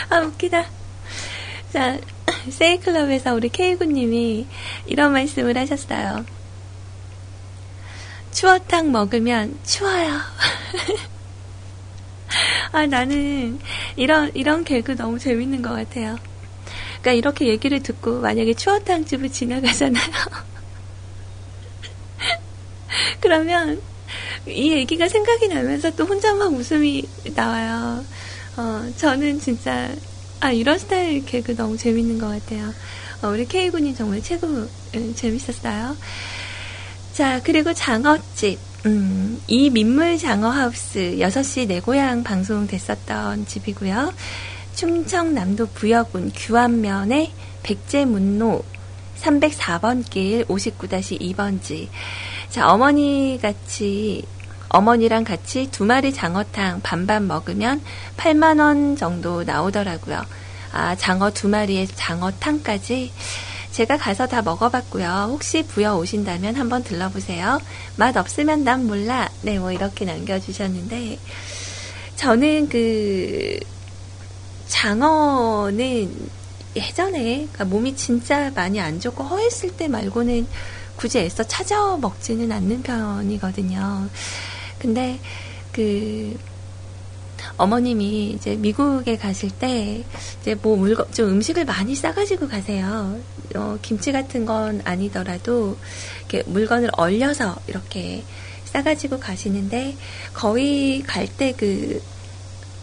아 0.07 0.19
웃기다 0.19 0.65
자 1.73 1.97
세이클럽에서 2.51 3.33
우리 3.33 3.49
케이구님이 3.49 4.45
이런 4.85 5.13
말씀을 5.13 5.57
하셨어요 5.57 6.23
추어탕 8.31 8.91
먹으면 8.91 9.57
추워요 9.63 10.11
아, 12.71 12.85
나는 12.85 13.59
이런, 13.95 14.29
이런 14.35 14.63
개그 14.63 14.95
너무 14.95 15.17
재밌는 15.17 15.63
것 15.63 15.69
같아요. 15.69 16.17
그러니까 17.01 17.13
이렇게 17.13 17.47
얘기를 17.47 17.81
듣고 17.81 18.19
만약에 18.19 18.53
추어탕 18.53 19.05
집을 19.05 19.31
지나가잖아요. 19.31 20.03
그러면 23.21 23.81
이 24.47 24.71
얘기가 24.71 25.07
생각이 25.07 25.47
나면서 25.47 25.91
또 25.91 26.05
혼자 26.05 26.33
막 26.33 26.53
웃음이 26.53 27.07
나와요. 27.35 28.03
어, 28.55 28.89
저는 28.97 29.39
진짜, 29.39 29.89
아, 30.39 30.51
이런 30.51 30.79
스타일 30.79 31.25
개그 31.25 31.55
너무 31.55 31.77
재밌는 31.77 32.17
것 32.17 32.27
같아요. 32.27 32.73
어, 33.21 33.29
우리 33.29 33.45
K군이 33.45 33.95
정말 33.95 34.21
최고 34.21 34.47
음, 34.47 35.13
재밌었어요. 35.15 35.95
자, 37.13 37.41
그리고 37.43 37.73
장어집. 37.73 38.59
음, 38.85 39.41
이 39.47 39.69
민물 39.69 40.17
장어 40.17 40.49
하우스 40.49 41.17
6시 41.19 41.67
내 41.67 41.81
고향 41.81 42.23
방송 42.23 42.67
됐었던 42.67 43.47
집이고요. 43.47 44.13
충청남도 44.75 45.67
부여군 45.73 46.31
규안면의 46.35 47.31
백제문로 47.63 48.63
304번 49.19 50.07
길 50.07 50.45
59-2번지. 50.45 51.89
자, 52.49 52.71
어머니 52.71 53.39
같이, 53.41 54.23
어머니랑 54.69 55.23
같이 55.23 55.69
두 55.71 55.85
마리 55.85 56.13
장어탕 56.13 56.81
반반 56.81 57.27
먹으면 57.27 57.81
8만 58.17 58.59
원 58.59 58.95
정도 58.95 59.43
나오더라고요. 59.43 60.21
아, 60.71 60.95
장어 60.95 61.31
두 61.31 61.49
마리에 61.49 61.85
장어탕까지 61.85 63.11
제가 63.71 63.97
가서 63.97 64.27
다 64.27 64.41
먹어봤고요. 64.41 65.27
혹시 65.29 65.63
부여 65.63 65.95
오신다면 65.97 66.55
한번 66.55 66.83
들러보세요. 66.83 67.59
맛 67.95 68.17
없으면 68.17 68.63
난 68.63 68.87
몰라. 68.87 69.29
네, 69.43 69.59
뭐 69.59 69.71
이렇게 69.71 70.03
남겨주셨는데, 70.05 71.19
저는 72.15 72.69
그, 72.69 73.59
장어는 74.67 76.29
예전에, 76.75 77.47
그러니까 77.51 77.65
몸이 77.65 77.95
진짜 77.95 78.51
많이 78.55 78.79
안 78.79 78.99
좋고 78.99 79.23
허했을 79.23 79.77
때 79.77 79.87
말고는 79.87 80.47
굳이 80.97 81.19
애써 81.19 81.43
찾아 81.43 81.97
먹지는 81.97 82.51
않는 82.51 82.83
편이거든요. 82.83 84.09
근데, 84.79 85.19
그, 85.71 86.37
어머님이 87.57 88.31
이제 88.31 88.55
미국에 88.55 89.17
가실 89.17 89.49
때 89.51 90.03
이제 90.41 90.55
뭐 90.55 90.75
물건 90.75 91.11
좀 91.11 91.29
음식을 91.29 91.65
많이 91.65 91.95
싸가지고 91.95 92.47
가세요. 92.49 93.19
어, 93.55 93.77
김치 93.81 94.11
같은 94.11 94.45
건 94.45 94.81
아니더라도 94.83 95.77
이렇게 96.19 96.43
물건을 96.49 96.89
얼려서 96.93 97.55
이렇게 97.67 98.23
싸가지고 98.65 99.19
가시는데 99.19 99.95
거의 100.33 101.01
갈 101.03 101.27
때 101.37 101.53
그 101.53 102.01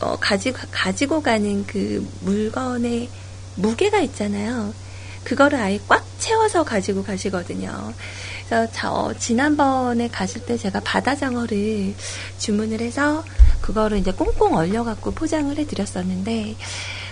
어, 0.00 0.16
가지고 0.20 0.58
가지고 0.70 1.22
가는 1.22 1.66
그 1.66 2.06
물건의 2.20 3.08
무게가 3.56 4.00
있잖아요. 4.00 4.74
그거를 5.24 5.58
아예 5.58 5.78
꽉 5.88 6.04
채워서 6.24 6.64
가지고 6.64 7.02
가시거든요. 7.02 7.92
그래서 8.48 8.72
저 8.72 9.12
지난번에 9.18 10.08
가실 10.08 10.46
때 10.46 10.56
제가 10.56 10.80
바다장어를 10.80 11.94
주문을 12.38 12.80
해서 12.80 13.22
그거를 13.60 13.98
이제 13.98 14.10
꽁꽁 14.10 14.54
얼려갖고 14.54 15.10
포장을 15.10 15.54
해드렸었는데 15.54 16.56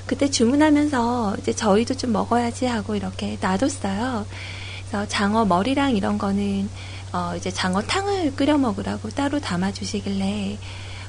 그때 0.07 0.31
주문하면서 0.31 1.37
이제 1.41 1.53
저희도 1.53 1.95
좀 1.95 2.13
먹어야지 2.13 2.65
하고 2.65 2.97
이렇게 2.97 3.37
놔뒀어요. 3.39 4.27
그래서 4.89 5.09
장어 5.09 5.45
머리랑 5.45 5.95
이런 5.95 6.17
거는 6.17 6.71
어 7.13 7.35
이제 7.37 7.51
장어탕을 7.51 8.35
끓여 8.35 8.57
먹으라고 8.57 9.11
따로 9.11 9.41
담아주시길래 9.41 10.59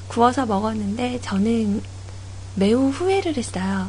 구워서 0.08 0.44
먹었는데 0.44 1.22
저는 1.22 1.82
매우 2.54 2.90
후회를 2.90 3.38
했어요. 3.38 3.88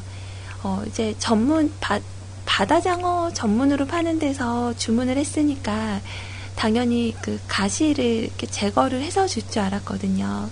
어 0.64 0.82
이제 0.88 1.14
전문 1.20 1.74
바, 1.82 2.00
바다장어 2.46 3.32
전문으로 3.34 3.86
파는 3.88 4.20
데서 4.20 4.74
주문을 4.76 5.18
했으니까 5.18 6.02
당연히 6.56 7.16
그 7.22 7.40
가시를 7.48 8.04
이렇게 8.06 8.48
제거를 8.48 9.02
해서 9.02 9.28
줄 9.28 9.44
줄 9.50 9.62
알았거든요. 9.62 10.50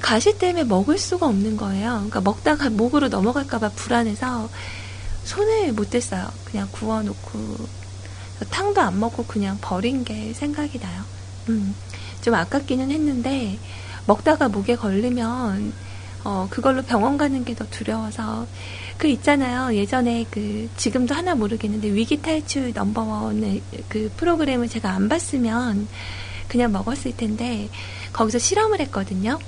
가시 0.00 0.38
때문에 0.38 0.64
먹을 0.64 0.98
수가 0.98 1.26
없는 1.26 1.56
거예요. 1.56 1.92
그러니까 1.94 2.20
먹다가 2.20 2.68
목으로 2.70 3.08
넘어갈까봐 3.08 3.70
불안해서 3.70 4.48
손을 5.24 5.72
못 5.72 5.90
댔어요. 5.90 6.28
그냥 6.44 6.68
구워놓고 6.70 7.56
탕도 8.50 8.80
안 8.80 9.00
먹고 9.00 9.24
그냥 9.24 9.58
버린 9.60 10.04
게 10.04 10.32
생각이 10.34 10.78
나요. 10.78 11.02
음, 11.48 11.74
좀 12.20 12.34
아깝기는 12.34 12.90
했는데 12.90 13.58
먹다가 14.06 14.48
목에 14.48 14.76
걸리면 14.76 15.72
어, 16.24 16.46
그걸로 16.50 16.82
병원 16.82 17.16
가는 17.16 17.44
게 17.44 17.54
더 17.54 17.64
두려워서 17.70 18.46
그 18.98 19.06
있잖아요. 19.06 19.74
예전에 19.76 20.26
그 20.30 20.68
지금도 20.76 21.14
하나 21.14 21.36
모르겠는데 21.36 21.88
위기 21.92 22.20
탈출 22.20 22.72
넘버원의 22.74 23.62
그 23.88 24.10
프로그램을 24.16 24.68
제가 24.68 24.90
안 24.90 25.08
봤으면 25.08 25.86
그냥 26.48 26.72
먹었을 26.72 27.16
텐데 27.16 27.68
거기서 28.12 28.38
실험을 28.38 28.80
했거든요. 28.80 29.38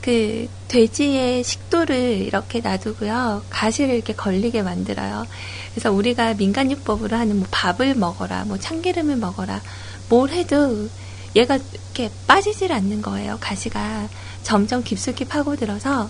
그 0.00 0.48
돼지의 0.68 1.44
식도를 1.44 2.22
이렇게 2.22 2.60
놔두고요. 2.60 3.42
가시를 3.50 3.94
이렇게 3.94 4.14
걸리게 4.14 4.62
만들어요. 4.62 5.26
그래서 5.72 5.92
우리가 5.92 6.34
민간요법으로 6.34 7.16
하는 7.16 7.40
뭐 7.40 7.48
밥을 7.50 7.96
먹어라, 7.96 8.44
뭐 8.44 8.56
참기름을 8.56 9.16
먹어라, 9.16 9.60
뭘 10.08 10.30
해도 10.30 10.88
얘가 11.34 11.56
이렇게 11.56 12.10
빠지질 12.26 12.72
않는 12.72 13.02
거예요. 13.02 13.36
가시가 13.40 14.08
점점 14.42 14.82
깊숙이 14.82 15.24
파고들어서 15.26 16.08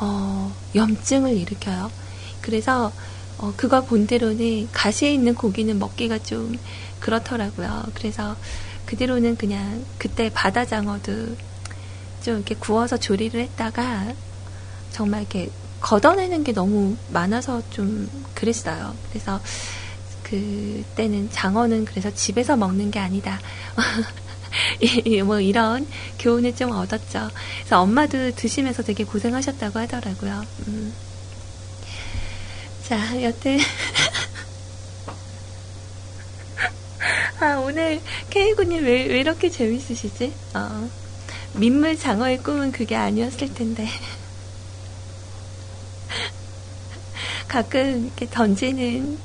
어, 0.00 0.52
염증을 0.74 1.36
일으켜요. 1.36 1.90
그래서 2.40 2.92
어, 3.38 3.52
그거 3.56 3.84
본대로는 3.84 4.68
가시에 4.72 5.12
있는 5.12 5.34
고기는 5.34 5.78
먹기가 5.78 6.18
좀 6.18 6.52
그렇더라고요. 7.00 7.84
그래서 7.94 8.36
그대로는 8.86 9.36
그냥 9.36 9.84
그때 9.98 10.30
바다장어도 10.30 11.36
좀 12.22 12.36
이렇게 12.36 12.54
구워서 12.54 12.96
조리를 12.96 13.38
했다가 13.40 14.12
정말 14.90 15.20
이렇게 15.22 15.50
걷어내는 15.80 16.44
게 16.44 16.52
너무 16.52 16.96
많아서 17.08 17.62
좀 17.70 18.08
그랬어요. 18.34 18.94
그래서 19.08 19.40
그때는 20.24 21.30
장어는 21.30 21.86
그래서 21.86 22.10
집에서 22.10 22.56
먹는 22.56 22.90
게 22.90 22.98
아니다. 22.98 23.40
뭐 25.24 25.40
이런 25.40 25.86
교훈을 26.18 26.56
좀 26.56 26.72
얻었죠. 26.72 27.30
그래서 27.58 27.80
엄마도 27.80 28.34
드시면서 28.34 28.82
되게 28.82 29.04
고생하셨다고 29.04 29.78
하더라고요. 29.78 30.44
음. 30.68 30.92
자, 32.82 33.22
여튼. 33.22 33.58
아, 37.40 37.56
오늘 37.56 38.02
케이구님 38.28 38.84
왜, 38.84 39.06
왜 39.06 39.20
이렇게 39.20 39.48
재밌으시지? 39.48 40.34
어. 40.54 40.90
민물 41.54 41.98
장어의 41.98 42.38
꿈은 42.38 42.72
그게 42.72 42.96
아니었을 42.96 43.54
텐데. 43.54 43.88
가끔 47.48 48.06
이렇게 48.06 48.28
던지는 48.28 49.18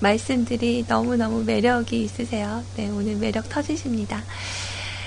말씀들이 0.00 0.84
너무너무 0.88 1.44
매력이 1.44 2.02
있으세요. 2.02 2.62
네, 2.76 2.88
오늘 2.88 3.16
매력 3.16 3.48
터지십니다. 3.48 4.22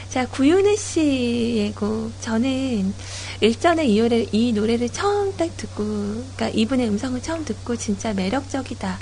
자, 0.09 0.27
구윤혜 0.27 0.75
씨의 0.75 1.73
곡. 1.73 2.11
저는 2.21 2.93
일전에 3.39 3.85
이, 3.85 3.99
노래, 3.99 4.25
이 4.31 4.51
노래를 4.51 4.89
처음 4.89 5.35
딱 5.37 5.55
듣고, 5.55 5.83
그러니까 5.83 6.49
이분의 6.49 6.89
음성을 6.89 7.21
처음 7.21 7.45
듣고 7.45 7.75
진짜 7.77 8.13
매력적이다. 8.13 8.99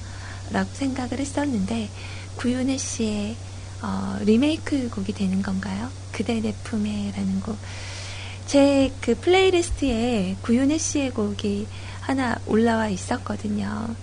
라고 0.52 0.70
생각을 0.74 1.20
했었는데, 1.20 1.90
구윤혜 2.38 2.78
씨의 2.78 3.36
어, 3.82 4.18
리메이크 4.22 4.90
곡이 4.90 5.14
되는 5.14 5.42
건가요? 5.42 5.90
그대 6.12 6.42
내 6.42 6.54
품에 6.64 7.14
라는 7.16 7.40
곡. 7.40 7.58
제 8.46 8.92
그 9.02 9.16
플레이리스트에 9.16 10.38
구윤혜 10.42 10.78
씨의 10.78 11.12
곡이 11.12 11.68
하나 12.02 12.38
올라와 12.46 12.90
있었거든요. 12.90 13.96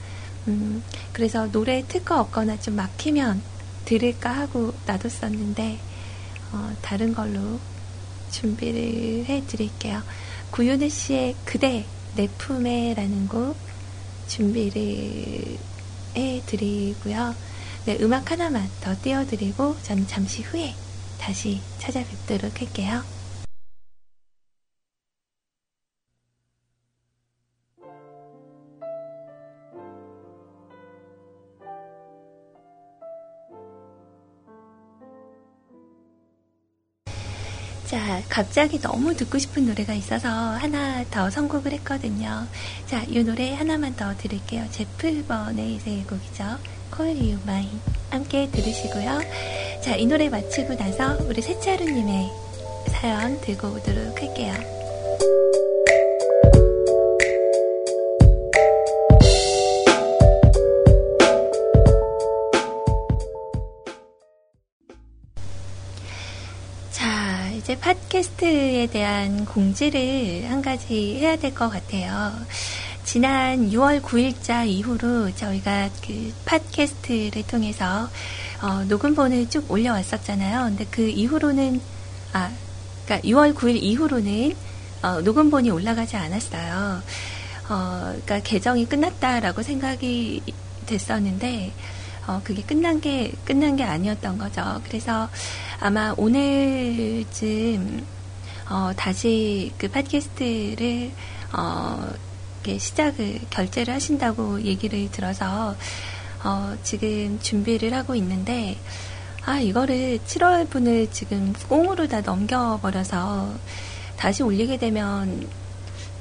음, 0.48 0.82
그래서 1.12 1.50
노래 1.50 1.84
특허 1.86 2.20
없거나 2.20 2.60
좀 2.60 2.76
막히면 2.76 3.42
들을까 3.84 4.30
하고 4.30 4.72
놔뒀었는데, 4.86 5.78
어, 6.52 6.76
다른 6.82 7.14
걸로 7.14 7.60
준비를 8.30 9.24
해 9.26 9.44
드릴게요. 9.46 10.02
구윤혜 10.50 10.88
씨의 10.88 11.36
그대 11.44 11.84
내 12.14 12.28
품에라는 12.28 13.28
곡 13.28 13.56
준비를 14.28 15.58
해 16.16 16.42
드리고요. 16.46 17.34
네, 17.84 17.98
음악 18.00 18.30
하나만 18.30 18.68
더 18.80 18.96
띄워드리고 19.00 19.76
저는 19.82 20.06
잠시 20.06 20.42
후에 20.42 20.74
다시 21.18 21.60
찾아뵙도록 21.78 22.60
할게요. 22.60 23.15
자, 37.86 38.20
갑자기 38.28 38.80
너무 38.80 39.14
듣고 39.14 39.38
싶은 39.38 39.66
노래가 39.66 39.94
있어서 39.94 40.28
하나 40.28 41.04
더 41.04 41.30
선곡을 41.30 41.72
했거든요. 41.74 42.44
자, 42.86 43.04
이 43.06 43.22
노래 43.22 43.54
하나만 43.54 43.94
더 43.94 44.16
들을게요. 44.16 44.66
제프 44.72 45.24
버네이의 45.28 46.04
곡이죠. 46.08 46.58
Call 46.94 47.16
You 47.16 47.38
Mine. 47.44 47.78
함께 48.10 48.50
들으시고요. 48.50 49.20
자, 49.82 49.94
이 49.94 50.04
노래 50.04 50.28
마치고 50.28 50.74
나서 50.76 51.16
우리 51.28 51.40
세차루님의 51.40 52.28
사연 52.88 53.40
들고 53.40 53.68
오도록 53.68 54.20
할게요. 54.20 54.76
이제 67.66 67.76
팟캐스트에 67.80 68.86
대한 68.92 69.44
공지를 69.44 70.48
한 70.48 70.62
가지 70.62 71.16
해야 71.18 71.34
될 71.34 71.52
것 71.52 71.68
같아요. 71.68 72.32
지난 73.02 73.70
6월 73.70 74.00
9일자 74.02 74.68
이후로 74.68 75.34
저희가 75.34 75.90
그 76.00 76.32
팟캐스트를 76.44 77.44
통해서 77.48 78.08
어, 78.62 78.84
녹음본을 78.84 79.50
쭉 79.50 79.68
올려왔었잖아요. 79.68 80.62
근데 80.62 80.86
그 80.92 81.08
이후로는 81.08 81.80
아, 82.34 82.52
그러니까 83.04 83.28
6월 83.28 83.52
9일 83.52 83.82
이후로는 83.82 84.54
어, 85.02 85.20
녹음본이 85.22 85.68
올라가지 85.68 86.16
않았어요. 86.16 87.02
어, 87.68 88.00
그러니까 88.00 88.38
개정이 88.44 88.86
끝났다라고 88.86 89.62
생각이 89.62 90.40
됐었는데 90.86 91.72
어, 92.28 92.40
그게 92.44 92.62
끝난 92.62 93.00
게 93.00 93.32
끝난 93.44 93.74
게 93.74 93.82
아니었던 93.82 94.38
거죠. 94.38 94.80
그래서 94.84 95.28
아마 95.78 96.14
오늘쯤 96.16 98.06
어, 98.70 98.90
다시 98.96 99.72
그 99.78 99.88
팟캐스트를 99.88 101.10
어, 101.52 102.08
시작을 102.66 103.40
결제를 103.50 103.94
하신다고 103.94 104.62
얘기를 104.62 105.08
들어서 105.10 105.76
어, 106.42 106.76
지금 106.82 107.38
준비를 107.40 107.94
하고 107.94 108.14
있는데 108.16 108.76
아 109.44 109.60
이거를 109.60 110.18
7월 110.26 110.68
분을 110.68 111.10
지금 111.12 111.52
꽁으로 111.68 112.08
다 112.08 112.20
넘겨버려서 112.22 113.54
다시 114.16 114.42
올리게 114.42 114.78
되면 114.78 115.46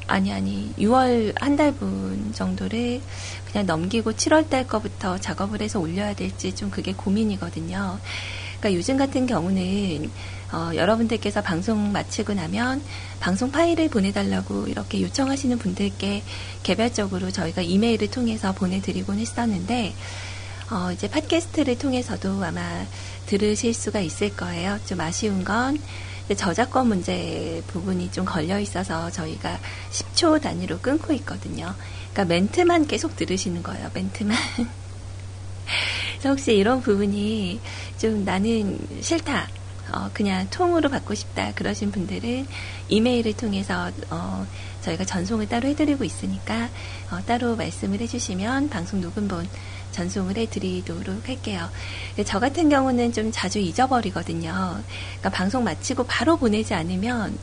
아니 0.07 0.31
아니 0.31 0.71
6월 0.77 1.33
한 1.41 1.55
달 1.55 1.71
분 1.71 2.31
정도를 2.33 3.01
그냥 3.51 3.65
넘기고 3.65 4.11
7월 4.13 4.47
달 4.49 4.67
거부터 4.67 5.17
작업을 5.17 5.61
해서 5.61 5.79
올려야 5.79 6.13
될지 6.13 6.53
좀 6.53 6.69
그게 6.69 6.93
고민이거든요. 6.93 7.97
그러니까 8.65 8.79
요즘 8.79 8.97
같은 8.97 9.27
경우는 9.27 10.09
어, 10.51 10.71
여러분들께서 10.73 11.43
방송 11.43 11.91
마치고 11.91 12.33
나면 12.33 12.81
방송 13.19 13.51
파일을 13.51 13.89
보내달라고 13.89 14.67
이렇게 14.67 15.01
요청하시는 15.01 15.59
분들께 15.59 16.23
개별적으로 16.63 17.29
저희가 17.29 17.61
이메일을 17.61 18.09
통해서 18.09 18.53
보내드리곤 18.53 19.19
했었는데 19.19 19.93
어, 20.71 20.91
이제 20.91 21.07
팟캐스트를 21.07 21.77
통해서도 21.77 22.43
아마 22.43 22.61
들으실 23.27 23.75
수가 23.75 23.99
있을 23.99 24.35
거예요. 24.35 24.79
좀 24.87 24.99
아쉬운 24.99 25.43
건 25.43 25.77
저작권 26.35 26.87
문제 26.87 27.61
부분이 27.67 28.11
좀 28.11 28.25
걸려 28.25 28.59
있어서 28.59 29.11
저희가 29.11 29.59
10초 29.91 30.41
단위로 30.41 30.79
끊고 30.79 31.13
있거든요. 31.13 31.75
그러니까 32.13 32.25
멘트만 32.33 32.87
계속 32.87 33.15
들으시는 33.15 33.61
거예요. 33.61 33.91
멘트만. 33.93 34.35
그래서 36.17 36.29
혹시 36.29 36.55
이런 36.55 36.81
부분이 36.81 37.59
좀 37.97 38.23
나는 38.25 38.79
싫다. 39.01 39.47
어, 39.91 40.09
그냥 40.13 40.47
통으로 40.49 40.89
받고 40.89 41.13
싶다. 41.13 41.53
그러신 41.53 41.91
분들은 41.91 42.47
이메일을 42.89 43.33
통해서 43.33 43.91
어, 44.09 44.45
저희가 44.81 45.05
전송을 45.05 45.47
따로 45.47 45.67
해드리고 45.69 46.03
있으니까 46.03 46.69
어, 47.11 47.19
따로 47.25 47.55
말씀을 47.55 47.99
해주시면 48.01 48.69
방송 48.69 49.01
녹음본 49.01 49.47
전송을 49.91 50.37
해드리도록 50.37 51.27
할게요. 51.27 51.69
저 52.25 52.39
같은 52.39 52.67
경우는 52.67 53.13
좀 53.13 53.31
자주 53.31 53.59
잊어버리거든요. 53.59 54.51
그러니까 54.51 55.29
방송 55.29 55.63
마치고 55.63 56.05
바로 56.05 56.35
보내지 56.35 56.73
않으면 56.73 57.37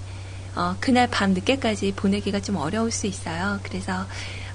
어, 0.55 0.77
그날 0.81 1.09
밤 1.09 1.33
늦게까지 1.33 1.93
보내기가 1.97 2.41
좀 2.41 2.57
어려울 2.57 2.91
수 2.91 3.07
있어요. 3.07 3.59
그래서 3.63 4.07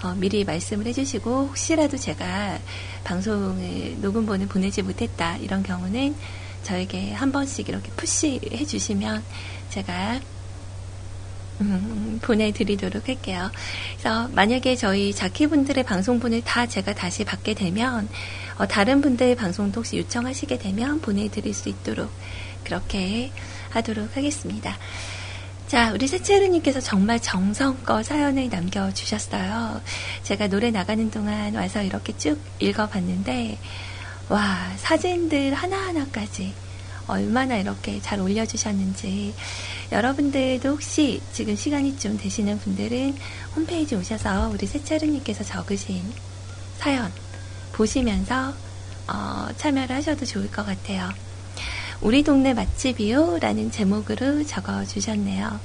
어, 0.03 0.13
미리 0.15 0.43
말씀을 0.43 0.85
해주시고 0.87 1.47
혹시라도 1.47 1.97
제가 1.97 2.59
방송을 3.03 3.97
녹음본을 4.01 4.47
보내지 4.47 4.81
못했다 4.83 5.37
이런 5.37 5.63
경우는 5.63 6.15
저에게 6.63 7.13
한 7.13 7.31
번씩 7.31 7.69
이렇게 7.69 7.89
푸시해 7.91 8.65
주시면 8.65 9.23
제가 9.69 10.19
음, 11.61 12.19
보내드리도록 12.21 13.07
할게요. 13.07 13.49
그래서 13.93 14.27
만약에 14.29 14.75
저희 14.75 15.13
자키분들의 15.13 15.83
방송분을 15.83 16.43
다 16.43 16.67
제가 16.67 16.93
다시 16.93 17.23
받게 17.23 17.55
되면 17.55 18.07
어, 18.57 18.67
다른 18.67 19.01
분들 19.01 19.35
방송도 19.35 19.79
혹시 19.79 19.97
요청하시게 19.97 20.59
되면 20.59 21.01
보내드릴 21.01 21.53
수 21.53 21.69
있도록 21.69 22.11
그렇게 22.63 23.31
하도록 23.69 24.15
하겠습니다. 24.15 24.77
자, 25.67 25.91
우리 25.91 26.07
세체르님께서 26.07 26.79
정말 26.79 27.19
정성껏 27.19 28.05
사연을 28.05 28.47
남겨주셨어요. 28.47 29.81
제가 30.23 30.47
노래 30.47 30.71
나가는 30.71 31.11
동안 31.11 31.53
와서 31.55 31.83
이렇게 31.83 32.15
쭉 32.17 32.39
읽어봤는데, 32.59 33.57
와, 34.29 34.71
사진들 34.77 35.53
하나하나까지 35.53 36.53
얼마나 37.07 37.57
이렇게 37.57 38.01
잘 38.01 38.21
올려주셨는지. 38.21 39.35
여러분들도 39.91 40.69
혹시 40.69 41.21
지금 41.33 41.53
시간이 41.57 41.99
좀 41.99 42.17
되시는 42.17 42.59
분들은 42.59 43.17
홈페이지 43.57 43.93
오셔서 43.93 44.49
우리 44.53 44.65
세차르님께서 44.65 45.43
적으신 45.43 46.01
사연 46.77 47.11
보시면서 47.73 48.53
어, 49.07 49.47
참여를 49.57 49.97
하셔도 49.97 50.25
좋을 50.25 50.49
것 50.49 50.65
같아요. 50.65 51.26
우리 52.01 52.23
동네 52.23 52.53
맛집이요? 52.53 53.39
라는 53.39 53.71
제목으로 53.71 54.43
적어 54.45 54.85
주셨네요. 54.85 55.59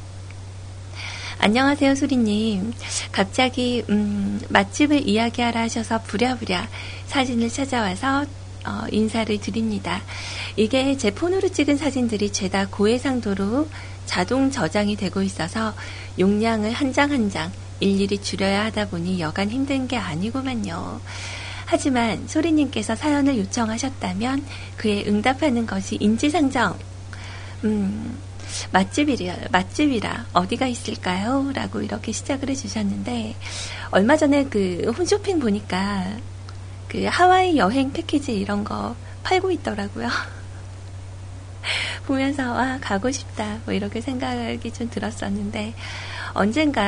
안녕하세요, 1.38 1.94
수리님. 1.94 2.72
갑자기, 3.10 3.84
음, 3.90 4.40
맛집을 4.48 5.08
이야기하라 5.08 5.60
하셔서 5.62 6.00
부랴부랴 6.02 6.68
사진을 7.06 7.48
찾아와서 7.50 8.24
어, 8.64 8.84
인사를 8.92 9.40
드립니다. 9.40 10.00
이게 10.56 10.96
제 10.96 11.10
폰으로 11.10 11.48
찍은 11.48 11.76
사진들이 11.76 12.30
죄다 12.30 12.68
고해상도로 12.68 13.68
자동 14.06 14.50
저장이 14.52 14.94
되고 14.96 15.20
있어서 15.22 15.74
용량을 16.18 16.72
한 16.72 16.92
장 16.92 17.10
한장 17.10 17.50
일일이 17.80 18.18
줄여야 18.22 18.66
하다 18.66 18.88
보니 18.88 19.20
여간 19.20 19.50
힘든 19.50 19.88
게 19.88 19.96
아니구만요. 19.96 21.00
하지만 21.66 22.26
소리님께서 22.28 22.94
사연을 22.94 23.38
요청하셨다면 23.38 24.44
그에 24.76 25.04
응답하는 25.06 25.66
것이 25.66 25.96
인지상정. 26.00 26.78
음, 27.64 28.18
맛집이라, 28.72 29.34
맛집이라 29.50 30.26
어디가 30.32 30.66
있을까요? 30.66 31.50
라고 31.54 31.80
이렇게 31.80 32.12
시작을 32.12 32.50
해주셨는데, 32.50 33.36
얼마 33.90 34.16
전에 34.16 34.44
그 34.44 34.92
홈쇼핑 34.96 35.38
보니까 35.38 36.16
그 36.88 37.06
하와이 37.06 37.56
여행 37.56 37.92
패키지 37.92 38.34
이런 38.38 38.64
거 38.64 38.94
팔고 39.22 39.50
있더라고요. 39.52 40.08
보면서 42.06 42.52
와 42.52 42.78
가고 42.80 43.10
싶다 43.10 43.58
뭐 43.64 43.72
이렇게 43.72 44.00
생각이 44.00 44.72
좀 44.72 44.90
들었었는데 44.90 45.74
언젠가 46.34 46.82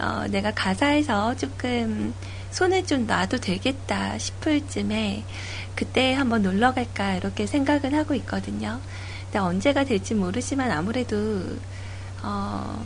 어, 0.00 0.26
내가 0.28 0.50
가사에서 0.52 1.36
조금 1.36 2.12
손을 2.56 2.86
좀 2.86 3.06
놔도 3.06 3.36
되겠다 3.36 4.16
싶을 4.16 4.66
쯤에 4.66 5.24
그때 5.74 6.14
한번 6.14 6.40
놀러 6.40 6.72
갈까 6.72 7.14
이렇게 7.14 7.46
생각은 7.46 7.92
하고 7.92 8.14
있거든요. 8.14 8.80
근데 9.24 9.40
언제가 9.40 9.84
될지 9.84 10.14
모르지만 10.14 10.70
아무래도 10.70 11.16
어, 12.22 12.82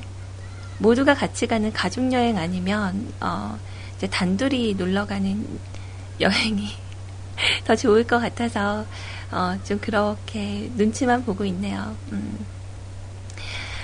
모두가 0.78 1.14
같이 1.14 1.46
가는 1.46 1.72
가족 1.72 2.12
여행 2.12 2.36
아니면 2.36 3.12
어, 3.20 3.56
이제 3.96 4.08
단둘이 4.08 4.74
놀러 4.74 5.06
가는 5.06 5.46
여행이 6.18 6.68
더 7.64 7.76
좋을 7.76 8.08
것 8.08 8.18
같아서 8.18 8.84
어, 9.30 9.56
좀 9.62 9.78
그렇게 9.78 10.68
눈치만 10.74 11.24
보고 11.24 11.44
있네요. 11.44 11.96
음. 12.10 12.44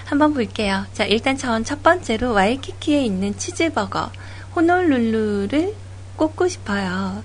한번 0.05 0.34
볼게요. 0.34 0.84
자, 0.93 1.05
일단 1.05 1.37
전 1.37 1.62
첫 1.62 1.84
번째로 1.84 2.32
와이키키에 2.32 3.05
있는 3.05 3.39
치즈버거 3.39 4.11
호놀룰루를 4.57 5.74
꼽고 6.16 6.48
싶어요. 6.48 7.22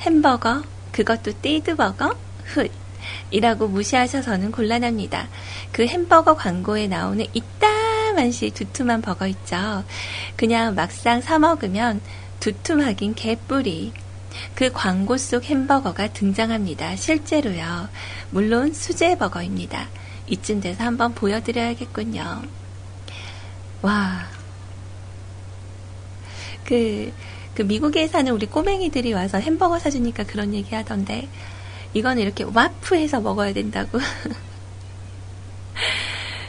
햄버거, 0.00 0.62
그것도 0.90 1.32
띠드버거, 1.42 2.16
훗. 2.46 2.68
이라고 3.30 3.68
무시하셔서는 3.68 4.52
곤란합니다. 4.52 5.28
그 5.70 5.86
햄버거 5.86 6.34
광고에 6.34 6.88
나오는 6.88 7.24
이따만시 7.32 8.50
두툼한 8.50 9.02
버거 9.02 9.26
있죠. 9.28 9.84
그냥 10.36 10.74
막상 10.74 11.20
사 11.20 11.38
먹으면 11.38 12.00
두툼하긴 12.40 13.14
개뿌리. 13.14 13.92
그 14.54 14.70
광고 14.72 15.16
속 15.18 15.44
햄버거가 15.44 16.08
등장합니다. 16.08 16.96
실제로요. 16.96 17.88
물론 18.30 18.72
수제 18.72 19.18
버거입니다. 19.18 19.88
이쯤 20.28 20.60
돼서 20.60 20.84
한번 20.84 21.14
보여드려야겠군요. 21.14 22.42
와. 23.82 24.31
그, 26.64 27.12
그 27.54 27.62
미국에 27.62 28.08
사는 28.08 28.32
우리 28.32 28.46
꼬맹이들이 28.46 29.12
와서 29.12 29.38
햄버거 29.38 29.78
사주니까 29.78 30.24
그런 30.24 30.54
얘기 30.54 30.74
하던데, 30.74 31.28
이거는 31.94 32.22
이렇게 32.22 32.44
와프해서 32.44 33.20
먹어야 33.20 33.52
된다고. 33.52 33.98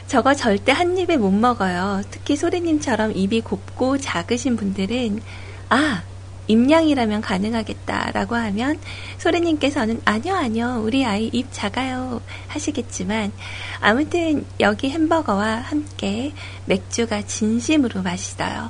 저거 0.06 0.34
절대 0.34 0.72
한 0.72 0.96
입에 0.96 1.16
못 1.16 1.30
먹어요. 1.30 2.02
특히 2.10 2.36
소리님처럼 2.36 3.16
입이 3.16 3.40
곱고 3.40 3.98
작으신 3.98 4.56
분들은, 4.56 5.20
아, 5.70 6.02
입량이라면 6.46 7.20
가능하겠다라고 7.20 8.34
하면 8.34 8.78
소리님께서는 9.18 10.00
아니요, 10.04 10.34
아니요, 10.34 10.82
우리 10.84 11.04
아이 11.04 11.30
입 11.32 11.48
작아요 11.50 12.20
하시겠지만 12.48 13.32
아무튼 13.80 14.44
여기 14.60 14.90
햄버거와 14.90 15.56
함께 15.56 16.32
맥주가 16.66 17.22
진심으로 17.22 18.02
맛있어요. 18.02 18.68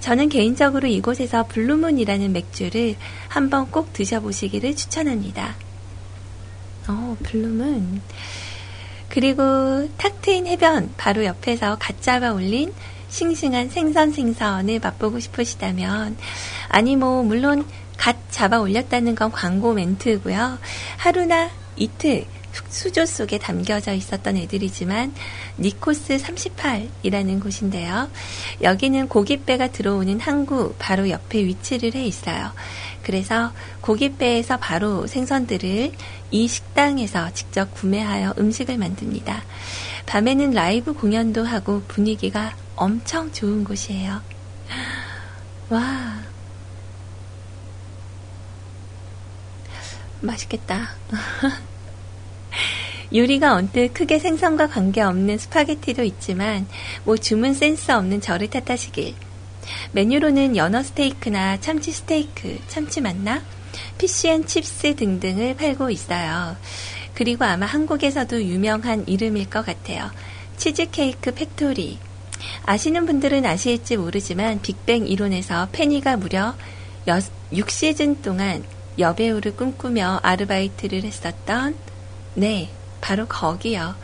저는 0.00 0.28
개인적으로 0.28 0.88
이곳에서 0.88 1.46
Blue 1.46 1.69
Moon이라는 1.69 2.32
맥주를 2.32 2.96
한번 3.28 3.70
꼭 3.70 3.92
드셔보시기를 3.92 4.74
추천합니다. 4.74 5.54
어, 6.88 7.16
Blue 7.22 7.57
Moon. 7.57 8.00
그리고 9.08 9.88
탁 9.96 10.22
트인 10.22 10.46
해변 10.46 10.92
바로 10.96 11.24
옆에서 11.24 11.76
갓 11.78 12.00
잡아 12.00 12.32
올린 12.32 12.72
싱싱한 13.08 13.68
생선 13.68 14.12
생선을 14.12 14.78
맛보고 14.78 15.18
싶으시다면 15.18 16.16
아니 16.68 16.96
뭐 16.96 17.22
물론 17.22 17.66
갓 17.96 18.16
잡아 18.30 18.60
올렸다는 18.60 19.14
건 19.14 19.30
광고 19.32 19.74
멘트고요. 19.74 20.58
하루나 20.96 21.50
이틀 21.76 22.24
수조 22.68 23.06
속에 23.06 23.38
담겨져 23.38 23.92
있었던 23.92 24.36
애들이지만 24.36 25.14
니코스 25.58 26.16
38이라는 26.16 27.42
곳인데요. 27.42 28.10
여기는 28.62 29.08
고깃배가 29.08 29.68
들어오는 29.68 30.20
항구 30.20 30.74
바로 30.78 31.08
옆에 31.08 31.44
위치를 31.44 31.94
해 31.94 32.04
있어요. 32.04 32.52
그래서 33.02 33.52
고깃배에서 33.80 34.58
바로 34.58 35.06
생선들을 35.06 35.92
이 36.30 36.48
식당에서 36.48 37.32
직접 37.32 37.72
구매하여 37.74 38.34
음식을 38.38 38.78
만듭니다. 38.78 39.42
밤에는 40.06 40.52
라이브 40.52 40.92
공연도 40.92 41.44
하고 41.44 41.82
분위기가 41.88 42.54
엄청 42.76 43.32
좋은 43.32 43.64
곳이에요. 43.64 44.20
와. 45.70 46.20
맛있겠다. 50.20 50.90
요리가 53.14 53.54
언뜻 53.54 53.92
크게 53.92 54.18
생선과 54.18 54.68
관계없는 54.68 55.38
스파게티도 55.38 56.04
있지만 56.04 56.66
뭐 57.04 57.16
주문 57.16 57.54
센스 57.54 57.90
없는 57.90 58.20
저를 58.20 58.48
탓하시길. 58.48 59.14
메뉴로는 59.92 60.56
연어 60.56 60.82
스테이크나 60.82 61.60
참치 61.60 61.92
스테이크, 61.92 62.58
참치 62.68 63.00
맞나? 63.00 63.42
fish 63.98 64.25
and 64.25 64.46
chips 64.46 64.96
등등을 64.96 65.56
팔고 65.56 65.90
있어요. 65.90 66.56
그리고 67.14 67.44
아마 67.44 67.66
한국에서도 67.66 68.42
유명한 68.44 69.04
이름일 69.06 69.50
것 69.50 69.66
같아요. 69.66 70.10
Cheesecake 70.56 71.34
Factory. 71.34 71.98
아시는 72.64 73.06
분들은 73.06 73.44
아실지 73.44 73.96
모르지만 73.96 74.62
빅뱅 74.62 75.06
이론에서 75.06 75.68
페니가 75.72 76.16
무려 76.16 76.54
6시즌 77.06 78.22
동안 78.22 78.64
여배우를 78.98 79.56
꿈꾸며 79.56 80.20
아르바이트를 80.22 81.04
했었던 81.04 81.74
네, 82.34 82.70
바로 83.00 83.26
거기요. 83.26 83.94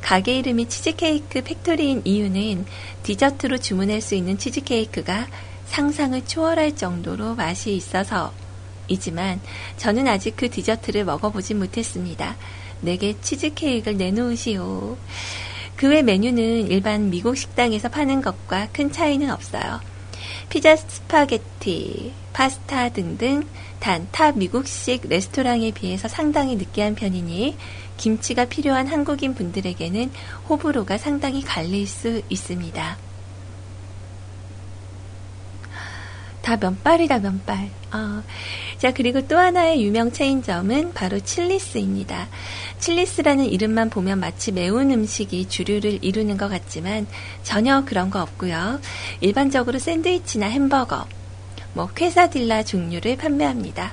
가게 0.00 0.38
이름이 0.38 0.68
Cheesecake 0.68 1.42
Factory인 1.42 2.02
이유는 2.04 2.66
디저트로 3.02 3.58
주문할 3.58 4.00
수 4.00 4.14
있는 4.14 4.38
치즈케이크가 4.38 5.26
상상을 5.66 6.26
초월할 6.26 6.76
정도로 6.76 7.34
맛이 7.34 7.74
있어서 7.74 8.32
이지만 8.88 9.40
저는 9.78 10.06
아직 10.08 10.36
그 10.36 10.50
디저트를 10.50 11.04
먹어보진 11.04 11.58
못했습니다. 11.58 12.36
내게 12.82 13.18
치즈케이크를 13.20 13.96
내놓으시오. 13.96 14.96
그 15.76 15.88
외 15.88 16.02
메뉴는 16.02 16.68
일반 16.70 17.10
미국 17.10 17.36
식당에서 17.36 17.88
파는 17.88 18.22
것과 18.22 18.68
큰 18.72 18.92
차이는 18.92 19.30
없어요. 19.30 19.80
피자, 20.48 20.76
스파게티, 20.76 22.12
파스타 22.32 22.90
등등 22.90 23.42
단탑 23.84 24.38
미국식 24.38 25.10
레스토랑에 25.10 25.72
비해서 25.72 26.08
상당히 26.08 26.56
느끼한 26.56 26.94
편이니 26.94 27.54
김치가 27.98 28.46
필요한 28.46 28.86
한국인 28.86 29.34
분들에게는 29.34 30.10
호불호가 30.48 30.96
상당히 30.96 31.42
갈릴 31.42 31.86
수 31.86 32.22
있습니다. 32.30 32.96
다 36.40 36.56
면발이다, 36.56 37.18
면발. 37.18 37.68
어. 37.92 38.22
자, 38.78 38.90
그리고 38.94 39.20
또 39.28 39.36
하나의 39.36 39.84
유명 39.84 40.12
체인점은 40.12 40.94
바로 40.94 41.20
Chili's입니다. 41.20 42.28
Chili's라는 42.78 43.44
이름만 43.44 43.90
보면 43.90 44.18
마치 44.18 44.50
매운 44.50 44.92
음식이 44.92 45.50
주류를 45.50 45.98
이루는 46.02 46.38
것 46.38 46.48
같지만 46.48 47.06
전혀 47.42 47.84
그런 47.84 48.08
거 48.08 48.22
없고요. 48.22 48.80
일반적으로 49.20 49.78
샌드위치나 49.78 50.46
햄버거, 50.46 51.06
뭐 51.74 51.88
퀘사딜라 51.88 52.62
종류를 52.62 53.16
판매합니다. 53.16 53.92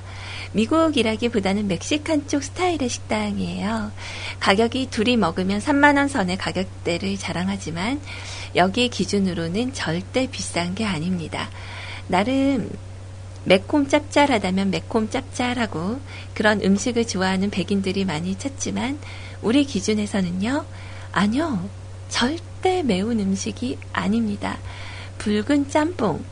미국이라기보다는 0.53 1.67
멕시칸 1.67 2.27
쪽 2.27 2.43
스타일의 2.43 2.89
식당이에요. 2.89 3.91
가격이 4.39 4.87
둘이 4.89 5.17
먹으면 5.17 5.59
3만원 5.59 6.09
선의 6.09 6.37
가격대를 6.37 7.17
자랑하지만 7.17 8.01
여기 8.55 8.89
기준으로는 8.89 9.73
절대 9.73 10.27
비싼 10.29 10.75
게 10.75 10.85
아닙니다. 10.85 11.49
나름 12.07 12.69
매콤 13.43 13.87
짭짤하다면 13.87 14.69
매콤 14.69 15.09
짭짤하고 15.09 15.99
그런 16.33 16.61
음식을 16.61 17.07
좋아하는 17.07 17.49
백인들이 17.49 18.05
많이 18.05 18.37
찾지만 18.37 18.99
우리 19.41 19.63
기준에서는요, 19.65 20.65
아니요, 21.11 21.69
절대 22.09 22.83
매운 22.83 23.19
음식이 23.19 23.79
아닙니다. 23.93 24.59
붉은 25.17 25.69
짬뽕, 25.69 26.23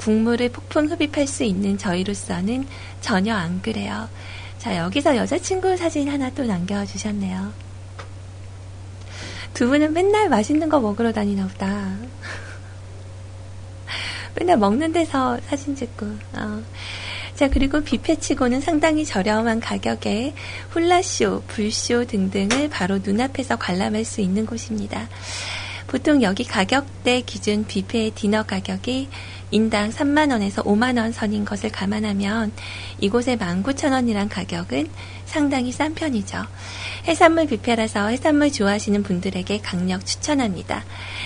국물을 0.00 0.48
폭풍 0.48 0.86
흡입할 0.86 1.26
수 1.26 1.44
있는 1.44 1.76
저희로서는 1.76 2.66
전혀 3.02 3.34
안 3.34 3.60
그래요. 3.60 4.08
자, 4.56 4.74
여기서 4.78 5.14
여자친구 5.14 5.76
사진 5.76 6.08
하나 6.08 6.30
또 6.30 6.42
남겨주셨네요. 6.42 7.52
두 9.52 9.68
분은 9.68 9.92
맨날 9.92 10.30
맛있는 10.30 10.70
거 10.70 10.80
먹으러 10.80 11.12
다니나 11.12 11.46
보다. 11.48 11.96
맨날 14.36 14.56
먹는 14.56 14.90
데서 14.92 15.38
사진 15.46 15.76
찍고. 15.76 16.06
어. 16.06 16.62
자, 17.34 17.50
그리고 17.50 17.82
뷔페치고는 17.82 18.62
상당히 18.62 19.04
저렴한 19.04 19.60
가격에 19.60 20.32
훌라쇼, 20.70 21.42
불쇼 21.46 22.06
등등을 22.06 22.70
바로 22.70 22.98
눈앞에서 22.98 23.56
관람할 23.56 24.06
수 24.06 24.22
있는 24.22 24.46
곳입니다. 24.46 25.10
보통 25.90 26.22
여기 26.22 26.44
가격대 26.44 27.22
기준 27.22 27.64
뷔페 27.64 28.12
디너 28.14 28.44
가격이 28.44 29.08
인당 29.50 29.90
3만원에서 29.90 30.64
5만원 30.64 31.12
선인 31.12 31.44
것을 31.44 31.70
감안하면 31.70 32.52
이곳의 33.00 33.36
19,000원이란 33.38 34.28
가격은 34.30 34.88
상당히 35.24 35.72
싼 35.72 35.94
편이죠. 35.94 36.44
해산물 37.06 37.46
뷔페라서 37.46 38.08
해산물 38.08 38.52
좋아하시는 38.52 39.02
분들에게 39.02 39.60
강력 39.60 40.06
추천합니다. 40.06 40.84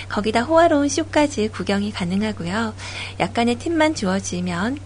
거기다 0.09 0.41
호화로운 0.41 0.89
쇼까지 0.89 1.49
구경이 1.49 1.91
가능하고요. 1.91 2.73
약간의 3.19 3.55
팁만 3.55 3.95
주어지면 3.95 4.79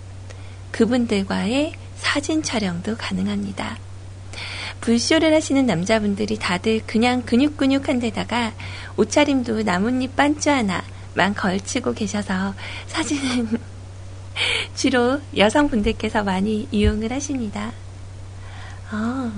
그분들과의 0.72 1.74
사진 1.96 2.44
촬영도 2.44 2.96
가능합니다. 2.98 3.78
불쇼를 4.82 5.34
하시는 5.34 5.66
남자분들이 5.66 6.38
다들 6.38 6.82
그냥 6.86 7.24
근육근육한 7.24 8.00
데다가 8.00 8.54
옷차림도 8.96 9.64
나뭇잎 9.64 10.16
반주 10.16 10.50
하나 10.50 10.84
만 11.14 11.34
걸치고 11.34 11.94
계셔서 11.94 12.54
사진은 12.88 13.58
주로 14.76 15.20
여성분들께서 15.36 16.24
많이 16.24 16.68
이용을 16.72 17.12
하십니다. 17.12 17.72
아. 18.92 19.32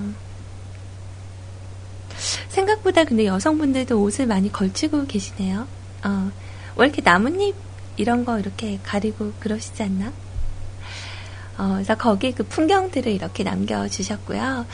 생각보다 2.50 3.04
근데 3.04 3.26
여성분들도 3.26 4.02
옷을 4.02 4.28
많이 4.28 4.52
걸치고 4.52 5.08
계시네요. 5.08 5.68
어, 6.04 6.32
왜 6.76 6.86
이렇게 6.86 7.02
나뭇잎 7.02 7.56
이런 7.98 8.26
거 8.26 8.40
이렇게 8.40 8.80
가리고 8.84 9.34
그러시지 9.40 9.84
않나? 9.84 10.12
어, 11.58 11.74
그래서 11.74 11.96
거기 11.96 12.32
그 12.32 12.44
풍경들을 12.44 13.12
이렇게 13.12 13.44
남겨주셨고요. 13.44 14.66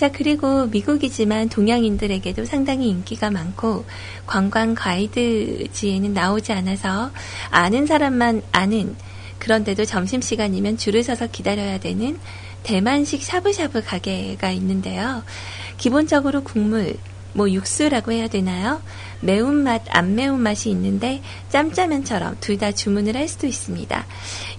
자, 0.00 0.10
그리고 0.10 0.64
미국이지만 0.64 1.50
동양인들에게도 1.50 2.46
상당히 2.46 2.88
인기가 2.88 3.30
많고 3.30 3.84
관광 4.26 4.74
가이드지에는 4.74 6.14
나오지 6.14 6.54
않아서 6.54 7.10
아는 7.50 7.84
사람만 7.84 8.40
아는 8.50 8.96
그런데도 9.38 9.84
점심시간이면 9.84 10.78
줄을 10.78 11.02
서서 11.02 11.26
기다려야 11.26 11.80
되는 11.80 12.18
대만식 12.62 13.22
샤브샤브 13.22 13.82
가게가 13.84 14.50
있는데요. 14.52 15.22
기본적으로 15.76 16.44
국물, 16.44 16.96
뭐 17.34 17.50
육수라고 17.50 18.12
해야 18.12 18.26
되나요? 18.26 18.80
매운맛, 19.20 19.82
안 19.90 20.14
매운맛이 20.14 20.70
있는데 20.70 21.20
짬짜면처럼 21.50 22.38
둘 22.40 22.56
다 22.56 22.72
주문을 22.72 23.18
할 23.18 23.28
수도 23.28 23.46
있습니다. 23.46 24.06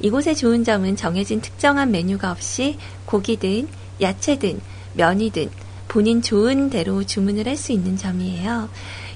이곳의 0.02 0.36
좋은 0.36 0.64
점은 0.64 0.96
정해진 0.96 1.42
특정한 1.42 1.90
메뉴가 1.90 2.30
없이 2.30 2.78
고기든 3.08 3.68
야채든 4.00 4.62
면이든 4.94 5.50
본인 5.88 6.22
좋은 6.22 6.70
대로 6.70 7.04
주문을 7.04 7.48
할 7.48 7.58
수 7.58 7.72
있는 7.72 7.98
점이에요. 7.98 8.70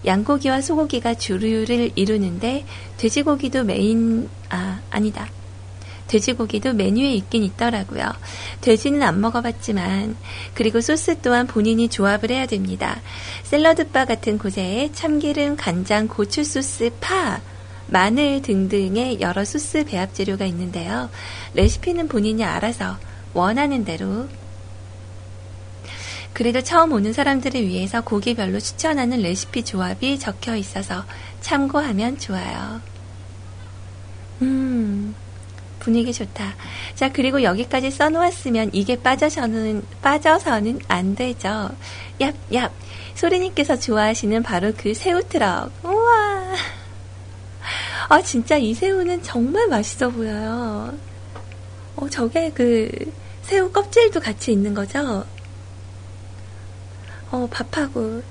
양고기와 0.06 0.62
소고기가 0.62 1.16
주류를 1.16 1.92
이루는데 1.96 2.66
돼지고기도 2.98 3.64
메인 3.64 4.30
아 4.50 4.82
아니다. 4.90 5.28
돼지고기도 6.08 6.74
메뉴에 6.74 7.14
있긴 7.16 7.44
있더라고요. 7.44 8.04
돼지는 8.62 9.02
안 9.02 9.20
먹어봤지만, 9.22 10.16
그리고 10.54 10.80
소스 10.80 11.20
또한 11.22 11.48
본인이 11.48 11.90
조합을 11.90 12.30
해야 12.30 12.46
됩니다. 12.46 13.02
샐러드바 13.44 14.06
같은 14.06 14.38
곳에 14.38 14.92
참기름, 14.94 15.56
간장, 15.56 16.08
고추 16.08 16.44
소스, 16.44 16.92
파, 17.00 17.42
마늘 17.88 18.42
등등의 18.44 19.20
여러 19.22 19.44
소스 19.46 19.84
배합 19.84 20.14
재료가 20.14 20.46
있는데요. 20.46 21.10
레시피는 21.56 22.08
본인이 22.08 22.44
알아서 22.44 22.98
원하는 23.34 23.84
대로 23.84 24.28
그래도 26.36 26.62
처음 26.62 26.92
오는 26.92 27.14
사람들을 27.14 27.66
위해서 27.66 28.02
고기별로 28.02 28.60
추천하는 28.60 29.22
레시피 29.22 29.64
조합이 29.64 30.20
적혀 30.20 30.58
있어서 30.58 31.06
참고하면 31.40 32.20
좋아요. 32.20 32.82
음. 34.42 35.16
분위기 35.80 36.12
좋다. 36.12 36.56
자, 36.96 37.10
그리고 37.14 37.42
여기까지 37.42 37.90
써놓았으면 37.90 38.72
이게 38.74 39.02
빠져서는, 39.02 39.84
빠져서는 40.02 40.82
안 40.90 41.16
되죠. 41.16 41.70
얍, 42.20 42.34
얍. 42.52 42.70
소리님께서 43.14 43.80
좋아하시는 43.80 44.44
바로 44.44 44.74
그 44.76 44.94
새우 44.94 45.24
트럭. 45.24 45.72
우와. 45.86 46.54
아, 48.10 48.22
진짜 48.22 48.58
이 48.58 48.74
새우는 48.74 49.24
정말 49.24 49.70
맛있어 49.70 50.10
보여요. 50.10 50.94
어, 51.96 52.10
저게 52.10 52.52
그 52.54 52.92
새우 53.44 53.72
껍질도 53.72 54.20
같이 54.20 54.52
있는 54.52 54.74
거죠? 54.74 55.24
어, 57.36 57.48
밥하고. 57.52 58.24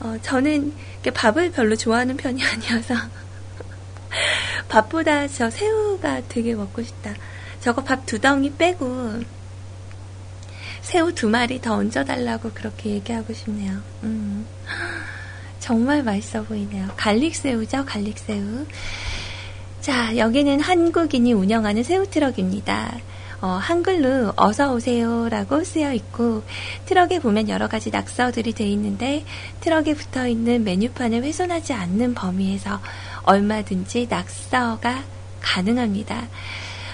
어, 0.00 0.16
저는 0.22 0.74
밥을 1.14 1.52
별로 1.52 1.76
좋아하는 1.76 2.16
편이 2.16 2.42
아니어서. 2.44 2.94
밥보다 4.68 5.28
저 5.28 5.50
새우가 5.50 6.22
되게 6.28 6.54
먹고 6.54 6.82
싶다. 6.82 7.14
저거 7.60 7.82
밥 7.82 8.06
두 8.06 8.18
덩이 8.18 8.52
빼고 8.54 9.22
새우 10.82 11.12
두 11.14 11.28
마리 11.28 11.60
더 11.60 11.74
얹어달라고 11.74 12.50
그렇게 12.54 12.90
얘기하고 12.90 13.32
싶네요. 13.32 13.80
음. 14.02 14.46
정말 15.60 16.02
맛있어 16.02 16.42
보이네요. 16.44 16.88
갈릭새우죠, 16.96 17.84
갈릭새우. 17.84 18.66
자, 19.80 20.16
여기는 20.16 20.60
한국인이 20.60 21.32
운영하는 21.32 21.82
새우 21.82 22.06
트럭입니다. 22.06 22.98
어, 23.40 23.48
한글로 23.48 24.34
어서 24.36 24.74
오세요라고 24.74 25.64
쓰여 25.64 25.94
있고 25.94 26.42
트럭에 26.84 27.20
보면 27.20 27.48
여러 27.48 27.68
가지 27.68 27.90
낙서들이 27.90 28.52
돼 28.52 28.66
있는데 28.68 29.24
트럭에 29.60 29.94
붙어 29.94 30.26
있는 30.26 30.62
메뉴판을 30.64 31.22
훼손하지 31.22 31.72
않는 31.72 32.14
범위에서 32.14 32.80
얼마든지 33.22 34.08
낙서가 34.10 35.04
가능합니다. 35.40 36.28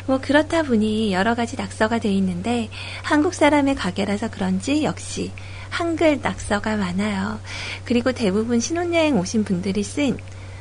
뭐 0.06 0.20
그렇다 0.20 0.62
보니 0.62 1.12
여러 1.12 1.34
가지 1.34 1.56
낙서가 1.56 1.98
돼 1.98 2.12
있는데 2.12 2.70
한국 3.02 3.34
사람의 3.34 3.74
가게라서 3.74 4.30
그런지 4.30 4.84
역시 4.84 5.32
한글 5.68 6.20
낙서가 6.22 6.76
많아요. 6.76 7.40
그리고 7.84 8.12
대부분 8.12 8.60
신혼여행 8.60 9.18
오신 9.18 9.42
분들이 9.42 9.82
쓴 9.82 10.16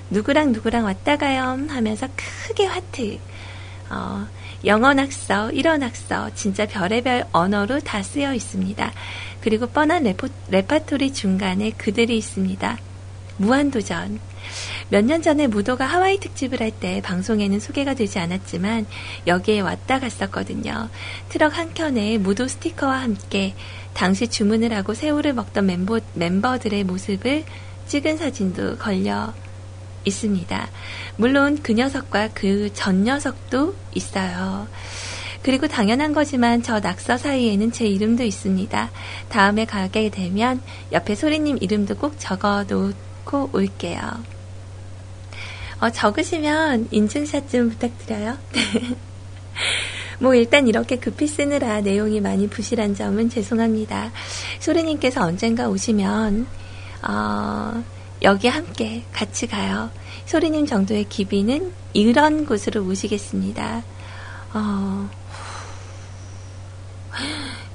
누구랑 0.10 0.52
누구랑 0.52 0.84
왔다 0.84 1.18
가요 1.18 1.60
하면서 1.70 2.08
크게 2.48 2.66
하트. 2.66 3.20
어, 3.92 4.28
영어 4.66 4.94
낙서, 4.94 5.52
일어 5.52 5.78
낙서, 5.78 6.34
진짜 6.34 6.66
별의별 6.66 7.26
언어로 7.32 7.80
다 7.82 8.02
쓰여 8.02 8.34
있습니다. 8.34 8.92
그리고 9.42 9.68
뻔한 9.68 10.04
레포, 10.04 10.28
레파토리 10.50 11.14
중간에 11.14 11.72
그들이 11.72 12.18
있습니다. 12.18 12.78
무한도전. 13.38 14.20
몇 14.90 15.04
년 15.06 15.22
전에 15.22 15.48
무도가 15.48 15.86
하와이 15.86 16.20
특집을 16.20 16.62
할 16.62 16.72
때 16.72 17.02
방송에는 17.02 17.60
소개가 17.60 17.96
되지 17.96 18.20
않았지만 18.20 18.86
여기에 19.28 19.62
왔다 19.62 20.00
갔었거든요. 20.00 20.90
트럭 21.30 21.58
한 21.58 21.74
켠에 21.74 22.18
무도 22.20 22.48
스티커와 22.48 23.02
함께 23.02 23.56
당시 23.94 24.28
주문을 24.28 24.74
하고 24.74 24.94
새우를 24.94 25.34
먹던 25.34 25.66
멤버, 25.66 26.00
멤버들의 26.14 26.84
모습을 26.84 27.44
찍은 27.88 28.18
사진도 28.18 28.78
걸려 28.78 29.34
있습니다. 30.06 30.70
물론 31.18 31.60
그 31.62 31.74
녀석과 31.74 32.30
그 32.34 32.70
전 32.74 33.04
녀석도 33.04 33.76
있어요. 33.94 34.68
그리고 35.42 35.68
당연한 35.68 36.14
거지만 36.14 36.64
저 36.64 36.80
낙서 36.80 37.18
사이에는 37.18 37.72
제 37.72 37.86
이름도 37.86 38.24
있습니다. 38.24 38.90
다음에 39.30 39.66
가게 39.66 40.10
되면 40.10 40.62
옆에 40.92 41.16
소리님 41.16 41.60
이름도 41.62 41.96
꼭 41.96 42.16
적어 42.18 42.64
놓고 42.64 43.52
올게요. 43.54 44.00
어, 45.80 45.90
적으시면 45.90 46.88
인증샷 46.92 47.50
좀 47.50 47.70
부탁드려요. 47.70 48.38
뭐 50.20 50.34
일단 50.34 50.68
이렇게 50.68 50.96
급히 50.98 51.28
쓰느라 51.28 51.82
내용이 51.82 52.22
많이 52.22 52.48
부실한 52.48 52.96
점은 52.96 53.30
죄송합니다. 53.30 54.12
소리님께서 54.60 55.22
언젠가 55.22 55.68
오시면 55.68 56.48
어, 57.08 57.84
여기 58.26 58.48
함께 58.48 59.04
같이 59.14 59.46
가요. 59.46 59.92
소리님 60.26 60.66
정도의 60.66 61.06
기비는 61.06 61.72
이런 61.94 62.48
곳으로 62.48 62.84
모시겠습니다. 62.84 63.84
어, 64.52 65.10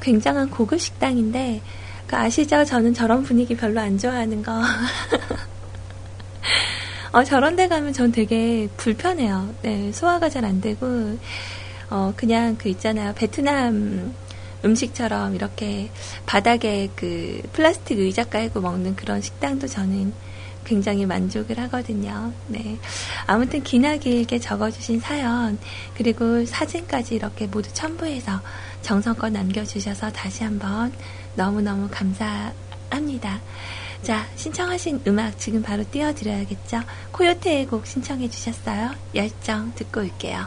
굉장한 0.01 0.51
고급 0.51 0.81
식당인데, 0.81 1.63
그 2.09 2.17
아시죠? 2.17 2.65
저는 2.65 2.95
저런 2.95 3.23
분위기 3.23 3.57
별로 3.57 3.81
안 3.81 3.97
좋아하는 3.97 4.43
거. 4.43 4.61
어, 7.13 7.23
저런 7.23 7.55
데 7.55 7.69
가면 7.69 7.93
전 7.93 8.11
되게 8.11 8.69
불편해요. 8.77 9.55
네, 9.63 9.93
소화가 9.93 10.29
잘 10.31 10.45
안 10.45 10.61
되고, 10.61 11.17
어, 11.91 12.13
그냥 12.17 12.57
그 12.59 12.69
있잖아요. 12.71 13.15
베트남 13.15 14.13
음식처럼 14.65 15.37
이렇게 15.37 15.91
바닥에 16.27 16.91
그 16.97 17.41
플라스틱 17.53 18.01
의자 18.01 18.25
깔고 18.25 18.61
먹는 18.61 18.97
그런 18.97 19.21
식당도 19.21 19.69
저는 19.69 20.13
굉장히 20.71 21.05
만족을 21.05 21.59
하거든요. 21.59 22.33
네. 22.47 22.79
아무튼 23.27 23.61
기나 23.65 23.97
길게 23.97 24.39
적어주신 24.39 25.01
사연, 25.01 25.59
그리고 25.97 26.47
사진까지 26.47 27.17
이렇게 27.17 27.49
모두 27.49 27.69
첨부해서 27.73 28.41
정성껏 28.83 29.33
남겨주셔서 29.33 30.13
다시 30.13 30.45
한번 30.45 30.93
너무너무 31.35 31.89
감사합니다. 31.91 33.41
자, 34.03 34.25
신청하신 34.37 35.01
음악 35.09 35.37
지금 35.41 35.61
바로 35.61 35.83
띄워드려야겠죠? 35.91 36.83
코요테의 37.11 37.67
곡 37.67 37.85
신청해 37.85 38.31
주셨어요. 38.31 38.93
열정 39.17 39.75
듣고 39.75 40.03
올게요. 40.03 40.47